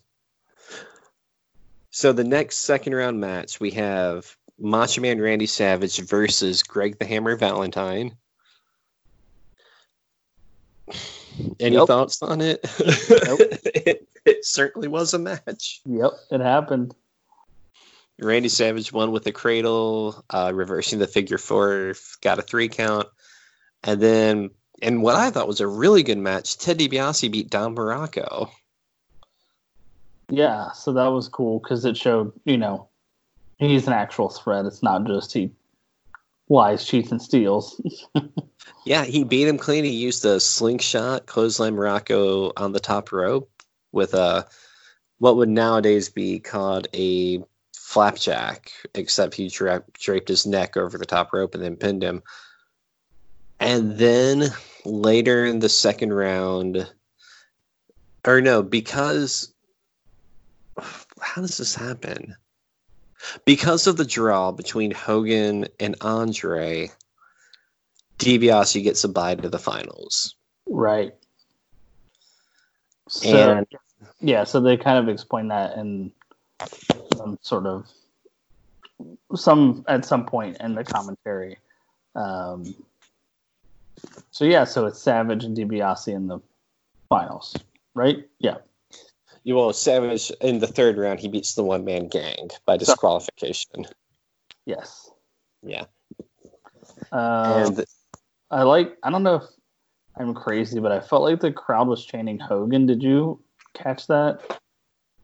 So 1.92 2.14
the 2.14 2.24
next 2.24 2.58
second 2.58 2.94
round 2.94 3.20
match 3.20 3.60
we 3.60 3.72
have 3.72 4.36
Macho 4.60 5.02
Man 5.02 5.20
Randy 5.20 5.48
Savage 5.48 6.00
versus 6.00 6.64
Greg 6.64 6.98
the 7.00 7.06
Hammer 7.06 7.36
Valentine. 7.36 8.16
Any 11.60 11.76
Yep. 11.76 11.88
thoughts 11.88 12.22
on 12.22 12.42
it? 12.42 12.64
Nope. 13.26 13.40
it? 13.66 14.08
It 14.26 14.46
certainly 14.46 14.88
was 14.88 15.14
a 15.14 15.20
match. 15.20 15.82
Yep, 15.86 16.12
it 16.32 16.42
happened. 16.42 16.94
Randy 18.20 18.50
Savage 18.50 18.92
won 18.92 19.12
with 19.12 19.28
a 19.28 19.32
cradle, 19.32 20.24
uh, 20.30 20.52
reversing 20.54 21.00
the 21.00 21.08
figure 21.08 21.38
four, 21.38 21.94
got 22.22 22.40
a 22.40 22.42
three 22.42 22.68
count. 22.68 23.08
And 23.84 24.02
then, 24.02 24.50
and 24.82 25.04
what 25.04 25.16
I 25.16 25.30
thought 25.30 25.48
was 25.48 25.62
a 25.62 25.68
really 25.68 26.04
good 26.04 26.18
match, 26.18 26.58
Ted 26.58 26.80
DiBiase 26.80 27.32
beat 27.32 27.50
Don 27.50 27.76
Muraco. 27.76 28.50
Yeah, 30.30 30.72
so 30.72 30.94
that 30.94 31.08
was 31.08 31.30
cool 31.30 31.60
because 31.60 31.86
it 31.86 31.96
showed, 31.96 32.34
you 32.44 32.58
know, 32.58 32.90
he's 33.60 33.88
an 33.88 33.94
actual 33.94 34.30
threat. 34.30 34.66
It's 34.66 34.84
not 34.84 35.06
just 35.06 35.34
he 35.34 35.52
lies, 36.50 36.86
cheats, 36.86 37.12
and 37.12 37.22
steals. 37.22 37.82
Yeah, 38.88 39.04
he 39.04 39.26
beat 39.26 39.50
him 39.50 39.58
clean. 39.58 39.84
He 39.84 39.92
used 39.92 40.24
a 40.24 40.40
slingshot, 40.40 41.26
clothesline 41.26 41.76
Muraco 41.76 42.54
on 42.56 42.72
the 42.72 42.80
top 42.80 43.12
rope 43.12 43.52
with 43.92 44.14
a 44.14 44.48
what 45.20 45.36
would 45.36 45.50
nowadays 45.50 46.08
be 46.08 46.40
called 46.40 46.88
a 46.94 47.44
flapjack, 47.76 48.72
except 48.96 49.36
he 49.36 49.50
dra- 49.50 49.84
draped 49.94 50.30
his 50.30 50.46
neck 50.46 50.78
over 50.78 50.98
the 50.98 51.06
top 51.06 51.34
rope 51.34 51.54
and 51.54 51.62
then 51.62 51.76
pinned 51.76 52.02
him. 52.02 52.24
And 53.60 53.98
then 53.98 54.54
later 54.86 55.46
in 55.46 55.60
the 55.60 55.68
second 55.68 56.14
round, 56.14 56.90
or 58.26 58.40
no, 58.40 58.64
because 58.64 59.54
how 61.20 61.42
does 61.42 61.58
this 61.58 61.76
happen? 61.76 62.36
Because 63.46 63.88
of 63.88 63.98
the 63.98 64.06
draw 64.06 64.52
between 64.52 64.92
Hogan 64.92 65.68
and 65.80 65.96
Andre, 66.02 66.92
DiBiase 68.20 68.84
gets 68.84 69.04
a 69.04 69.10
bye 69.10 69.36
to 69.36 69.50
the 69.50 69.60
finals. 69.60 70.36
Right. 70.68 71.14
So, 73.08 73.58
And 73.58 73.68
yeah, 74.20 74.44
so 74.44 74.60
they 74.60 74.78
kind 74.78 74.98
of 74.98 75.08
explain 75.10 75.48
that 75.48 75.78
in 75.78 76.12
some 77.16 77.38
sort 77.42 77.66
of 77.66 77.88
some 79.36 79.86
at 79.88 80.06
some 80.06 80.26
point 80.26 80.58
in 80.60 80.76
the 80.76 80.84
commentary. 80.84 81.58
Um, 82.16 82.76
so 84.32 84.46
yeah, 84.46 84.64
so 84.64 84.86
it's 84.86 85.00
Savage 85.00 85.44
and 85.44 85.56
DiBiase 85.56 86.14
in 86.14 86.28
the 86.28 86.40
finals, 87.10 87.56
right? 87.94 88.28
Yeah. 88.40 88.58
You 89.48 89.56
will 89.56 89.72
Savage 89.72 90.30
in 90.42 90.60
the 90.60 90.68
third 90.68 90.98
round 90.98 91.22
he 91.22 91.30
beats 91.30 91.56
the 91.56 91.64
one 91.64 91.86
man 91.86 92.10
gang 92.10 92.50
by 92.66 92.76
disqualification. 92.76 93.86
Yes. 94.66 95.10
Yeah. 95.64 95.86
Um, 97.14 97.78
and 97.78 97.86
I 98.52 98.64
like. 98.64 98.98
I 99.04 99.10
don't 99.10 99.24
know 99.24 99.36
if 99.36 99.44
I'm 100.18 100.34
crazy, 100.34 100.82
but 100.82 100.92
I 100.92 101.00
felt 101.00 101.22
like 101.22 101.40
the 101.40 101.54
crowd 101.54 101.88
was 101.88 102.06
chanting 102.06 102.38
Hogan. 102.38 102.88
Did 102.88 103.02
you 103.02 103.42
catch 103.74 104.08
that? 104.08 104.60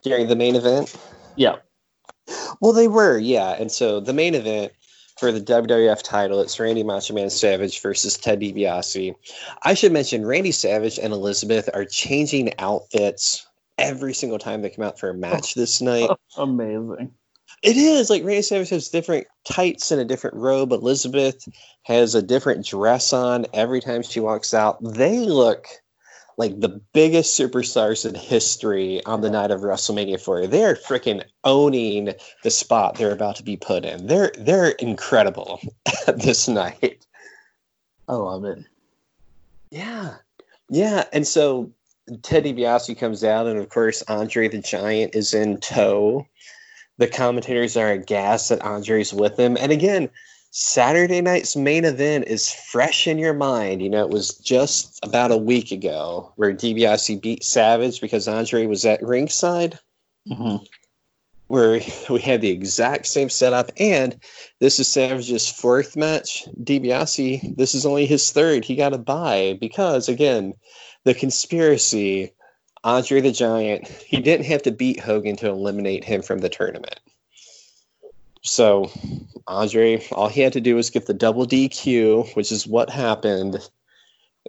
during 0.03 0.27
the 0.27 0.35
main 0.35 0.55
event, 0.55 0.95
Yeah. 1.35 1.55
Well, 2.61 2.73
they 2.73 2.87
were, 2.87 3.17
yeah. 3.17 3.55
And 3.59 3.71
so 3.71 3.99
the 3.99 4.13
main 4.13 4.35
event 4.35 4.71
for 5.17 5.31
the 5.31 5.41
WWF 5.41 6.03
title, 6.03 6.39
it's 6.41 6.59
Randy 6.59 6.83
Macho 6.83 7.13
Man 7.13 7.29
Savage 7.29 7.81
versus 7.81 8.17
Ted 8.17 8.39
DiBiase. 8.39 9.15
I 9.63 9.73
should 9.73 9.91
mention 9.91 10.25
Randy 10.25 10.51
Savage 10.51 10.99
and 10.99 11.11
Elizabeth 11.13 11.69
are 11.73 11.85
changing 11.85 12.53
outfits 12.59 13.47
every 13.77 14.13
single 14.13 14.39
time 14.39 14.61
they 14.61 14.69
come 14.69 14.85
out 14.85 14.99
for 14.99 15.09
a 15.09 15.13
match 15.13 15.53
oh. 15.55 15.59
this 15.59 15.81
night. 15.81 16.09
Amazing. 16.37 17.13
It 17.61 17.77
is 17.77 18.09
like 18.09 18.23
Randy 18.23 18.41
Savage 18.41 18.69
has 18.69 18.89
different 18.89 19.27
tights 19.45 19.91
and 19.91 20.01
a 20.01 20.05
different 20.05 20.35
robe. 20.35 20.71
Elizabeth 20.71 21.47
has 21.83 22.15
a 22.15 22.21
different 22.21 22.65
dress 22.65 23.13
on 23.13 23.45
every 23.53 23.79
time 23.79 24.01
she 24.01 24.19
walks 24.19 24.53
out. 24.53 24.83
They 24.83 25.19
look 25.19 25.67
like 26.37 26.59
the 26.59 26.81
biggest 26.93 27.39
superstars 27.39 28.07
in 28.07 28.15
history 28.15 29.03
on 29.05 29.21
the 29.21 29.29
night 29.29 29.51
of 29.51 29.61
WrestleMania 29.61 30.19
4. 30.19 30.47
They're 30.47 30.75
freaking 30.75 31.23
owning 31.43 32.13
the 32.43 32.51
spot 32.51 32.95
they're 32.95 33.11
about 33.11 33.35
to 33.37 33.43
be 33.43 33.55
put 33.55 33.85
in. 33.85 34.07
They're 34.07 34.31
they're 34.37 34.69
incredible 34.69 35.61
this 36.17 36.47
night. 36.47 37.05
Oh, 38.07 38.27
I 38.27 38.33
love 38.33 38.45
it. 38.45 38.65
Yeah. 39.69 40.15
Yeah. 40.69 41.05
And 41.13 41.27
so 41.27 41.71
Ted 42.21 42.43
DiBiase 42.43 42.97
comes 42.97 43.23
out, 43.23 43.47
and 43.47 43.59
of 43.59 43.69
course, 43.69 44.03
Andre 44.07 44.47
the 44.47 44.59
Giant 44.59 45.15
is 45.15 45.33
in 45.33 45.59
tow. 45.59 46.27
The 46.97 47.07
commentators 47.07 47.77
are 47.77 47.91
aghast 47.91 48.49
that 48.49 48.61
Andre's 48.61 49.13
with 49.13 49.39
him. 49.39 49.57
And 49.59 49.71
again, 49.71 50.09
Saturday 50.51 51.21
night's 51.21 51.55
main 51.55 51.85
event 51.85 52.25
is 52.27 52.51
fresh 52.51 53.07
in 53.07 53.17
your 53.17 53.33
mind. 53.33 53.81
You 53.81 53.89
know, 53.89 54.03
it 54.03 54.11
was 54.11 54.37
just 54.37 54.99
about 55.01 55.31
a 55.31 55.37
week 55.37 55.71
ago 55.71 56.31
where 56.35 56.53
DiBiase 56.53 57.21
beat 57.21 57.43
Savage 57.43 57.99
because 57.99 58.27
Andre 58.27 58.67
was 58.67 58.85
at 58.85 59.01
ringside 59.01 59.79
hmm 60.31 60.57
where 61.47 61.79
we 62.09 62.19
had 62.19 62.41
the 62.41 62.49
exact 62.49 63.05
same 63.05 63.29
setup. 63.29 63.71
And 63.77 64.19
this 64.59 64.79
is 64.79 64.87
Savage's 64.87 65.49
fourth 65.49 65.95
match. 65.95 66.45
DiBiase, 66.63 67.55
this 67.55 67.75
is 67.75 67.85
only 67.85 68.05
his 68.05 68.31
third. 68.31 68.65
He 68.65 68.75
got 68.75 68.93
a 68.93 68.97
bye 68.97 69.57
because, 69.59 70.09
again, 70.09 70.53
the 71.03 71.13
conspiracy, 71.13 72.33
Andre 72.83 73.21
the 73.21 73.31
Giant, 73.31 73.87
he 73.87 74.19
didn't 74.21 74.45
have 74.45 74.63
to 74.63 74.71
beat 74.71 74.99
Hogan 74.99 75.35
to 75.37 75.49
eliminate 75.49 76.03
him 76.03 76.21
from 76.21 76.39
the 76.39 76.49
tournament. 76.49 76.99
So, 78.41 78.91
Andre, 79.47 80.05
all 80.11 80.27
he 80.27 80.41
had 80.41 80.53
to 80.53 80.61
do 80.61 80.75
was 80.75 80.89
get 80.89 81.05
the 81.05 81.13
double 81.13 81.47
DQ, 81.47 82.35
which 82.35 82.51
is 82.51 82.67
what 82.67 82.89
happened. 82.89 83.57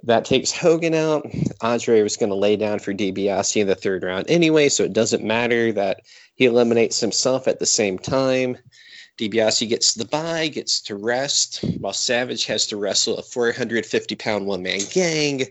That 0.03 0.25
takes 0.25 0.51
Hogan 0.51 0.95
out. 0.95 1.27
Andre 1.61 2.03
was 2.03 2.17
going 2.17 2.31
to 2.31 2.35
lay 2.35 2.57
down 2.57 2.81
for 2.81 2.93
DiBiase 2.93 3.61
in 3.61 3.69
the 3.69 3.77
third 3.77 4.03
round 4.03 4.29
anyway, 4.29 4.69
so 4.69 4.83
it 4.83 4.93
doesn't 4.93 5.23
matter 5.23 5.73
that 5.73 6.01
he 6.35 6.47
eliminates 6.47 6.99
himself 6.99 7.47
at 7.47 7.61
the 7.61 7.67
same 7.67 7.99
time. 7.99 8.59
DiBiase 9.19 9.69
gets 9.69 9.95
the 9.95 10.05
bye, 10.07 10.49
gets 10.49 10.81
to 10.83 10.97
rest, 10.97 11.65
while 11.79 11.93
Savage 11.93 12.47
has 12.47 12.67
to 12.67 12.77
wrestle 12.77 13.19
a 13.19 13.23
450 13.23 14.17
pound 14.17 14.47
one 14.47 14.63
man 14.63 14.81
gang. 14.93 15.45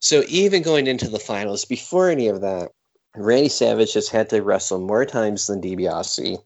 So 0.00 0.24
even 0.28 0.62
going 0.62 0.86
into 0.86 1.08
the 1.08 1.18
finals, 1.18 1.64
before 1.64 2.08
any 2.08 2.26
of 2.26 2.40
that, 2.40 2.70
Randy 3.14 3.48
Savage 3.48 3.92
has 3.94 4.08
had 4.08 4.30
to 4.30 4.42
wrestle 4.42 4.80
more 4.80 5.04
times 5.04 5.46
than 5.46 5.60
DiBiase. 5.60 6.38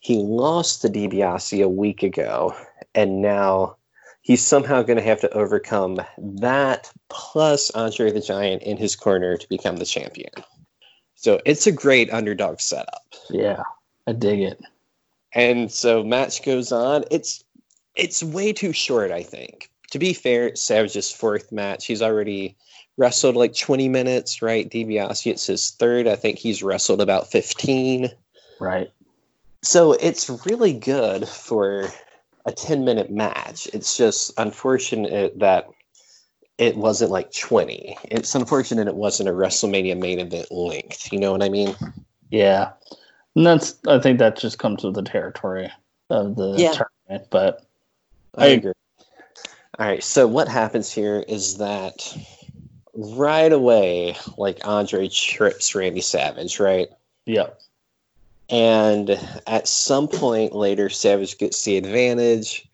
He 0.00 0.16
lost 0.16 0.82
to 0.82 0.88
DiBiase 0.88 1.62
a 1.64 1.68
week 1.68 2.02
ago, 2.02 2.54
and 2.94 3.20
now 3.20 3.76
he's 4.22 4.44
somehow 4.44 4.82
going 4.82 4.96
to 4.98 5.04
have 5.04 5.20
to 5.20 5.32
overcome 5.32 6.00
that 6.18 6.90
plus 7.08 7.70
Andre 7.72 8.10
the 8.10 8.20
Giant 8.20 8.62
in 8.62 8.76
his 8.76 8.96
corner 8.96 9.36
to 9.36 9.48
become 9.48 9.76
the 9.76 9.84
champion. 9.84 10.32
So 11.16 11.40
it's 11.44 11.66
a 11.66 11.72
great 11.72 12.12
underdog 12.12 12.60
setup. 12.60 13.02
Yeah, 13.30 13.62
I 14.06 14.12
dig 14.12 14.40
it. 14.40 14.60
And 15.34 15.70
so 15.70 16.02
match 16.02 16.42
goes 16.44 16.72
on. 16.72 17.04
It's 17.10 17.44
it's 17.94 18.22
way 18.22 18.52
too 18.52 18.72
short, 18.72 19.10
I 19.10 19.22
think. 19.22 19.70
To 19.90 19.98
be 19.98 20.14
fair, 20.14 20.56
Savage's 20.56 21.12
fourth 21.12 21.52
match. 21.52 21.86
He's 21.86 22.02
already 22.02 22.56
wrestled 22.96 23.36
like 23.36 23.54
20 23.56 23.88
minutes, 23.88 24.42
right? 24.42 24.68
DiBiase, 24.68 25.30
it's 25.30 25.46
his 25.46 25.70
third. 25.70 26.06
I 26.06 26.16
think 26.16 26.38
he's 26.38 26.62
wrestled 26.62 27.00
about 27.00 27.30
15. 27.30 28.10
Right. 28.60 28.90
So 29.62 29.92
it's 29.92 30.28
really 30.46 30.72
good 30.72 31.28
for 31.28 31.88
a 32.44 32.52
10 32.52 32.84
minute 32.84 33.10
match. 33.10 33.68
It's 33.72 33.96
just 33.96 34.32
unfortunate 34.38 35.38
that 35.38 35.68
it 36.58 36.76
wasn't 36.76 37.10
like 37.10 37.32
20. 37.32 37.96
It's 38.04 38.34
unfortunate 38.34 38.88
it 38.88 38.94
wasn't 38.94 39.28
a 39.28 39.32
WrestleMania 39.32 39.98
main 39.98 40.18
event 40.18 40.50
length. 40.50 41.12
You 41.12 41.18
know 41.18 41.32
what 41.32 41.42
I 41.42 41.48
mean? 41.48 41.74
Yeah. 42.30 42.72
And 43.34 43.46
that's 43.46 43.76
I 43.88 43.98
think 43.98 44.18
that 44.18 44.38
just 44.38 44.58
comes 44.58 44.84
with 44.84 44.94
the 44.94 45.02
territory 45.02 45.70
of 46.10 46.36
the 46.36 46.54
Yeah. 46.58 46.72
tournament. 46.72 47.30
But 47.30 47.64
I 48.36 48.46
agree. 48.46 48.72
All 49.78 49.86
right. 49.86 50.04
So 50.04 50.26
what 50.26 50.48
happens 50.48 50.92
here 50.92 51.24
is 51.26 51.56
that 51.58 52.16
right 52.94 53.52
away, 53.52 54.16
like 54.36 54.66
Andre 54.66 55.08
trips 55.08 55.74
Randy 55.74 56.00
Savage, 56.00 56.60
right? 56.60 56.88
yeah. 57.26 57.48
And 58.50 59.18
at 59.46 59.66
some 59.66 60.08
point 60.08 60.54
later, 60.54 60.90
Savage 60.90 61.38
gets 61.38 61.64
the 61.64 61.78
advantage. 61.78 62.68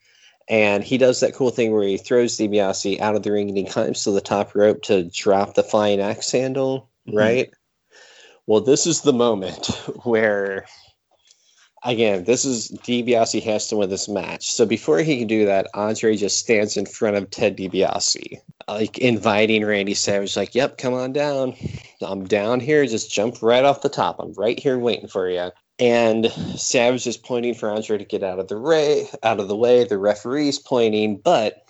And 0.49 0.83
he 0.83 0.99
does 0.99 1.21
that 1.21 1.35
cool 1.35 1.51
thing 1.51 1.73
where 1.73 1.87
he 1.87 1.99
throws 1.99 2.37
DiBiase 2.37 2.99
out 3.01 3.14
of 3.14 3.23
the 3.23 3.31
ring 3.31 3.49
and 3.49 3.57
he 3.59 3.64
climbs 3.64 4.03
to 4.05 4.11
the 4.11 4.21
top 4.21 4.55
rope 4.57 4.83
to 4.85 5.05
drop 5.05 5.55
the 5.55 5.62
flying 5.62 6.01
axe 6.01 6.33
handle, 6.33 6.89
Mhm. 7.07 7.16
right? 7.16 7.51
Well, 8.47 8.61
this 8.62 8.87
is 8.87 9.03
the 9.03 9.12
moment 9.12 9.66
where, 10.05 10.64
again, 11.85 12.24
this 12.24 12.45
is 12.45 12.70
DiBiase 12.70 13.43
has 13.43 13.68
to 13.68 13.76
win 13.76 13.91
this 13.91 14.09
match. 14.09 14.51
So 14.51 14.66
before 14.66 14.99
he 15.01 15.18
can 15.18 15.26
do 15.26 15.47
that, 15.47 15.68
Andre 15.74 16.16
just 16.16 16.39
stands 16.39 16.76
in 16.76 16.87
front 16.87 17.16
of 17.16 17.31
Ted 17.31 17.57
DiBiase, 17.57 18.41
like 18.68 18.99
inviting 18.99 19.64
Randy 19.64 19.95
Savage, 19.95 20.37
like, 20.37 20.55
"Yep, 20.55 20.79
come 20.79 20.95
on 20.95 21.12
down. 21.12 21.55
I'm 22.03 22.24
down 22.24 22.61
here. 22.61 22.87
Just 22.87 23.12
jump 23.12 23.43
right 23.43 23.64
off 23.64 23.83
the 23.83 23.89
top. 23.89 24.16
I'm 24.18 24.33
right 24.35 24.59
here 24.59 24.79
waiting 24.79 25.09
for 25.09 25.29
you." 25.29 25.51
And 25.79 26.26
Savage 26.57 27.07
is 27.07 27.16
pointing 27.16 27.55
for 27.55 27.70
Andre 27.70 27.99
to 27.99 28.05
get 28.05 28.24
out 28.24 28.41
of 28.41 28.49
the 28.49 28.59
way. 28.59 29.09
Out 29.22 29.39
of 29.39 29.49
the 29.49 29.57
way. 29.57 29.85
The 29.85 29.99
referee's 29.99 30.59
pointing, 30.59 31.18
but 31.18 31.62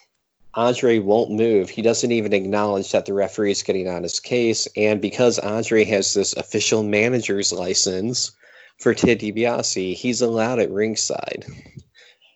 Andre 0.54 0.98
won't 0.98 1.30
move. 1.30 1.68
He 1.68 1.82
doesn't 1.82 2.10
even 2.10 2.32
acknowledge 2.32 2.90
that 2.92 3.04
the 3.04 3.12
referee 3.12 3.50
is 3.50 3.62
getting 3.62 3.86
on 3.86 4.02
his 4.02 4.18
case. 4.18 4.66
And 4.76 5.00
because 5.00 5.38
Andre 5.38 5.84
has 5.84 6.14
this 6.14 6.32
official 6.34 6.82
manager's 6.82 7.52
license 7.52 8.32
for 8.78 8.94
Ted 8.94 9.20
DiBiase, 9.20 9.94
he's 9.94 10.20
allowed 10.20 10.58
at 10.58 10.70
ringside. 10.70 11.44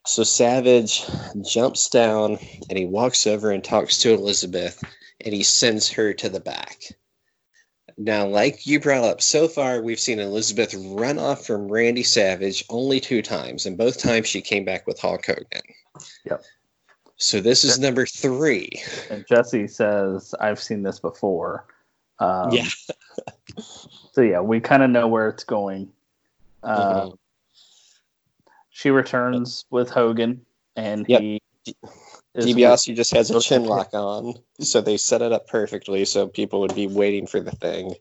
So 0.06 0.24
Savage 0.24 1.04
jumps 1.44 1.88
down 1.88 2.38
and 2.68 2.78
he 2.78 2.86
walks 2.86 3.26
over 3.26 3.50
and 3.50 3.62
talks 3.62 3.98
to 3.98 4.12
Elizabeth 4.12 4.82
and 5.24 5.32
he 5.32 5.42
sends 5.42 5.90
her 5.90 6.12
to 6.14 6.28
the 6.28 6.40
back. 6.40 6.78
Now, 7.96 8.26
like 8.26 8.66
you 8.66 8.80
brought 8.80 9.04
up, 9.04 9.22
so 9.22 9.46
far 9.46 9.80
we've 9.80 10.00
seen 10.00 10.18
Elizabeth 10.18 10.74
run 10.74 11.18
off 11.18 11.46
from 11.46 11.70
Randy 11.70 12.02
Savage 12.02 12.64
only 12.70 13.00
two 13.00 13.22
times, 13.22 13.66
and 13.66 13.76
both 13.76 13.98
times 13.98 14.26
she 14.26 14.40
came 14.40 14.64
back 14.64 14.86
with 14.86 14.98
Hulk 14.98 15.26
Hogan. 15.26 15.62
Yep. 16.24 16.42
So 17.16 17.40
this 17.40 17.64
is 17.64 17.78
number 17.78 18.06
three. 18.06 18.70
And 19.10 19.24
Jesse 19.28 19.68
says, 19.68 20.34
I've 20.40 20.58
seen 20.58 20.82
this 20.82 20.98
before. 20.98 21.66
Um, 22.18 22.50
Yeah. 22.50 22.68
So 24.12 24.20
yeah, 24.20 24.40
we 24.40 24.60
kind 24.60 24.82
of 24.82 24.90
know 24.90 25.08
where 25.08 25.28
it's 25.28 25.44
going. 25.44 25.90
Uh. 26.62 27.10
She 28.70 28.90
returns 28.90 29.66
with 29.70 29.90
Hogan, 29.90 30.44
and 30.76 31.06
Yep. 31.08 31.20
he 31.20 31.42
DiBiase 32.34 32.96
just 32.96 33.12
has 33.12 33.30
a 33.30 33.40
chin 33.40 33.64
lock 33.64 33.92
on, 33.92 34.34
so 34.60 34.80
they 34.80 34.96
set 34.96 35.22
it 35.22 35.32
up 35.32 35.46
perfectly 35.46 36.04
so 36.04 36.26
people 36.26 36.60
would 36.60 36.74
be 36.74 36.86
waiting 36.86 37.26
for 37.26 37.40
the 37.40 37.50
thing. 37.52 37.94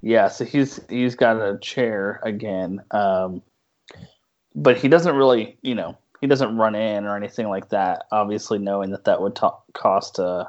Yeah, 0.00 0.28
so 0.28 0.44
he's 0.44 0.80
he's 0.88 1.14
got 1.14 1.36
a 1.36 1.58
chair 1.58 2.20
again, 2.22 2.82
um, 2.92 3.42
but 4.54 4.76
he 4.76 4.88
doesn't 4.88 5.16
really, 5.16 5.56
you 5.62 5.74
know, 5.74 5.96
he 6.20 6.26
doesn't 6.26 6.56
run 6.56 6.74
in 6.74 7.04
or 7.04 7.16
anything 7.16 7.48
like 7.48 7.70
that. 7.70 8.06
Obviously, 8.12 8.58
knowing 8.58 8.90
that 8.90 9.04
that 9.04 9.20
would 9.20 9.34
to- 9.36 9.52
cost 9.72 10.20
uh, 10.20 10.44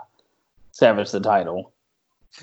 Savage 0.71 1.11
the 1.11 1.21
title. 1.21 1.71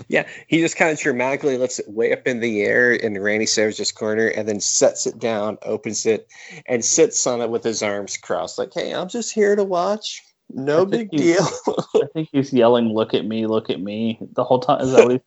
Yeah, 0.08 0.26
he 0.46 0.60
just 0.60 0.76
kind 0.76 0.90
of 0.90 0.98
dramatically 0.98 1.58
lifts 1.58 1.78
it 1.78 1.88
way 1.88 2.12
up 2.12 2.26
in 2.26 2.40
the 2.40 2.62
air 2.62 2.92
in 2.92 3.20
Randy 3.20 3.46
Savage's 3.46 3.92
corner 3.92 4.28
and 4.28 4.48
then 4.48 4.58
sets 4.60 5.06
it 5.06 5.18
down, 5.18 5.58
opens 5.62 6.06
it, 6.06 6.28
and 6.66 6.84
sits 6.84 7.26
on 7.26 7.40
it 7.42 7.50
with 7.50 7.62
his 7.62 7.82
arms 7.82 8.16
crossed, 8.16 8.58
like, 8.58 8.72
"Hey, 8.72 8.92
I'm 8.94 9.08
just 9.08 9.32
here 9.32 9.54
to 9.54 9.64
watch. 9.64 10.22
No 10.50 10.84
big 10.86 11.10
deal." 11.10 11.46
I 11.94 12.06
think 12.14 12.28
he's 12.32 12.52
yelling, 12.52 12.94
"Look 12.94 13.12
at 13.14 13.26
me! 13.26 13.46
Look 13.46 13.68
at 13.70 13.80
me!" 13.80 14.18
the 14.32 14.44
whole 14.44 14.60
time. 14.60 14.80
Is 14.80 14.92
that 14.92 15.06
what 15.06 15.22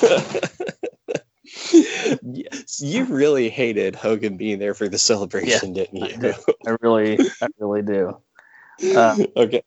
he's? 0.00 0.62
You 2.78 3.04
really 3.04 3.48
hated 3.50 3.94
Hogan 3.94 4.36
being 4.36 4.58
there 4.58 4.74
for 4.74 4.88
the 4.88 4.98
celebration, 4.98 5.72
didn't 5.72 6.02
I 6.02 6.08
you? 6.08 6.16
did. 6.18 6.34
I 6.66 6.76
really, 6.80 7.18
I 7.40 7.46
really 7.58 7.82
do. 7.82 8.16
Uh, 8.96 9.16
okay, 9.36 9.62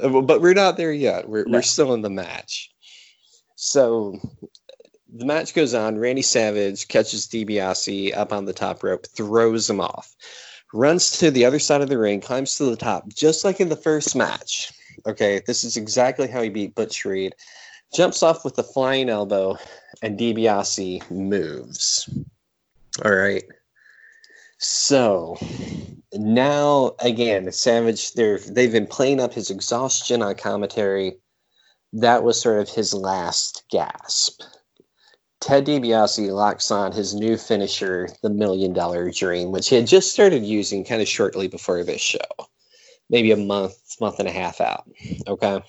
Uh, 0.00 0.20
but 0.20 0.40
we're 0.40 0.54
not 0.54 0.76
there 0.76 0.92
yet. 0.92 1.28
We're 1.28 1.44
No. 1.44 1.58
we're 1.58 1.62
still 1.62 1.94
in 1.94 2.02
the 2.02 2.10
match. 2.10 2.70
So 3.62 4.18
the 5.12 5.26
match 5.26 5.52
goes 5.52 5.74
on. 5.74 5.98
Randy 5.98 6.22
Savage 6.22 6.88
catches 6.88 7.26
DiBiase 7.26 8.16
up 8.16 8.32
on 8.32 8.46
the 8.46 8.54
top 8.54 8.82
rope, 8.82 9.06
throws 9.06 9.68
him 9.68 9.82
off, 9.82 10.16
runs 10.72 11.18
to 11.18 11.30
the 11.30 11.44
other 11.44 11.58
side 11.58 11.82
of 11.82 11.90
the 11.90 11.98
ring, 11.98 12.22
climbs 12.22 12.56
to 12.56 12.64
the 12.64 12.74
top, 12.74 13.06
just 13.10 13.44
like 13.44 13.60
in 13.60 13.68
the 13.68 13.76
first 13.76 14.16
match. 14.16 14.72
Okay, 15.06 15.42
this 15.46 15.62
is 15.62 15.76
exactly 15.76 16.26
how 16.26 16.40
he 16.40 16.48
beat 16.48 16.74
Butch 16.74 17.04
Reed. 17.04 17.34
Jumps 17.94 18.22
off 18.22 18.46
with 18.46 18.58
a 18.58 18.62
flying 18.62 19.10
elbow, 19.10 19.58
and 20.00 20.18
DiBiase 20.18 21.10
moves. 21.10 22.08
All 23.04 23.14
right. 23.14 23.44
So 24.56 25.36
now 26.14 26.92
again, 27.00 27.52
Savage, 27.52 28.14
they're 28.14 28.38
they've 28.38 28.72
been 28.72 28.86
playing 28.86 29.20
up 29.20 29.34
his 29.34 29.50
exhaustion 29.50 30.22
on 30.22 30.34
commentary. 30.36 31.18
That 31.92 32.22
was 32.22 32.40
sort 32.40 32.60
of 32.60 32.68
his 32.68 32.94
last 32.94 33.64
gasp. 33.70 34.42
Ted 35.40 35.66
DiBiase 35.66 36.30
locks 36.30 36.70
on 36.70 36.92
his 36.92 37.14
new 37.14 37.36
finisher, 37.36 38.08
the 38.22 38.30
Million 38.30 38.72
Dollar 38.72 39.10
Dream, 39.10 39.52
which 39.52 39.70
he 39.70 39.76
had 39.76 39.86
just 39.86 40.12
started 40.12 40.44
using 40.44 40.84
kind 40.84 41.00
of 41.00 41.08
shortly 41.08 41.48
before 41.48 41.82
this 41.82 42.00
show, 42.00 42.18
maybe 43.08 43.32
a 43.32 43.36
month, 43.36 43.74
month 44.00 44.18
and 44.18 44.28
a 44.28 44.32
half 44.32 44.60
out. 44.60 44.84
Okay. 45.26 45.62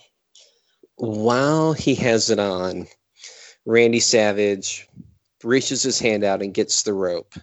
While 0.95 1.73
he 1.73 1.95
has 1.95 2.29
it 2.29 2.37
on, 2.37 2.87
Randy 3.65 4.01
Savage 4.01 4.87
reaches 5.43 5.81
his 5.81 5.99
hand 5.99 6.23
out 6.23 6.41
and 6.41 6.53
gets 6.53 6.83
the 6.83 6.93
rope, 6.93 7.33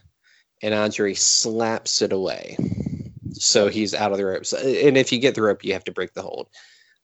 and 0.62 0.74
Andre 0.74 1.14
slaps 1.14 2.03
it 2.03 2.12
away. 2.12 2.57
So 3.33 3.68
he's 3.68 3.95
out 3.95 4.12
of 4.12 4.18
the 4.18 4.26
ropes. 4.26 4.53
And 4.53 4.97
if 4.97 5.12
you 5.12 5.18
get 5.18 5.35
the 5.35 5.43
rope, 5.43 5.64
you 5.64 5.72
have 5.72 5.85
to 5.85 5.93
break 5.93 6.12
the 6.14 6.22
hold. 6.22 6.49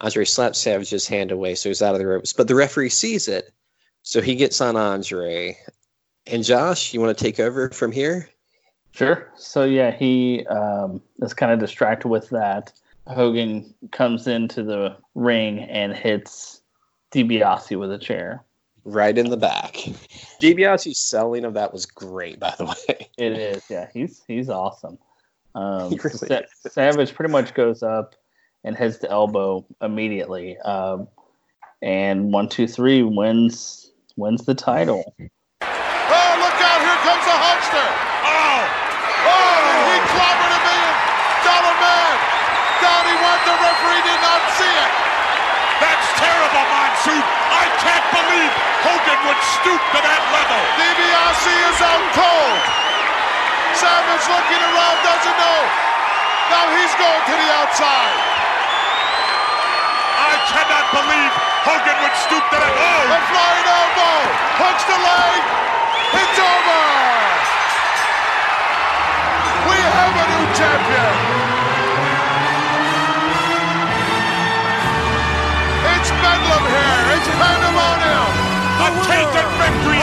Andre 0.01 0.25
slaps 0.25 0.59
Savage's 0.59 1.07
hand 1.07 1.31
away, 1.31 1.55
so 1.55 1.69
he's 1.69 1.83
out 1.83 1.95
of 1.95 2.01
the 2.01 2.07
ropes. 2.07 2.33
But 2.33 2.49
the 2.49 2.55
referee 2.55 2.91
sees 2.91 3.29
it, 3.29 3.53
so 4.03 4.21
he 4.21 4.35
gets 4.35 4.61
on 4.61 4.77
Andre. 4.77 5.57
And 6.27 6.45
Josh, 6.45 6.93
you 6.93 7.01
want 7.01 7.17
to 7.17 7.25
take 7.25 7.39
over 7.39 7.71
from 7.71 7.93
here? 7.93 8.29
Sure. 8.93 9.33
So 9.37 9.65
yeah, 9.65 9.91
he 9.91 10.47
um, 10.47 11.03
is 11.21 11.35
kind 11.35 11.53
of 11.53 11.59
distracted 11.59 12.09
with 12.09 12.29
that. 12.31 12.73
Hogan 13.07 13.75
comes 13.91 14.27
into 14.27 14.63
the 14.63 14.97
ring 15.15 15.61
and 15.61 15.95
hits 15.95 16.63
DiBiase 17.13 17.79
with 17.79 17.93
a 17.93 17.99
chair. 17.99 18.43
Right 18.85 19.17
in 19.17 19.31
the 19.31 19.37
back. 19.37 19.75
DiBiase's 20.41 20.99
selling 20.99 21.45
of 21.45 21.55
that 21.55 21.73
was 21.73 21.87
great, 21.87 22.39
by 22.39 22.55
the 22.59 22.67
way. 22.67 23.09
It 23.17 23.33
is, 23.33 23.65
yeah. 23.71 23.89
He's 23.93 24.23
he's 24.27 24.49
awesome. 24.49 24.99
Um, 25.57 25.91
really 25.91 26.11
Sa- 26.11 26.41
Savage 26.69 27.15
pretty 27.15 27.31
much 27.31 27.55
goes 27.55 27.85
up 27.85 28.17
and 28.65 28.77
hits 28.77 28.99
the 28.99 29.11
elbow 29.11 29.65
immediately, 29.81 30.59
um, 30.59 31.07
and 31.83 32.33
one, 32.33 32.49
two, 32.49 32.67
three 32.67 33.03
wins 33.03 33.93
wins 34.17 34.45
the 34.47 34.55
title. 34.55 35.05
Oh, 35.61 36.31
look 36.41 36.59
out, 36.65 36.81
here 36.81 37.01
comes 37.05 37.25
the 37.29 37.37
Hulkster. 37.37 37.87
Oh! 38.25 38.57
Oh, 39.25 39.69
he 39.93 39.97
clobbered 40.17 40.53
a 40.55 40.61
million 40.65 40.97
dollar 41.45 41.77
man. 41.77 42.17
Down 42.81 43.03
he 43.05 43.17
went, 43.21 43.41
the 43.45 43.57
referee 43.61 44.03
did 44.07 44.21
not 44.25 44.41
see 44.57 44.75
it. 44.75 44.93
That's 45.83 46.09
terrible, 46.17 46.65
Monsoon. 46.73 47.21
I 47.21 47.65
can't 47.85 48.09
believe 48.17 48.53
Hogan 48.81 49.21
would 49.29 49.41
stoop 49.61 49.83
to 49.93 50.01
that 50.01 50.23
level. 50.33 50.61
DiBiase 50.81 51.53
is 51.69 51.79
out 51.85 52.07
cold. 52.17 52.61
Savage 53.77 54.25
looking 54.31 54.63
around, 54.63 54.97
doesn't 55.05 55.37
know. 55.37 55.84
Now 56.51 56.65
he's 56.77 56.95
going 57.01 57.23
to 57.29 57.35
the 57.35 57.49
outside. 57.61 58.17
I 60.15 60.35
cannot 60.53 60.87
believe 60.93 61.33
Hogan 61.65 61.97
would 62.05 62.17
stoop 62.25 62.45
to 62.53 62.57
that. 62.61 62.73
A 62.73 62.77
Oh! 62.77 63.25
flying 63.33 63.67
elbow. 63.67 64.19
Hooks 64.61 64.85
the 64.85 64.99
leg. 65.01 65.41
It's 66.21 66.39
over. 66.39 66.85
We 69.73 69.79
have 69.81 70.15
a 70.15 70.27
new 70.33 70.45
champion. 70.55 71.15
It's 75.97 76.11
bedlam 76.21 76.65
here. 76.69 77.03
It's 77.17 77.29
pandemonium. 77.41 78.33
A 78.85 78.89
tainted 79.09 79.49
victory, 79.57 79.94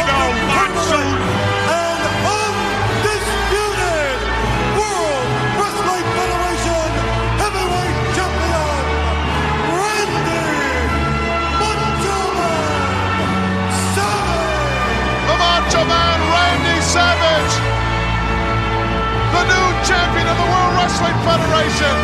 Wrestling 21.01 21.23
Federation. 21.23 21.97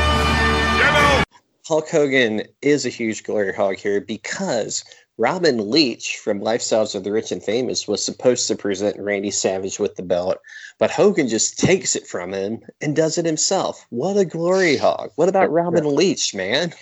You 0.78 0.86
know, 0.92 1.24
Hulk 1.68 1.88
Hogan 1.88 2.42
is 2.64 2.86
a 2.86 2.90
huge 2.90 3.24
glory 3.24 3.54
hog 3.54 3.78
here 3.78 4.02
because 4.02 4.84
Robin 5.20 5.70
Leach 5.70 6.18
from 6.18 6.42
Lifestyles 6.42 6.96
of 6.96 7.04
the 7.04 7.12
Rich 7.12 7.32
and 7.32 7.44
Famous 7.44 7.88
was 7.88 8.04
supposed 8.04 8.48
to 8.48 8.56
present 8.56 9.00
Randy 9.00 9.30
Savage 9.30 9.78
with 9.78 9.98
the 9.98 10.04
belt, 10.04 10.40
but 10.80 10.90
Hogan 10.90 11.28
just 11.28 11.60
takes 11.60 11.96
it 11.96 12.08
from 12.08 12.34
him 12.34 12.60
and 12.82 12.96
does 12.96 13.20
it 13.20 13.26
himself. 13.26 13.86
What 13.90 14.18
a 14.18 14.26
glory 14.26 14.78
hog. 14.78 15.12
What 15.16 15.30
about 15.30 15.52
Robin 15.52 15.96
Leach, 15.96 16.34
man? 16.34 16.74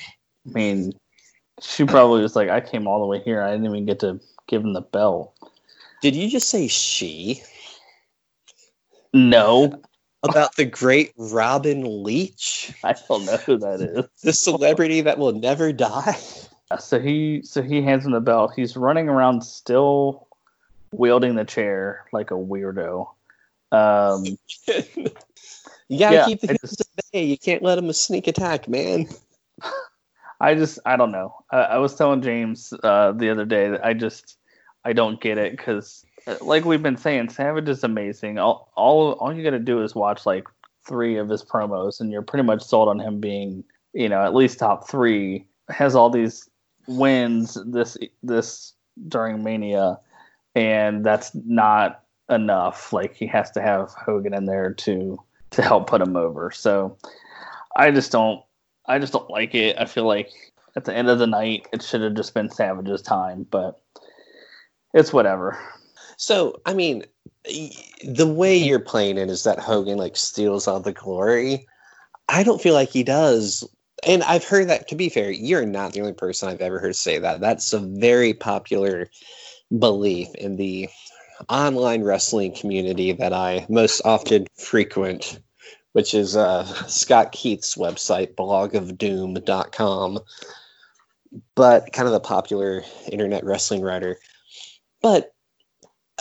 I 0.47 0.51
mean, 0.51 0.93
she 1.59 1.84
probably 1.84 2.22
was 2.22 2.36
like, 2.36 2.49
"I 2.49 2.61
came 2.61 2.88
all 2.88 3.01
the 3.01 3.07
way 3.07 3.20
here. 3.20 3.41
I 3.41 3.51
didn't 3.51 3.66
even 3.66 3.86
get 3.86 3.99
to 3.99 4.22
give 4.47 4.63
him 4.63 4.72
the 4.72 4.82
belt." 4.82 5.34
Did 6.01 6.16
you 6.16 6.30
just 6.30 6.47
say 6.47 6.70
she? 6.70 7.43
No, 9.13 9.82
About 10.30 10.55
the 10.55 10.65
great 10.65 11.13
Robin 11.17 12.03
Leach? 12.03 12.73
I 12.84 12.95
don't 13.07 13.26
know 13.26 13.38
who 13.38 13.57
that 13.57 13.82
is. 13.82 14.05
The 14.23 14.34
celebrity 14.34 15.01
that 15.01 15.17
will 15.17 15.34
never 15.34 15.71
die? 15.71 16.17
So 16.80 16.99
he 16.99 17.41
so 17.43 17.61
he 17.61 17.82
hands 17.82 18.05
him 18.05 18.11
the 18.11 18.19
belt. 18.19 18.53
He's 18.55 18.76
running 18.76 19.07
around 19.07 19.41
still 19.43 20.28
wielding 20.91 21.36
the 21.36 21.45
chair 21.45 22.05
like 22.11 22.32
a 22.32 22.36
weirdo. 22.36 23.07
Um, 23.71 24.38
You 25.88 25.99
gotta 25.99 26.15
Yeah, 26.15 26.26
keep 26.26 26.41
the 26.41 26.49
I 26.49 26.53
at 26.53 27.11
bay. 27.11 27.23
You 27.26 27.38
can't 27.38 27.61
let 27.61 27.78
him 27.78 27.89
a 27.89 27.93
sneak 27.93 28.28
attack, 28.28 28.67
man. 28.67 29.07
I 30.39 30.55
just 30.55 30.80
I 30.86 30.97
don't 30.97 31.11
know. 31.11 31.36
I, 31.51 31.57
I 31.57 31.78
was 31.78 31.95
telling 31.95 32.21
James 32.21 32.73
uh, 32.84 33.11
the 33.13 33.30
other 33.30 33.45
day 33.45 33.69
that 33.69 33.86
I 33.86 33.93
just 33.93 34.38
I 34.84 34.93
don't 34.93 35.21
get 35.21 35.38
it 35.38 35.51
because 35.55 36.04
like 36.41 36.65
we've 36.65 36.84
been 36.84 36.97
saying, 36.97 37.30
Savage 37.30 37.69
is 37.69 37.84
amazing. 37.84 38.39
All 38.39 38.71
all 38.76 39.13
all 39.13 39.34
you 39.34 39.43
got 39.43 39.51
to 39.51 39.59
do 39.59 39.84
is 39.84 39.95
watch 39.95 40.26
like 40.26 40.47
three 40.88 41.17
of 41.17 41.30
his 41.30 41.43
promos, 41.43 41.99
and 41.99 42.11
you're 42.11 42.21
pretty 42.21 42.43
much 42.43 42.63
sold 42.63 42.89
on 42.89 42.99
him 42.99 43.19
being 43.19 43.63
you 43.93 44.09
know 44.09 44.23
at 44.23 44.36
least 44.36 44.59
top 44.59 44.88
three. 44.88 45.47
Has 45.69 45.95
all 45.95 46.09
these 46.09 46.49
wins 46.88 47.57
this 47.65 47.97
this 48.23 48.73
during 49.07 49.43
Mania, 49.43 49.99
and 50.55 51.05
that's 51.05 51.32
not 51.34 52.03
enough. 52.30 52.93
Like 52.93 53.15
he 53.15 53.28
has 53.28 53.51
to 53.51 53.61
have 53.61 53.91
Hogan 53.91 54.34
in 54.34 54.45
there 54.45 54.73
to 54.73 55.17
to 55.51 55.61
help 55.61 55.88
put 55.88 56.01
him 56.01 56.15
over. 56.15 56.51
So 56.51 56.97
I 57.76 57.91
just 57.91 58.11
don't 58.11 58.43
I 58.88 58.99
just 58.99 59.13
don't 59.13 59.30
like 59.30 59.55
it. 59.55 59.78
I 59.80 59.86
feel 59.86 60.05
like 60.05 60.32
at 60.76 60.86
the 60.86 60.93
end 60.93 61.09
of 61.09 61.19
the 61.19 61.28
night 61.28 61.67
it 61.73 61.82
should 61.82 62.01
have 62.01 62.15
just 62.15 62.34
been 62.34 62.49
Savage's 62.49 63.01
time, 63.01 63.47
but 63.49 63.82
it's 64.93 65.13
whatever. 65.13 65.57
So, 66.18 66.61
I 66.66 66.74
mean, 66.74 67.03
the 68.03 68.28
way 68.28 68.55
you're 68.55 68.80
playing 68.80 69.18
it 69.18 69.30
is 69.30 69.43
that 69.43 69.59
Hogan 69.59 69.97
like 69.97 70.16
steals 70.16 70.68
all 70.68 70.80
the 70.80 70.91
glory. 70.91 71.68
I 72.30 72.43
don't 72.43 72.61
feel 72.61 72.74
like 72.74 72.89
he 72.89 73.03
does 73.03 73.63
and 74.05 74.24
I've 74.24 74.43
heard 74.43 74.70
that. 74.70 74.88
To 74.89 74.95
be 74.95 75.09
fair, 75.09 75.32
you're 75.32 75.66
not 75.66 75.93
the 75.93 76.01
only 76.01 76.13
person 76.13 76.49
I've 76.49 76.61
ever 76.61 76.80
heard 76.80 76.95
say 76.95 77.18
that. 77.20 77.39
That's 77.39 77.74
a 77.74 77.80
very 77.80 78.34
popular 78.34 79.09
belief 79.78 80.34
in 80.36 80.57
the 80.57 80.89
online 81.49 82.03
wrestling 82.03 82.53
community 82.55 83.11
that 83.13 83.34
I 83.34 83.66
most 83.68 84.01
often 84.05 84.47
frequent, 84.55 85.39
which 85.93 86.13
is 86.13 86.36
uh, 86.36 86.66
Scott 86.88 87.32
Keith's 87.32 87.76
website, 87.76 88.36
blogofdoom.com, 88.36 90.20
but 91.55 91.93
kind 91.93 92.07
of 92.07 92.13
the 92.13 92.20
popular 92.20 92.84
internet 93.11 93.43
wrestling 93.43 93.82
writer. 93.82 94.18
But 95.01 95.34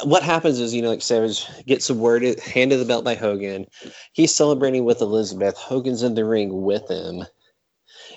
what 0.02 0.22
happens 0.22 0.58
is, 0.58 0.74
you 0.74 0.82
know, 0.82 0.90
like 0.90 1.02
Savage 1.02 1.46
gets 1.66 1.90
word 1.90 2.22
handed 2.40 2.78
the 2.78 2.84
belt 2.84 3.04
by 3.04 3.14
Hogan. 3.14 3.66
He's 4.12 4.34
celebrating 4.34 4.84
with 4.84 5.00
Elizabeth. 5.00 5.56
Hogan's 5.56 6.02
in 6.02 6.14
the 6.14 6.24
ring 6.24 6.62
with 6.62 6.90
him. 6.90 7.24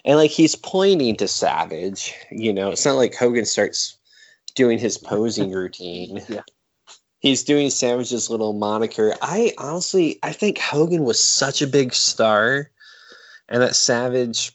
And 0.04 0.18
like 0.18 0.32
he's 0.32 0.56
pointing 0.56 1.16
to 1.18 1.28
Savage, 1.28 2.14
you 2.32 2.52
know, 2.52 2.72
it's 2.72 2.86
not 2.86 2.96
like 2.96 3.16
Hogan 3.16 3.46
starts 3.46 3.98
doing 4.56 4.80
his 4.80 4.98
posing 4.98 5.52
routine. 5.52 6.22
Yeah. 6.30 6.42
He's 7.20 7.44
doing 7.44 7.72
Savage's 7.72 8.30
little 8.30 8.54
moniker. 8.54 9.16
I 9.24 9.52
honestly, 9.58 10.20
I 10.22 10.32
think 10.32 10.60
Hogan 10.60 11.04
was 11.04 11.20
such 11.20 11.64
a 11.64 11.68
big 11.68 11.96
star, 11.96 12.70
and 13.50 13.64
that 13.64 13.76
Savage, 13.76 14.52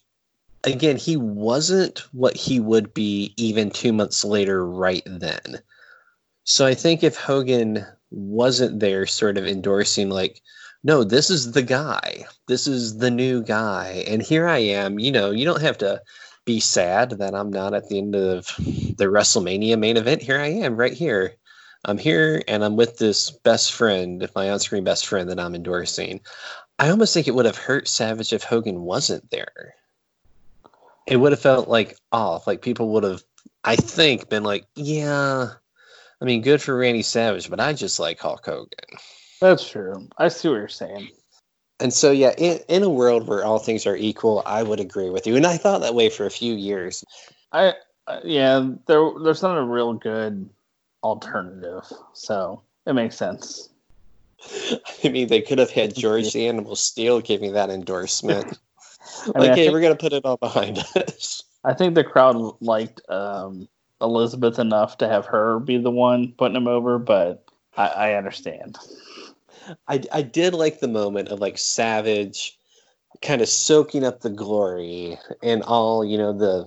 again, 0.62 0.96
he 0.96 1.16
wasn't 1.16 1.98
what 2.12 2.36
he 2.36 2.60
would 2.60 2.94
be 2.94 3.34
even 3.36 3.70
two 3.70 3.92
months 3.92 4.24
later, 4.24 4.64
right 4.64 5.02
then. 5.04 5.60
So 6.44 6.66
I 6.66 6.74
think 6.74 7.02
if 7.02 7.16
Hogan 7.16 7.86
wasn't 8.10 8.80
there, 8.80 9.06
sort 9.06 9.38
of 9.38 9.46
endorsing, 9.46 10.10
like, 10.10 10.42
no, 10.84 11.04
this 11.04 11.30
is 11.30 11.52
the 11.52 11.62
guy, 11.62 12.24
this 12.48 12.66
is 12.66 12.98
the 12.98 13.10
new 13.10 13.42
guy, 13.42 14.04
and 14.08 14.20
here 14.20 14.48
I 14.48 14.58
am, 14.58 14.98
you 14.98 15.12
know, 15.12 15.30
you 15.30 15.44
don't 15.44 15.62
have 15.62 15.78
to 15.78 16.02
be 16.44 16.58
sad 16.58 17.10
that 17.10 17.34
I'm 17.34 17.50
not 17.50 17.74
at 17.74 17.88
the 17.88 17.98
end 17.98 18.16
of 18.16 18.46
the 18.96 19.06
WrestleMania 19.06 19.78
main 19.78 19.96
event. 19.96 20.22
Here 20.22 20.40
I 20.40 20.48
am, 20.48 20.76
right 20.76 20.92
here. 20.92 21.34
I'm 21.84 21.98
here 21.98 22.42
and 22.46 22.64
I'm 22.64 22.76
with 22.76 22.98
this 22.98 23.30
best 23.30 23.72
friend, 23.72 24.28
my 24.34 24.50
on 24.50 24.60
screen 24.60 24.84
best 24.84 25.06
friend 25.06 25.28
that 25.30 25.40
I'm 25.40 25.54
endorsing. 25.54 26.20
I 26.78 26.90
almost 26.90 27.14
think 27.14 27.26
it 27.28 27.34
would 27.34 27.46
have 27.46 27.56
hurt 27.56 27.88
Savage 27.88 28.32
if 28.32 28.42
Hogan 28.42 28.82
wasn't 28.82 29.30
there. 29.30 29.74
It 31.06 31.16
would 31.16 31.32
have 31.32 31.40
felt 31.40 31.68
like 31.68 31.96
off. 32.12 32.46
Like 32.46 32.62
people 32.62 32.90
would 32.90 33.04
have, 33.04 33.22
I 33.64 33.76
think, 33.76 34.28
been 34.28 34.44
like, 34.44 34.66
yeah, 34.74 35.50
I 36.22 36.24
mean, 36.24 36.40
good 36.40 36.62
for 36.62 36.76
Randy 36.76 37.02
Savage, 37.02 37.50
but 37.50 37.58
I 37.58 37.72
just 37.72 37.98
like 37.98 38.20
Hulk 38.20 38.46
Hogan. 38.46 38.68
That's 39.40 39.68
true. 39.68 40.08
I 40.18 40.28
see 40.28 40.48
what 40.48 40.54
you're 40.54 40.68
saying. 40.68 41.08
And 41.80 41.92
so, 41.92 42.12
yeah, 42.12 42.32
in, 42.38 42.60
in 42.68 42.84
a 42.84 42.88
world 42.88 43.26
where 43.26 43.44
all 43.44 43.58
things 43.58 43.88
are 43.88 43.96
equal, 43.96 44.40
I 44.46 44.62
would 44.62 44.78
agree 44.78 45.10
with 45.10 45.26
you. 45.26 45.34
And 45.34 45.44
I 45.44 45.56
thought 45.56 45.80
that 45.80 45.96
way 45.96 46.08
for 46.08 46.24
a 46.24 46.30
few 46.30 46.54
years. 46.54 47.02
I 47.50 47.74
uh, 48.06 48.20
yeah, 48.22 48.70
there 48.86 49.10
there's 49.22 49.42
not 49.42 49.58
a 49.58 49.64
real 49.64 49.94
good 49.94 50.48
alternative, 51.02 51.84
so 52.12 52.62
it 52.86 52.92
makes 52.92 53.16
sense. 53.16 53.70
I 55.04 55.08
mean, 55.08 55.26
they 55.26 55.40
could 55.40 55.58
have 55.58 55.72
had 55.72 55.92
George 55.96 56.32
the 56.32 56.46
Animal 56.46 56.76
Steele 56.76 57.20
give 57.20 57.40
me 57.40 57.50
that 57.50 57.68
endorsement. 57.68 58.46
I 59.34 59.40
mean, 59.40 59.48
like, 59.48 59.50
hey, 59.50 59.64
think- 59.64 59.72
we're 59.72 59.80
going 59.80 59.96
to 59.96 60.00
put 60.00 60.12
it 60.12 60.24
all 60.24 60.36
behind 60.36 60.78
us. 60.94 61.42
I 61.64 61.74
think 61.74 61.96
the 61.96 62.04
crowd 62.04 62.36
liked 62.60 63.00
um, 63.08 63.68
Elizabeth 64.02 64.58
enough 64.58 64.98
to 64.98 65.08
have 65.08 65.26
her 65.26 65.58
be 65.58 65.78
the 65.78 65.90
one 65.90 66.32
putting 66.36 66.56
him 66.56 66.68
over, 66.68 66.98
but 66.98 67.44
I, 67.76 67.86
I 67.86 68.14
understand. 68.14 68.78
I, 69.88 70.02
I 70.12 70.22
did 70.22 70.54
like 70.54 70.80
the 70.80 70.88
moment 70.88 71.28
of 71.28 71.40
like 71.40 71.58
Savage 71.58 72.58
kind 73.22 73.40
of 73.40 73.48
soaking 73.48 74.04
up 74.04 74.20
the 74.20 74.30
glory 74.30 75.18
and 75.42 75.62
all, 75.62 76.04
you 76.04 76.18
know, 76.18 76.32
the 76.32 76.66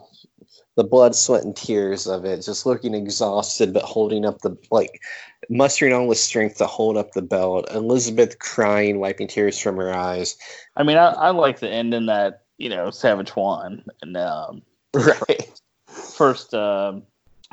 the 0.75 0.83
blood, 0.83 1.15
sweat, 1.15 1.43
and 1.43 1.55
tears 1.55 2.05
of 2.05 2.25
it, 2.25 2.41
just 2.41 2.65
looking 2.65 2.93
exhausted, 2.93 3.73
but 3.73 3.83
holding 3.83 4.25
up 4.25 4.41
the 4.41 4.57
like 4.71 5.01
mustering 5.49 5.93
all 5.93 6.09
the 6.09 6.15
strength 6.15 6.57
to 6.57 6.65
hold 6.65 6.97
up 6.97 7.13
the 7.13 7.21
belt. 7.21 7.65
Elizabeth 7.71 8.39
crying, 8.39 8.99
wiping 8.99 9.27
tears 9.27 9.57
from 9.57 9.77
her 9.77 9.93
eyes. 9.93 10.37
I 10.75 10.83
mean, 10.83 10.97
I, 10.97 11.11
I 11.11 11.29
like 11.29 11.59
the 11.59 11.69
end 11.69 11.93
in 11.93 12.07
that 12.07 12.43
you 12.57 12.69
know 12.69 12.91
Savage 12.91 13.35
won 13.35 13.83
and 14.01 14.17
um, 14.17 14.61
Right. 14.93 15.61
first 15.87 16.53
um, 16.53 17.03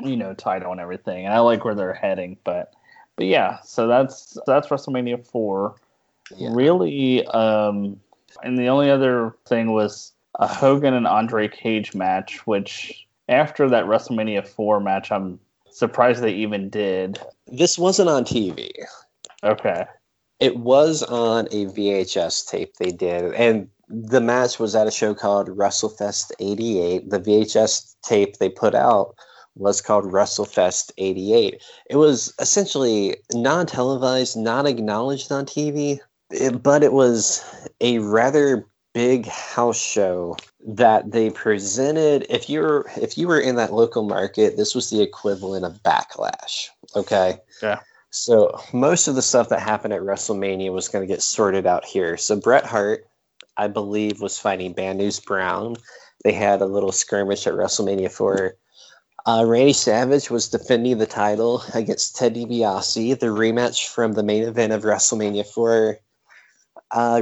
you 0.01 0.17
know 0.17 0.33
title 0.33 0.71
and 0.71 0.81
everything, 0.81 1.25
and 1.25 1.33
I 1.33 1.39
like 1.39 1.65
where 1.65 1.75
they're 1.75 1.93
heading. 1.93 2.37
But 2.43 2.73
but 3.15 3.25
yeah, 3.27 3.59
so 3.63 3.87
that's 3.87 4.37
that's 4.45 4.67
WrestleMania 4.67 5.25
four. 5.25 5.75
Yeah. 6.35 6.49
Really, 6.53 7.25
um, 7.27 7.99
and 8.43 8.57
the 8.57 8.67
only 8.67 8.89
other 8.89 9.35
thing 9.45 9.73
was 9.73 10.13
a 10.39 10.47
Hogan 10.47 10.93
and 10.93 11.05
Andre 11.05 11.47
Cage 11.47 11.93
match, 11.93 12.47
which 12.47 13.05
after 13.29 13.69
that 13.69 13.85
WrestleMania 13.85 14.47
four 14.47 14.79
match, 14.79 15.11
I'm 15.11 15.39
surprised 15.69 16.23
they 16.23 16.33
even 16.33 16.69
did. 16.69 17.19
This 17.47 17.77
wasn't 17.77 18.09
on 18.09 18.23
TV. 18.23 18.71
Okay, 19.43 19.85
It 20.39 20.57
was 20.57 21.03
on 21.03 21.47
a 21.47 21.65
VHS 21.65 22.49
tape 22.49 22.77
they 22.77 22.91
did, 22.91 23.33
and 23.33 23.69
the 23.89 24.21
match 24.21 24.57
was 24.57 24.75
at 24.75 24.87
a 24.87 24.91
show 24.91 25.13
called 25.13 25.49
WrestleFest 25.49 26.31
88. 26.39 27.09
The 27.09 27.19
VHS 27.19 27.95
tape 28.03 28.37
they 28.37 28.49
put 28.49 28.73
out 28.73 29.15
was 29.55 29.81
called 29.81 30.05
WrestleFest 30.05 30.91
88. 30.97 31.61
It 31.89 31.95
was 31.97 32.33
essentially 32.39 33.17
non 33.33 33.65
televised, 33.65 34.35
not 34.37 34.65
acknowledged 34.65 35.31
on 35.31 35.45
TV, 35.45 35.99
eh, 36.33 36.49
but 36.51 36.83
it 36.83 36.93
was 36.93 37.43
a 37.81 37.99
rather 37.99 38.67
big 38.93 39.25
house 39.25 39.79
show 39.79 40.37
that 40.65 41.11
they 41.11 41.29
presented 41.31 42.25
if 42.29 42.47
you're 42.47 42.85
if 43.01 43.17
you 43.17 43.27
were 43.27 43.39
in 43.39 43.55
that 43.55 43.73
local 43.73 44.03
market 44.03 44.55
this 44.55 44.75
was 44.75 44.91
the 44.91 45.01
equivalent 45.01 45.65
of 45.65 45.81
backlash 45.81 46.67
okay 46.95 47.39
Yeah. 47.63 47.79
so 48.11 48.61
most 48.71 49.07
of 49.07 49.15
the 49.15 49.23
stuff 49.23 49.49
that 49.49 49.61
happened 49.61 49.93
at 49.95 50.01
WrestleMania 50.01 50.71
was 50.71 50.87
going 50.89 51.01
to 51.01 51.11
get 51.11 51.23
sorted 51.23 51.65
out 51.65 51.83
here. 51.83 52.17
So 52.17 52.35
Bret 52.35 52.65
Hart, 52.65 53.05
I 53.57 53.67
believe, 53.67 54.21
was 54.21 54.37
fighting 54.37 54.73
Bad 54.73 54.97
News 54.97 55.19
Brown. 55.19 55.75
They 56.23 56.31
had 56.31 56.61
a 56.61 56.67
little 56.67 56.91
skirmish 56.91 57.47
at 57.47 57.55
WrestleMania 57.55 58.11
4. 58.11 58.55
Uh, 59.25 59.45
Randy 59.45 59.73
Savage 59.73 60.29
was 60.29 60.49
defending 60.49 60.97
the 60.97 61.05
title 61.05 61.63
against 61.73 62.17
Ted 62.17 62.35
DiBiase, 62.35 63.19
the 63.19 63.27
rematch 63.27 63.87
from 63.87 64.13
the 64.13 64.23
main 64.23 64.43
event 64.43 64.73
of 64.73 64.83
WrestleMania 64.83 65.45
4. 65.45 65.97
Uh, 66.91 67.21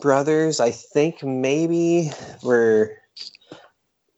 brothers, 0.00 0.60
I 0.60 0.70
think 0.70 1.22
maybe 1.22 2.10
were. 2.42 2.96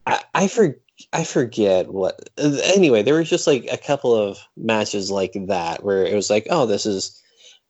I, 0.07 0.23
I 0.35 0.49
for, 0.49 0.79
I 1.13 1.25
forget 1.25 1.93
what. 1.93 2.31
Anyway, 2.39 3.03
there 3.03 3.17
was 3.17 3.29
just 3.29 3.47
like 3.47 3.67
a 3.71 3.77
couple 3.77 4.15
of 4.15 4.39
matches 4.57 5.11
like 5.11 5.37
that 5.49 5.83
where 5.83 6.05
it 6.05 6.15
was 6.15 6.31
like, 6.31 6.47
oh, 6.51 6.67
this 6.67 6.87
is 6.87 7.21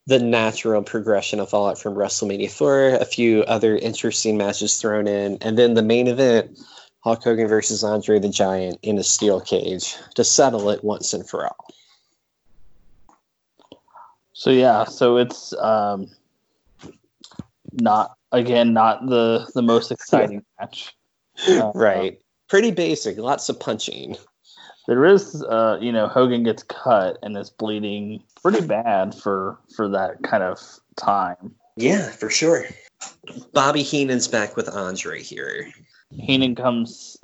the 0.07 0.21
natural 0.21 0.83
progression 0.83 1.41
of 1.41 1.49
Fallout 1.49 1.79
from 1.79 1.95
WrestleMania 1.95 2.51
4. 2.51 2.97
A 3.01 3.05
few 3.05 3.43
other 3.45 3.77
interesting 3.77 4.37
matches 4.37 4.77
thrown 4.77 5.09
in, 5.09 5.39
and 5.41 5.59
then 5.59 5.75
the 5.75 5.83
main 5.83 6.07
event, 6.07 6.57
Hulk 7.07 7.23
Hogan 7.23 7.47
versus 7.47 7.85
Andre 7.85 8.19
the 8.19 8.29
Giant 8.29 8.81
in 8.83 8.99
a 8.99 9.05
steel 9.05 9.41
cage 9.41 9.95
to 10.17 10.25
settle 10.25 10.71
it 10.71 10.83
once 10.83 11.15
and 11.15 11.25
for 11.25 11.47
all. 11.47 11.69
so 14.33 14.51
yeah, 14.51 14.83
so 14.83 15.17
it's 15.17 15.53
um, 15.59 16.11
not 17.75 18.17
again 18.33 18.73
not 18.73 19.07
the 19.07 19.49
the 19.55 19.63
most 19.63 19.93
exciting 19.93 20.45
match. 20.61 20.97
Uh, 21.49 21.71
right. 21.77 22.19
Pretty 22.49 22.73
basic. 22.73 23.19
Lots 23.19 23.49
of 23.49 23.61
punching. 23.61 24.17
There 24.89 25.05
is, 25.05 25.45
uh, 25.45 25.79
you 25.81 25.93
know, 25.93 26.09
Hogan 26.09 26.43
gets 26.43 26.65
cut 26.65 27.19
and 27.23 27.37
is 27.37 27.51
bleeding 27.51 28.21
pretty 28.43 28.67
bad 28.67 29.15
for 29.15 29.61
for 29.77 29.89
that 29.91 30.25
kind 30.25 30.43
of 30.43 30.59
time. 30.97 31.55
Yeah, 31.77 32.11
for 32.11 32.31
sure. 32.31 32.65
Bobby 33.53 33.85
Heenan's 33.85 34.27
back 34.27 34.57
with 34.57 34.69
Andre 34.69 35.23
here. 35.23 35.73
Heenan 36.11 36.55
comes, 36.55 37.17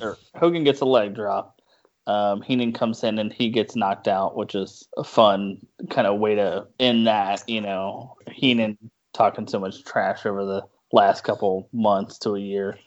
or 0.00 0.18
Hogan 0.34 0.64
gets 0.64 0.80
a 0.80 0.84
leg 0.84 1.14
drop. 1.14 1.60
Um, 2.06 2.40
Heenan 2.40 2.72
comes 2.72 3.04
in 3.04 3.18
and 3.18 3.32
he 3.32 3.50
gets 3.50 3.76
knocked 3.76 4.08
out, 4.08 4.36
which 4.36 4.54
is 4.54 4.88
a 4.96 5.04
fun 5.04 5.66
kind 5.90 6.06
of 6.06 6.18
way 6.18 6.34
to 6.36 6.66
end 6.80 7.06
that. 7.06 7.42
You 7.46 7.60
know, 7.60 8.16
Heenan 8.30 8.78
talking 9.12 9.46
so 9.46 9.58
much 9.58 9.84
trash 9.84 10.24
over 10.24 10.44
the 10.44 10.62
last 10.92 11.24
couple 11.24 11.68
months 11.72 12.18
to 12.20 12.34
a 12.34 12.40
year. 12.40 12.78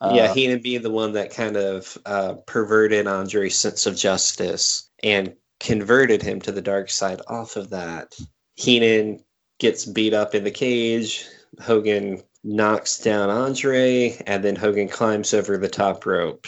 Uh, 0.00 0.12
yeah, 0.14 0.34
Heenan 0.34 0.60
being 0.60 0.82
the 0.82 0.90
one 0.90 1.12
that 1.12 1.32
kind 1.32 1.56
of 1.56 1.96
uh, 2.04 2.34
perverted 2.46 3.06
Andre's 3.06 3.56
sense 3.56 3.86
of 3.86 3.96
justice 3.96 4.90
and 5.02 5.34
converted 5.58 6.22
him 6.22 6.40
to 6.42 6.52
the 6.52 6.60
dark 6.60 6.90
side 6.90 7.22
off 7.28 7.56
of 7.56 7.70
that. 7.70 8.14
Heenan 8.56 9.24
gets 9.58 9.86
beat 9.86 10.12
up 10.12 10.34
in 10.34 10.44
the 10.44 10.50
cage. 10.50 11.26
Hogan 11.60 12.22
knocks 12.44 12.98
down 12.98 13.30
Andre, 13.30 14.16
and 14.26 14.44
then 14.44 14.56
Hogan 14.56 14.88
climbs 14.88 15.34
over 15.34 15.56
the 15.56 15.68
top 15.68 16.06
rope. 16.06 16.46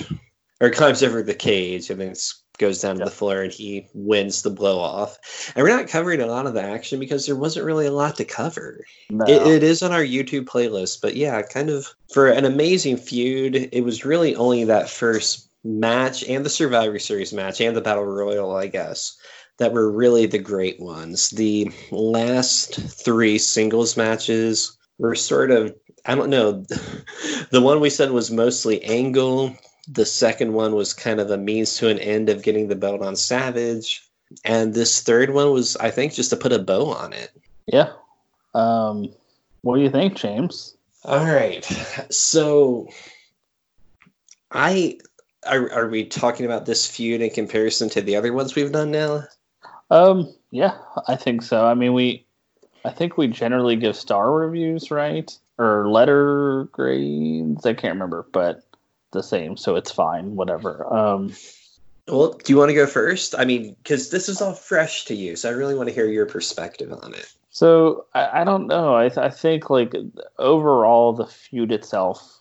Or 0.60 0.70
climbs 0.70 1.04
over 1.04 1.22
the 1.22 1.34
cage 1.34 1.88
and 1.88 2.00
then 2.00 2.14
goes 2.58 2.80
down 2.80 2.98
to 2.98 3.04
the 3.04 3.10
floor 3.10 3.42
and 3.42 3.52
he 3.52 3.86
wins 3.94 4.42
the 4.42 4.50
blow 4.50 4.80
off. 4.80 5.52
And 5.54 5.62
we're 5.62 5.74
not 5.74 5.88
covering 5.88 6.20
a 6.20 6.26
lot 6.26 6.46
of 6.46 6.54
the 6.54 6.62
action 6.62 6.98
because 6.98 7.26
there 7.26 7.36
wasn't 7.36 7.66
really 7.66 7.86
a 7.86 7.92
lot 7.92 8.16
to 8.16 8.24
cover. 8.24 8.84
No. 9.10 9.24
It, 9.24 9.46
it 9.46 9.62
is 9.62 9.82
on 9.82 9.92
our 9.92 10.02
YouTube 10.02 10.46
playlist, 10.46 11.00
but 11.00 11.14
yeah, 11.14 11.40
kind 11.42 11.70
of 11.70 11.86
for 12.12 12.26
an 12.26 12.44
amazing 12.44 12.96
feud. 12.96 13.68
It 13.72 13.84
was 13.84 14.04
really 14.04 14.34
only 14.34 14.64
that 14.64 14.90
first 14.90 15.48
match 15.64 16.24
and 16.24 16.44
the 16.44 16.50
Survivor 16.50 16.98
Series 16.98 17.32
match 17.32 17.60
and 17.60 17.76
the 17.76 17.80
Battle 17.80 18.04
Royal, 18.04 18.56
I 18.56 18.66
guess, 18.66 19.16
that 19.58 19.72
were 19.72 19.90
really 19.90 20.26
the 20.26 20.38
great 20.38 20.80
ones. 20.80 21.30
The 21.30 21.70
last 21.90 22.74
three 22.74 23.38
singles 23.38 23.96
matches 23.96 24.77
were 24.98 25.14
sort 25.14 25.50
of, 25.50 25.74
I 26.04 26.14
don't 26.14 26.30
know, 26.30 26.64
the 27.50 27.60
one 27.60 27.80
we 27.80 27.90
said 27.90 28.10
was 28.10 28.30
mostly 28.30 28.82
Angle. 28.84 29.54
The 29.88 30.06
second 30.06 30.52
one 30.52 30.74
was 30.74 30.92
kind 30.92 31.20
of 31.20 31.30
a 31.30 31.38
means 31.38 31.76
to 31.76 31.88
an 31.88 31.98
end 31.98 32.28
of 32.28 32.42
getting 32.42 32.68
the 32.68 32.76
belt 32.76 33.02
on 33.02 33.16
Savage. 33.16 34.02
And 34.44 34.74
this 34.74 35.02
third 35.02 35.30
one 35.30 35.52
was, 35.52 35.76
I 35.76 35.90
think, 35.90 36.12
just 36.12 36.30
to 36.30 36.36
put 36.36 36.52
a 36.52 36.58
bow 36.58 36.92
on 36.92 37.12
it. 37.12 37.30
yeah. 37.66 37.92
Um, 38.54 39.10
what 39.62 39.76
do 39.76 39.82
you 39.82 39.90
think, 39.90 40.16
James? 40.16 40.76
All 41.04 41.24
right. 41.24 41.64
So 42.10 42.88
I 44.50 44.98
are, 45.46 45.72
are 45.72 45.88
we 45.88 46.04
talking 46.04 46.46
about 46.46 46.66
this 46.66 46.86
feud 46.86 47.20
in 47.20 47.30
comparison 47.30 47.88
to 47.90 48.02
the 48.02 48.16
other 48.16 48.32
ones 48.32 48.54
we've 48.54 48.72
done 48.72 48.90
now? 48.90 49.24
Um, 49.90 50.34
yeah, 50.50 50.76
I 51.06 51.16
think 51.16 51.42
so. 51.42 51.66
I 51.66 51.74
mean, 51.74 51.94
we, 51.94 52.26
I 52.84 52.90
think 52.90 53.16
we 53.16 53.26
generally 53.28 53.76
give 53.76 53.96
star 53.96 54.32
reviews, 54.32 54.90
right? 54.90 55.36
Or 55.58 55.88
letter 55.88 56.68
grades. 56.72 57.66
I 57.66 57.74
can't 57.74 57.94
remember, 57.94 58.26
but 58.32 58.62
the 59.12 59.22
same, 59.22 59.56
so 59.56 59.76
it's 59.76 59.90
fine. 59.90 60.36
Whatever. 60.36 60.86
Um, 60.92 61.32
Well, 62.06 62.32
do 62.32 62.52
you 62.52 62.58
want 62.58 62.70
to 62.70 62.74
go 62.74 62.86
first? 62.86 63.34
I 63.36 63.44
mean, 63.44 63.74
because 63.82 64.10
this 64.10 64.28
is 64.28 64.40
all 64.40 64.54
fresh 64.54 65.04
to 65.06 65.14
you, 65.14 65.36
so 65.36 65.48
I 65.48 65.52
really 65.52 65.74
want 65.74 65.88
to 65.88 65.94
hear 65.94 66.06
your 66.06 66.26
perspective 66.26 66.92
on 66.92 67.14
it. 67.14 67.30
so 67.50 68.06
I, 68.14 68.40
I 68.40 68.44
don't 68.44 68.66
know. 68.66 68.96
I, 68.96 69.08
th- 69.08 69.18
I 69.18 69.28
think 69.30 69.68
like 69.68 69.94
overall 70.38 71.12
the 71.12 71.26
feud 71.26 71.72
itself. 71.72 72.38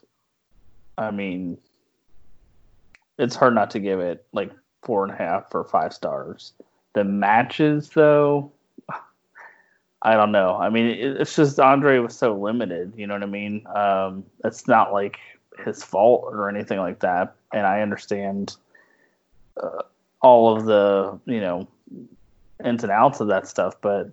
I 0.98 1.12
mean, 1.12 1.58
it's 3.18 3.36
hard 3.36 3.56
not 3.56 3.72
to 3.72 3.80
give 3.80 4.00
it 4.00 4.26
like 4.32 4.52
four 4.84 5.04
and 5.04 5.14
a 5.14 5.18
half 5.18 5.54
or 5.54 5.64
five 5.64 5.94
stars. 5.94 6.54
The 6.94 7.04
matches, 7.04 7.90
though, 7.90 8.52
I 10.02 10.16
don't 10.16 10.32
know. 10.32 10.56
I 10.56 10.70
mean, 10.70 10.86
it, 10.86 11.22
it's 11.22 11.36
just 11.36 11.60
Andre 11.60 12.00
was 12.00 12.16
so 12.16 12.36
limited. 12.36 12.94
You 12.96 13.08
know 13.08 13.16
what 13.16 13.24
I 13.24 13.28
mean? 13.28 13.66
Um, 13.76 14.24
it's 14.44 14.68
not 14.68 14.94
like 14.94 15.18
his 15.66 15.84
fault 15.84 16.26
or 16.26 16.50
anything 16.50 16.80
like 16.80 17.00
that. 17.00 17.36
And 17.54 17.66
I 17.66 17.82
understand 17.82 18.56
uh, 19.62 19.84
all 20.22 20.56
of 20.56 20.66
the 20.66 21.20
you 21.26 21.42
know 21.42 21.68
ins 22.64 22.84
and 22.84 22.92
outs 22.92 23.20
of 23.20 23.28
that 23.28 23.48
stuff, 23.48 23.76
but 23.82 24.12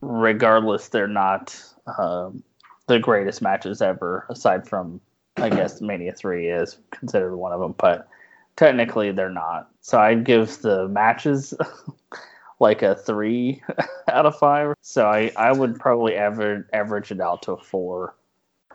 regardless, 0.00 0.88
they're 0.88 1.08
not 1.08 1.60
um, 1.98 2.42
the 2.86 2.98
greatest 2.98 3.42
matches 3.42 3.80
ever. 3.80 4.26
Aside 4.28 4.68
from, 4.68 5.00
I 5.36 5.48
guess 5.48 5.80
Mania 5.80 6.12
Three 6.12 6.48
is 6.48 6.78
considered 6.90 7.36
one 7.36 7.52
of 7.52 7.60
them, 7.60 7.74
but 7.78 8.08
technically 8.56 9.12
they're 9.12 9.30
not. 9.30 9.70
So 9.80 9.98
I'd 9.98 10.24
give 10.24 10.60
the 10.60 10.88
matches 10.88 11.54
like 12.60 12.82
a 12.82 12.94
three 12.94 13.62
out 14.10 14.26
of 14.26 14.38
five. 14.38 14.74
So 14.82 15.06
I, 15.06 15.30
I 15.36 15.52
would 15.52 15.78
probably 15.78 16.16
average 16.16 16.66
average 16.72 17.10
it 17.12 17.20
out 17.20 17.42
to 17.42 17.52
a 17.52 17.58
four 17.62 18.14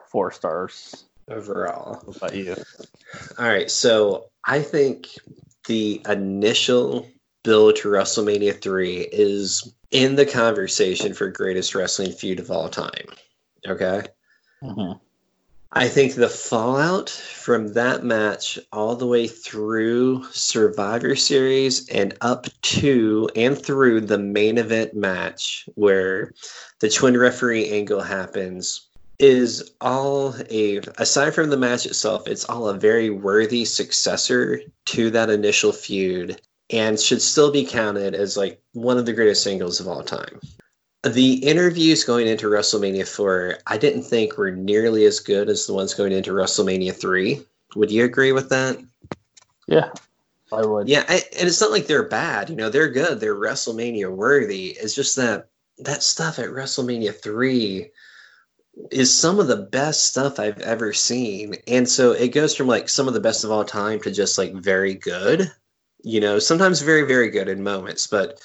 four 0.07 0.31
stars. 0.31 1.05
Overall. 1.29 2.01
What 2.05 2.17
about 2.17 2.35
you? 2.35 2.55
All 3.39 3.47
right, 3.47 3.71
so 3.71 4.29
I 4.45 4.61
think 4.61 5.07
the 5.67 6.01
initial 6.09 7.07
build 7.43 7.77
to 7.77 7.89
WrestleMania 7.89 8.61
3 8.61 9.07
is 9.11 9.73
in 9.91 10.15
the 10.15 10.25
conversation 10.25 11.13
for 11.13 11.29
greatest 11.29 11.75
wrestling 11.75 12.11
feud 12.11 12.39
of 12.39 12.51
all 12.51 12.69
time. 12.69 13.05
Okay? 13.67 14.03
Mhm. 14.61 14.99
I 15.75 15.87
think 15.87 16.13
the 16.13 16.29
fallout 16.29 17.09
from 17.09 17.73
that 17.73 18.03
match 18.03 18.59
all 18.71 18.95
the 18.95 19.07
way 19.07 19.27
through 19.27 20.23
Survivor 20.31 21.15
Series 21.15 21.89
and 21.89 22.15
up 22.21 22.45
to 22.61 23.27
and 23.35 23.57
through 23.57 24.01
the 24.01 24.19
main 24.19 24.59
event 24.59 24.93
match 24.93 25.67
where 25.73 26.31
the 26.79 26.91
twin 26.91 27.17
referee 27.17 27.71
angle 27.71 28.01
happens 28.01 28.87
is 29.17 29.71
all 29.81 30.35
a 30.51 30.77
aside 30.99 31.33
from 31.33 31.49
the 31.49 31.57
match 31.57 31.87
itself, 31.87 32.27
it's 32.27 32.45
all 32.45 32.69
a 32.69 32.77
very 32.77 33.09
worthy 33.09 33.65
successor 33.65 34.61
to 34.85 35.09
that 35.09 35.31
initial 35.31 35.71
feud 35.71 36.39
and 36.69 36.99
should 36.99 37.21
still 37.21 37.51
be 37.51 37.65
counted 37.65 38.13
as 38.13 38.37
like 38.37 38.61
one 38.73 38.99
of 38.99 39.07
the 39.07 39.13
greatest 39.13 39.41
singles 39.41 39.79
of 39.79 39.87
all 39.87 40.03
time. 40.03 40.39
The 41.03 41.33
interviews 41.33 42.05
going 42.05 42.27
into 42.27 42.47
WrestleMania 42.47 43.07
4, 43.07 43.57
I 43.67 43.77
didn't 43.77 44.03
think 44.03 44.37
were 44.37 44.51
nearly 44.51 45.05
as 45.05 45.19
good 45.19 45.49
as 45.49 45.65
the 45.67 45.73
ones 45.73 45.93
going 45.93 46.13
into 46.13 46.31
WrestleMania 46.31 46.95
3. 46.95 47.45
Would 47.75 47.91
you 47.91 48.05
agree 48.05 48.31
with 48.31 48.49
that? 48.49 48.81
Yeah, 49.67 49.91
I 50.51 50.65
would. 50.65 50.87
Yeah, 50.87 51.03
I, 51.09 51.23
and 51.37 51.47
it's 51.47 51.59
not 51.59 51.71
like 51.71 51.87
they're 51.87 52.07
bad. 52.07 52.49
You 52.49 52.55
know, 52.55 52.69
they're 52.69 52.89
good. 52.89 53.19
They're 53.19 53.35
WrestleMania 53.35 54.15
worthy. 54.15 54.77
It's 54.79 54.95
just 54.95 55.15
that 55.17 55.47
that 55.79 56.03
stuff 56.03 56.39
at 56.39 56.49
WrestleMania 56.49 57.13
3 57.19 57.89
is 58.91 59.13
some 59.13 59.39
of 59.39 59.47
the 59.47 59.57
best 59.57 60.03
stuff 60.03 60.39
I've 60.39 60.59
ever 60.59 60.93
seen. 60.93 61.55
And 61.67 61.87
so 61.87 62.11
it 62.11 62.29
goes 62.29 62.55
from 62.55 62.67
like 62.67 62.89
some 62.89 63.07
of 63.07 63.13
the 63.13 63.19
best 63.19 63.43
of 63.43 63.51
all 63.51 63.65
time 63.65 63.99
to 64.01 64.11
just 64.11 64.37
like 64.37 64.53
very 64.53 64.95
good. 64.95 65.51
You 66.03 66.19
know, 66.19 66.39
sometimes 66.39 66.81
very, 66.81 67.03
very 67.03 67.29
good 67.29 67.47
in 67.47 67.63
moments, 67.63 68.07
but 68.07 68.39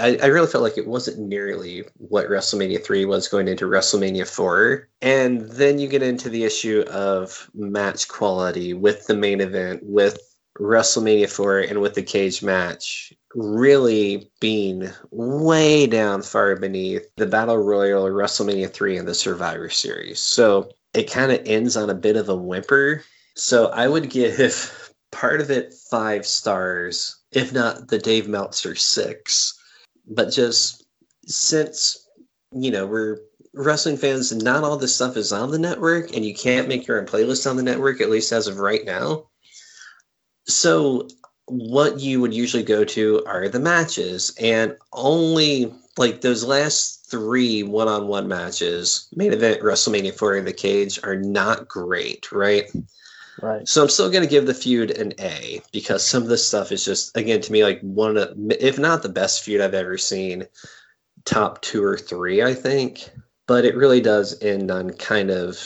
I, 0.00 0.18
I 0.22 0.26
really 0.26 0.46
felt 0.46 0.64
like 0.64 0.78
it 0.78 0.86
wasn't 0.86 1.18
nearly 1.18 1.84
what 1.98 2.28
WrestleMania 2.28 2.82
3 2.82 3.04
was 3.04 3.28
going 3.28 3.46
into 3.46 3.66
WrestleMania 3.66 4.26
4. 4.26 4.88
And 5.02 5.42
then 5.50 5.78
you 5.78 5.86
get 5.88 6.02
into 6.02 6.30
the 6.30 6.44
issue 6.44 6.84
of 6.90 7.50
match 7.54 8.08
quality 8.08 8.72
with 8.72 9.06
the 9.06 9.16
main 9.16 9.40
event, 9.40 9.82
with 9.82 10.18
WrestleMania 10.58 11.28
4, 11.28 11.60
and 11.60 11.80
with 11.82 11.94
the 11.94 12.02
cage 12.02 12.42
match 12.42 13.12
really 13.34 14.30
being 14.40 14.88
way 15.10 15.86
down 15.86 16.22
far 16.22 16.56
beneath 16.56 17.06
the 17.16 17.26
Battle 17.26 17.58
Royal, 17.58 18.04
WrestleMania 18.04 18.72
3, 18.72 18.96
and 18.96 19.06
the 19.06 19.14
Survivor 19.14 19.68
Series. 19.68 20.20
So 20.20 20.70
it 20.94 21.10
kind 21.10 21.32
of 21.32 21.42
ends 21.44 21.76
on 21.76 21.90
a 21.90 21.94
bit 21.94 22.16
of 22.16 22.30
a 22.30 22.36
whimper. 22.36 23.04
So 23.34 23.66
I 23.66 23.88
would 23.88 24.08
give 24.08 24.90
part 25.12 25.42
of 25.42 25.50
it 25.50 25.74
five 25.74 26.24
stars, 26.24 27.16
if 27.30 27.52
not 27.52 27.88
the 27.88 27.98
Dave 27.98 28.26
Meltzer 28.26 28.74
six 28.74 29.52
but 30.06 30.30
just 30.30 30.84
since 31.26 32.08
you 32.52 32.70
know 32.70 32.86
we're 32.86 33.18
wrestling 33.54 33.96
fans 33.96 34.32
and 34.32 34.44
not 34.44 34.64
all 34.64 34.76
this 34.76 34.94
stuff 34.94 35.16
is 35.16 35.32
on 35.32 35.50
the 35.50 35.58
network 35.58 36.14
and 36.14 36.24
you 36.24 36.34
can't 36.34 36.68
make 36.68 36.86
your 36.86 37.00
own 37.00 37.06
playlist 37.06 37.48
on 37.48 37.56
the 37.56 37.62
network 37.62 38.00
at 38.00 38.10
least 38.10 38.30
as 38.30 38.46
of 38.46 38.58
right 38.58 38.84
now. 38.84 39.26
So 40.46 41.08
what 41.46 42.00
you 42.00 42.20
would 42.20 42.34
usually 42.34 42.62
go 42.62 42.84
to 42.84 43.24
are 43.26 43.48
the 43.48 43.58
matches 43.58 44.34
and 44.40 44.76
only 44.92 45.72
like 45.96 46.20
those 46.20 46.44
last 46.44 47.08
three 47.10 47.62
one-on-one 47.62 48.26
matches 48.26 49.08
main 49.14 49.32
event 49.32 49.62
wrestlemania 49.62 50.12
4 50.12 50.36
in 50.36 50.44
the 50.44 50.52
cage 50.52 50.98
are 51.04 51.16
not 51.16 51.68
great 51.68 52.30
right 52.32 52.68
Right. 53.42 53.68
so 53.68 53.82
I'm 53.82 53.88
still 53.88 54.10
going 54.10 54.24
to 54.24 54.30
give 54.30 54.46
the 54.46 54.54
feud 54.54 54.90
an 54.92 55.12
A 55.18 55.60
because 55.72 56.04
some 56.04 56.22
of 56.22 56.28
this 56.28 56.46
stuff 56.46 56.72
is 56.72 56.84
just, 56.84 57.16
again, 57.16 57.40
to 57.42 57.52
me, 57.52 57.64
like 57.64 57.80
one 57.80 58.16
of, 58.16 58.34
if 58.50 58.78
not 58.78 59.02
the 59.02 59.08
best 59.08 59.42
feud 59.42 59.60
I've 59.60 59.74
ever 59.74 59.98
seen, 59.98 60.46
top 61.24 61.60
two 61.60 61.84
or 61.84 61.98
three, 61.98 62.42
I 62.42 62.54
think. 62.54 63.10
But 63.46 63.64
it 63.64 63.76
really 63.76 64.00
does 64.00 64.42
end 64.42 64.70
on 64.70 64.90
kind 64.90 65.30
of 65.30 65.58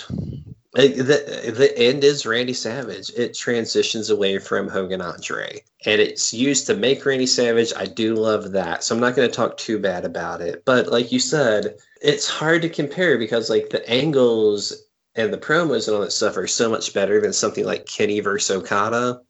the 0.73 1.53
the 1.57 1.73
end 1.77 2.05
is 2.05 2.27
Randy 2.27 2.53
Savage. 2.53 3.11
It 3.17 3.35
transitions 3.35 4.11
away 4.11 4.39
from 4.39 4.69
Hogan 4.69 5.01
Andre, 5.01 5.63
and 5.85 6.01
it's 6.01 6.33
used 6.33 6.67
to 6.67 6.77
make 6.77 7.05
Randy 7.05 7.27
Savage. 7.27 7.73
I 7.77 7.87
do 7.87 8.15
love 8.15 8.53
that, 8.53 8.85
so 8.85 8.95
I'm 8.95 9.01
not 9.01 9.17
going 9.17 9.29
to 9.29 9.35
talk 9.35 9.57
too 9.57 9.79
bad 9.79 10.05
about 10.05 10.41
it. 10.41 10.65
But 10.65 10.89
like 10.89 11.11
you 11.11 11.19
said, 11.19 11.75
it's 12.01 12.29
hard 12.29 12.63
to 12.63 12.69
compare 12.69 13.19
because 13.19 13.51
like 13.51 13.71
the 13.71 13.89
angles 13.89 14.85
and 15.17 15.33
the 15.33 15.39
promos 15.39 15.87
and 15.87 15.97
all 15.97 16.03
that 16.03 16.13
stuff 16.13 16.37
are 16.37 16.47
so 16.47 16.71
much 16.71 16.95
better 16.95 17.21
than 17.21 17.33
something 17.33 17.65
like 17.65 17.87
Kenny 17.87 18.21
versus 18.21 18.57
Okada. 18.57 19.21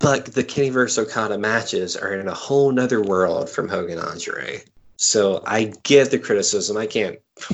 But 0.00 0.26
the 0.26 0.44
Kenny 0.44 0.70
versus 0.70 0.98
Okada 0.98 1.38
matches 1.38 1.96
are 1.96 2.14
in 2.14 2.28
a 2.28 2.34
whole 2.34 2.70
nother 2.70 3.02
world 3.02 3.50
from 3.50 3.68
Hogan 3.68 3.98
Andre. 3.98 4.62
So 4.96 5.42
I 5.46 5.72
get 5.82 6.10
the 6.10 6.18
criticism. 6.18 6.76
I 6.76 6.86
can't 6.86 7.18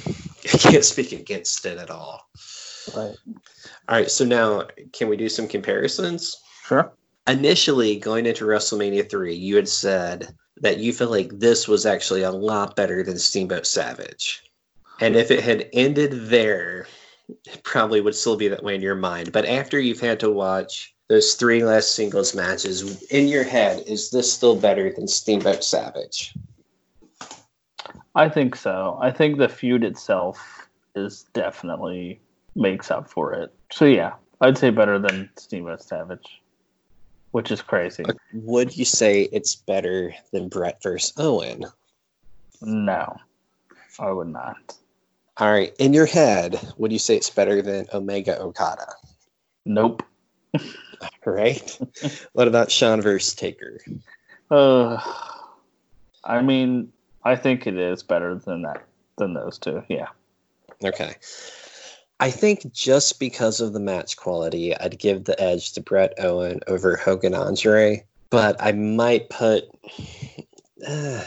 I 0.52 0.58
can't 0.58 0.84
speak 0.84 1.12
against 1.12 1.64
it 1.66 1.78
at 1.78 1.90
all. 1.90 2.28
Right. 2.94 3.16
All 3.88 3.96
right, 3.96 4.10
so 4.10 4.24
now 4.24 4.66
can 4.92 5.08
we 5.08 5.16
do 5.16 5.28
some 5.28 5.48
comparisons? 5.48 6.36
Sure. 6.66 6.92
Initially, 7.26 7.96
going 7.96 8.26
into 8.26 8.44
WrestleMania 8.44 9.08
3, 9.08 9.34
you 9.34 9.56
had 9.56 9.68
said 9.68 10.34
that 10.60 10.78
you 10.78 10.92
felt 10.92 11.10
like 11.10 11.38
this 11.38 11.66
was 11.68 11.86
actually 11.86 12.22
a 12.22 12.30
lot 12.30 12.76
better 12.76 13.02
than 13.02 13.18
Steamboat 13.18 13.66
Savage. 13.66 14.42
And 15.00 15.16
if 15.16 15.30
it 15.30 15.42
had 15.42 15.68
ended 15.72 16.28
there, 16.28 16.86
it 17.28 17.62
probably 17.62 18.00
would 18.00 18.14
still 18.14 18.36
be 18.36 18.48
that 18.48 18.62
way 18.62 18.74
in 18.74 18.82
your 18.82 18.94
mind. 18.94 19.32
But 19.32 19.46
after 19.46 19.80
you've 19.80 20.00
had 20.00 20.20
to 20.20 20.30
watch 20.30 20.94
those 21.08 21.34
three 21.34 21.64
last 21.64 21.94
singles 21.94 22.34
matches, 22.34 23.02
in 23.04 23.28
your 23.28 23.44
head, 23.44 23.82
is 23.86 24.10
this 24.10 24.32
still 24.32 24.56
better 24.56 24.92
than 24.92 25.08
Steamboat 25.08 25.64
Savage? 25.64 26.34
I 28.14 28.28
think 28.28 28.56
so. 28.56 28.98
I 29.00 29.10
think 29.10 29.38
the 29.38 29.48
feud 29.48 29.84
itself 29.84 30.68
is 30.94 31.24
definitely 31.32 32.20
makes 32.54 32.90
up 32.90 33.10
for 33.10 33.32
it. 33.32 33.52
So 33.72 33.84
yeah, 33.84 34.14
I'd 34.40 34.58
say 34.58 34.70
better 34.70 34.98
than 34.98 35.28
Steamboat 35.36 35.82
Savage, 35.82 36.42
which 37.32 37.50
is 37.50 37.60
crazy. 37.60 38.04
Would 38.32 38.76
you 38.76 38.84
say 38.84 39.22
it's 39.32 39.56
better 39.56 40.14
than 40.32 40.48
Bret 40.48 40.82
versus 40.82 41.12
Owen? 41.18 41.64
No, 42.62 43.16
I 43.98 44.10
would 44.10 44.28
not. 44.28 44.76
All 45.38 45.50
right, 45.50 45.74
in 45.78 45.92
your 45.92 46.06
head, 46.06 46.60
would 46.76 46.92
you 46.92 46.98
say 46.98 47.16
it's 47.16 47.30
better 47.30 47.60
than 47.60 47.88
Omega 47.92 48.40
Okada? 48.40 48.94
Nope. 49.64 50.02
Right. 51.24 51.78
what 52.34 52.48
about 52.48 52.70
Shawn 52.70 53.00
versus 53.00 53.34
Taker? 53.34 53.80
Uh, 54.50 55.00
I 56.24 56.42
mean, 56.42 56.92
I 57.24 57.36
think 57.36 57.66
it 57.66 57.76
is 57.76 58.02
better 58.02 58.34
than 58.36 58.62
that 58.62 58.84
than 59.16 59.34
those 59.34 59.58
two. 59.58 59.82
Yeah. 59.88 60.08
Okay. 60.84 61.14
I 62.20 62.30
think 62.30 62.72
just 62.72 63.18
because 63.18 63.60
of 63.60 63.72
the 63.72 63.80
match 63.80 64.16
quality, 64.16 64.76
I'd 64.76 64.98
give 64.98 65.24
the 65.24 65.40
edge 65.40 65.72
to 65.72 65.80
Bret 65.80 66.14
Owen 66.18 66.60
over 66.66 66.96
Hogan 66.96 67.34
Andre, 67.34 68.04
but 68.30 68.56
I 68.60 68.72
might 68.72 69.30
put 69.30 69.64
uh, 70.86 71.24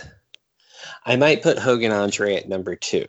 I 1.06 1.16
might 1.16 1.42
put 1.42 1.60
Hogan 1.60 1.92
Andre 1.92 2.36
at 2.36 2.50
number 2.50 2.76
two. 2.76 3.06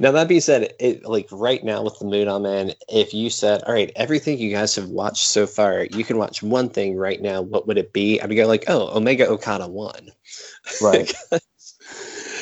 Now 0.00 0.12
that 0.12 0.28
being 0.28 0.40
said, 0.40 0.72
it 0.78 1.04
like 1.04 1.28
right 1.30 1.62
now 1.64 1.82
with 1.82 1.98
the 1.98 2.04
mood 2.04 2.28
I'm 2.28 2.46
in, 2.46 2.72
if 2.88 3.12
you 3.12 3.30
said, 3.30 3.62
"All 3.64 3.72
right, 3.74 3.90
everything 3.96 4.38
you 4.38 4.50
guys 4.50 4.74
have 4.76 4.88
watched 4.88 5.26
so 5.26 5.46
far, 5.46 5.84
you 5.84 6.04
can 6.04 6.18
watch 6.18 6.42
one 6.42 6.68
thing 6.68 6.96
right 6.96 7.20
now. 7.20 7.42
What 7.42 7.66
would 7.66 7.78
it 7.78 7.92
be?" 7.92 8.20
I'd 8.20 8.34
go 8.34 8.46
like, 8.46 8.64
"Oh, 8.68 8.96
Omega 8.96 9.28
Okada 9.28 9.68
won." 9.68 10.10
Right. 10.80 11.12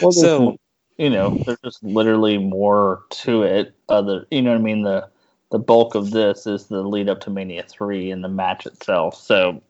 Well, 0.03 0.13
so 0.13 0.57
you 0.97 1.11
know, 1.11 1.37
there's 1.45 1.59
just 1.63 1.83
literally 1.83 2.39
more 2.39 3.03
to 3.11 3.43
it. 3.43 3.75
Other, 3.89 4.27
you 4.31 4.41
know 4.41 4.53
what 4.53 4.59
I 4.61 4.63
mean? 4.63 4.83
The 4.83 5.09
the 5.51 5.59
bulk 5.59 5.95
of 5.95 6.11
this 6.11 6.47
is 6.47 6.67
the 6.67 6.83
lead 6.83 7.09
up 7.09 7.21
to 7.23 7.31
Mania 7.31 7.65
three 7.69 8.11
and 8.11 8.23
the 8.25 8.29
match 8.29 8.65
itself. 8.67 9.15
So 9.15 9.63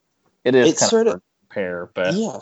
it 0.45 0.55
is 0.55 0.69
It's 0.71 0.81
kind 0.81 0.91
sort 0.91 1.07
of 1.09 1.15
of- 1.15 1.23
compare, 1.49 1.91
but 1.95 2.15
Yeah. 2.15 2.39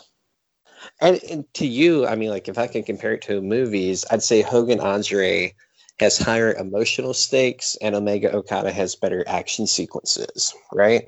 And, 1.01 1.21
and 1.29 1.53
to 1.55 1.67
you, 1.67 2.07
I 2.07 2.15
mean, 2.15 2.29
like 2.29 2.47
if 2.47 2.57
I 2.57 2.67
can 2.67 2.83
compare 2.83 3.13
it 3.13 3.21
to 3.23 3.41
movies, 3.41 4.05
I'd 4.11 4.23
say 4.23 4.41
Hogan 4.41 4.79
Andre 4.79 5.53
has 5.99 6.17
higher 6.17 6.53
emotional 6.53 7.13
stakes 7.13 7.77
and 7.81 7.95
Omega 7.95 8.33
Okada 8.33 8.71
has 8.71 8.95
better 8.95 9.23
action 9.27 9.67
sequences, 9.67 10.53
right? 10.73 11.03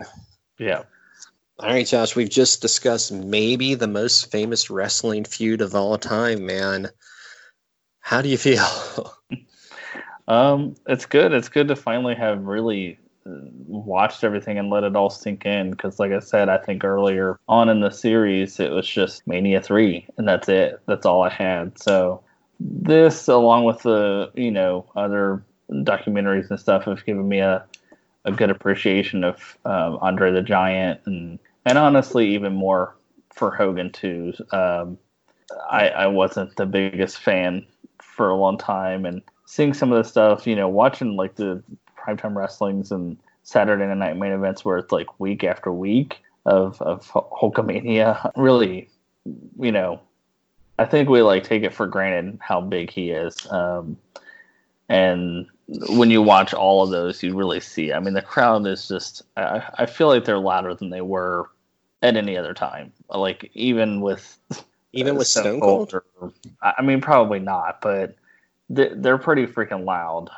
yeah. 0.57 0.83
All 1.59 1.69
right, 1.69 1.85
Josh, 1.85 2.15
we've 2.15 2.29
just 2.29 2.61
discussed 2.61 3.11
maybe 3.11 3.75
the 3.75 3.87
most 3.87 4.31
famous 4.31 4.69
wrestling 4.69 5.25
feud 5.25 5.61
of 5.61 5.75
all 5.75 5.97
time, 5.97 6.45
man. 6.45 6.89
How 7.99 8.21
do 8.21 8.29
you 8.29 8.37
feel? 8.37 8.65
Um, 10.27 10.75
it's 10.87 11.05
good. 11.05 11.33
It's 11.33 11.49
good 11.49 11.67
to 11.67 11.75
finally 11.75 12.15
have 12.15 12.45
really 12.45 12.97
watched 13.25 14.23
everything 14.23 14.57
and 14.57 14.69
let 14.69 14.83
it 14.83 14.95
all 14.95 15.09
sink 15.09 15.45
in. 15.45 15.71
Because, 15.71 15.99
like 15.99 16.11
I 16.11 16.19
said, 16.19 16.49
I 16.49 16.57
think 16.57 16.83
earlier 16.83 17.39
on 17.47 17.69
in 17.69 17.81
the 17.81 17.91
series, 17.91 18.59
it 18.59 18.71
was 18.71 18.87
just 18.87 19.25
Mania 19.27 19.61
three, 19.61 20.07
and 20.17 20.27
that's 20.27 20.49
it. 20.49 20.79
That's 20.87 21.05
all 21.05 21.21
I 21.23 21.29
had. 21.29 21.77
So 21.79 22.23
this, 22.59 23.27
along 23.27 23.65
with 23.65 23.81
the 23.83 24.31
you 24.35 24.51
know 24.51 24.85
other 24.95 25.43
documentaries 25.71 26.49
and 26.49 26.59
stuff, 26.59 26.85
have 26.85 27.05
given 27.05 27.27
me 27.27 27.39
a 27.39 27.65
a 28.25 28.31
good 28.31 28.51
appreciation 28.51 29.23
of 29.23 29.57
um, 29.65 29.97
Andre 30.01 30.31
the 30.31 30.41
Giant, 30.41 31.01
and 31.05 31.39
and 31.65 31.77
honestly, 31.77 32.33
even 32.33 32.53
more 32.53 32.95
for 33.33 33.51
Hogan 33.51 33.91
too. 33.91 34.33
Um, 34.51 34.97
I 35.69 35.89
I 35.89 36.07
wasn't 36.07 36.55
the 36.55 36.65
biggest 36.65 37.19
fan 37.19 37.65
for 38.01 38.29
a 38.29 38.35
long 38.35 38.57
time, 38.57 39.05
and 39.05 39.21
seeing 39.45 39.73
some 39.73 39.91
of 39.91 39.97
the 40.01 40.07
stuff, 40.07 40.47
you 40.47 40.55
know, 40.55 40.69
watching 40.69 41.15
like 41.15 41.35
the 41.35 41.63
primetime 42.01 42.35
wrestlings 42.35 42.91
and 42.91 43.17
Saturday 43.43 43.85
night 43.93 44.17
main 44.17 44.31
events 44.31 44.63
where 44.63 44.77
it's 44.77 44.91
like 44.91 45.19
week 45.19 45.43
after 45.43 45.71
week 45.71 46.21
of 46.45 46.81
of 46.81 47.07
Hulkamania, 47.11 48.31
really, 48.35 48.89
you 49.59 49.71
know, 49.71 50.01
I 50.79 50.85
think 50.85 51.09
we 51.09 51.21
like 51.21 51.43
take 51.43 51.63
it 51.63 51.73
for 51.73 51.87
granted 51.87 52.39
how 52.41 52.61
big 52.61 52.89
he 52.89 53.11
is. 53.11 53.45
Um, 53.51 53.97
and 54.89 55.47
when 55.89 56.11
you 56.11 56.21
watch 56.21 56.53
all 56.53 56.83
of 56.83 56.89
those, 56.89 57.23
you 57.23 57.35
really 57.35 57.61
see. 57.61 57.93
I 57.93 57.99
mean, 57.99 58.13
the 58.13 58.21
crowd 58.21 58.67
is 58.67 58.87
just. 58.87 59.23
I, 59.37 59.63
I 59.77 59.85
feel 59.85 60.07
like 60.07 60.25
they're 60.25 60.37
louder 60.37 60.73
than 60.73 60.89
they 60.89 61.01
were 61.01 61.49
at 62.01 62.17
any 62.17 62.35
other 62.35 62.53
time. 62.53 62.91
Like 63.09 63.49
even 63.53 64.01
with 64.01 64.37
Even 64.93 65.15
uh, 65.15 65.19
with 65.19 65.27
Stone 65.27 65.61
Cold? 65.61 65.93
or- 65.93 66.33
I 66.61 66.73
I 66.79 66.81
mean, 66.81 67.01
probably 67.01 67.39
not, 67.39 67.81
but 67.81 68.15
they're 68.69 69.17
pretty 69.17 69.45
freaking 69.45 69.85
loud. 69.85 70.29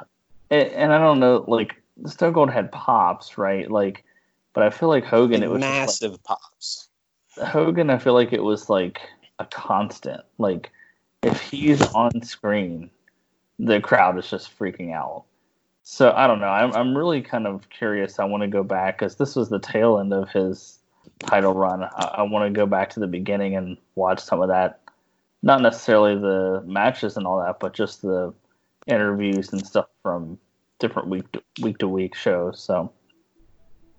And, 0.54 0.70
and 0.70 0.94
I 0.94 1.00
don't 1.00 1.20
know, 1.20 1.44
like 1.48 1.82
Stone 2.06 2.36
Cold 2.36 2.52
had 2.52 2.72
pops, 2.72 3.38
right? 3.40 3.70
Like, 3.70 4.04
but 4.54 4.64
I 4.64 4.70
feel 4.70 4.88
like 4.88 5.04
Hogan, 5.04 5.42
it 5.42 5.50
was 5.50 5.62
massive 5.62 6.22
pops. 6.24 6.90
Hogan. 7.44 7.90
I 7.90 7.98
feel 7.98 8.14
like 8.14 8.34
it 8.34 8.44
was 8.44 8.70
like 8.70 9.02
a 9.40 9.46
constant. 9.46 10.22
Like, 10.38 10.72
if 11.24 11.42
he's 11.42 11.82
on 11.94 12.22
screen, 12.22 12.92
the 13.58 13.82
crowd 13.82 14.20
is 14.20 14.30
just 14.30 14.58
freaking 14.58 14.94
out. 14.94 15.24
So 15.82 16.14
I 16.16 16.28
don't 16.28 16.40
know. 16.40 16.50
I'm 16.50 16.72
I'm 16.74 16.96
really 16.96 17.22
kind 17.24 17.48
of 17.48 17.68
curious. 17.72 18.20
I 18.20 18.26
want 18.26 18.44
to 18.44 18.48
go 18.48 18.64
back 18.64 19.00
because 19.00 19.16
this 19.16 19.36
was 19.36 19.50
the 19.50 19.60
tail 19.60 19.98
end 19.98 20.14
of 20.14 20.30
his 20.30 20.78
title 21.20 21.54
run. 21.56 21.84
I, 21.84 22.16
I 22.18 22.22
want 22.22 22.46
to 22.46 22.56
go 22.56 22.68
back 22.68 22.92
to 22.92 23.00
the 23.00 23.08
beginning 23.08 23.56
and 23.56 23.78
watch 23.96 24.20
some 24.20 24.42
of 24.42 24.50
that. 24.50 24.82
Not 25.42 25.62
necessarily 25.62 26.16
the 26.16 26.64
matches 26.66 27.18
and 27.18 27.26
all 27.26 27.40
that, 27.40 27.60
but 27.60 27.74
just 27.74 28.04
the 28.04 28.34
interviews 28.88 29.52
and 29.54 29.66
stuff 29.66 29.88
from 30.02 30.38
different 30.80 31.08
week 31.08 31.32
to 31.32 31.42
week 31.62 31.78
to 31.80 31.88
week 31.88 32.16
shows. 32.16 32.62
So 32.64 32.92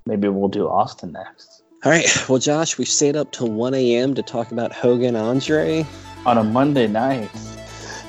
maybe 0.06 0.28
we'll 0.28 0.48
do 0.48 0.69
Austin 0.69 1.12
next 1.12 1.62
All 1.85 1.90
right. 1.93 2.06
Well, 2.28 2.39
Josh, 2.39 2.78
we 2.78 2.85
stayed 2.85 3.16
up 3.16 3.32
till 3.32 3.51
1 3.51 3.74
a.m. 3.74 4.15
to 4.15 4.23
talk 4.23 4.52
about 4.52 4.73
Hogan 4.73 5.16
Andre. 5.16 5.86
on 6.27 6.39
a 6.39 6.44
Monday 6.44 6.86
night. 6.86 7.31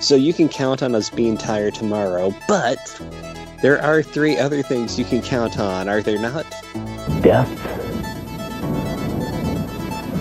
So 0.02 0.15
you 0.15 0.34
can 0.34 0.49
count 0.49 0.84
on 0.84 0.93
us 0.95 1.10
being 1.10 1.38
tired 1.38 1.73
tomorrow, 1.73 2.34
but 2.47 3.02
there 3.61 3.81
are 3.81 4.03
three 4.03 4.38
other 4.38 4.61
things 4.61 4.99
you 4.99 5.06
can 5.06 5.22
count 5.22 5.57
on, 5.60 5.89
are 5.89 6.02
there 6.02 6.19
not? 6.19 6.45
Death. 7.22 7.49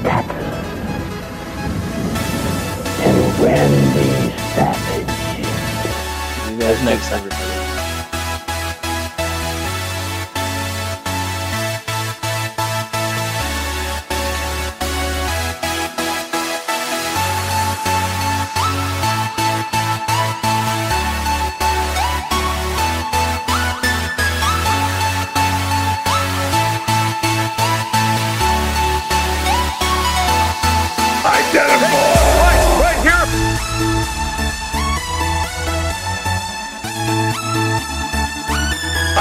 Taxes. 0.03 0.45
And 3.05 3.45
Randy 3.45 3.74
Savage. 3.74 3.74
You 3.74 3.74
guys 6.65 6.83
next 6.83 7.11
time. 7.11 7.44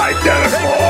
Identical! 0.05 0.82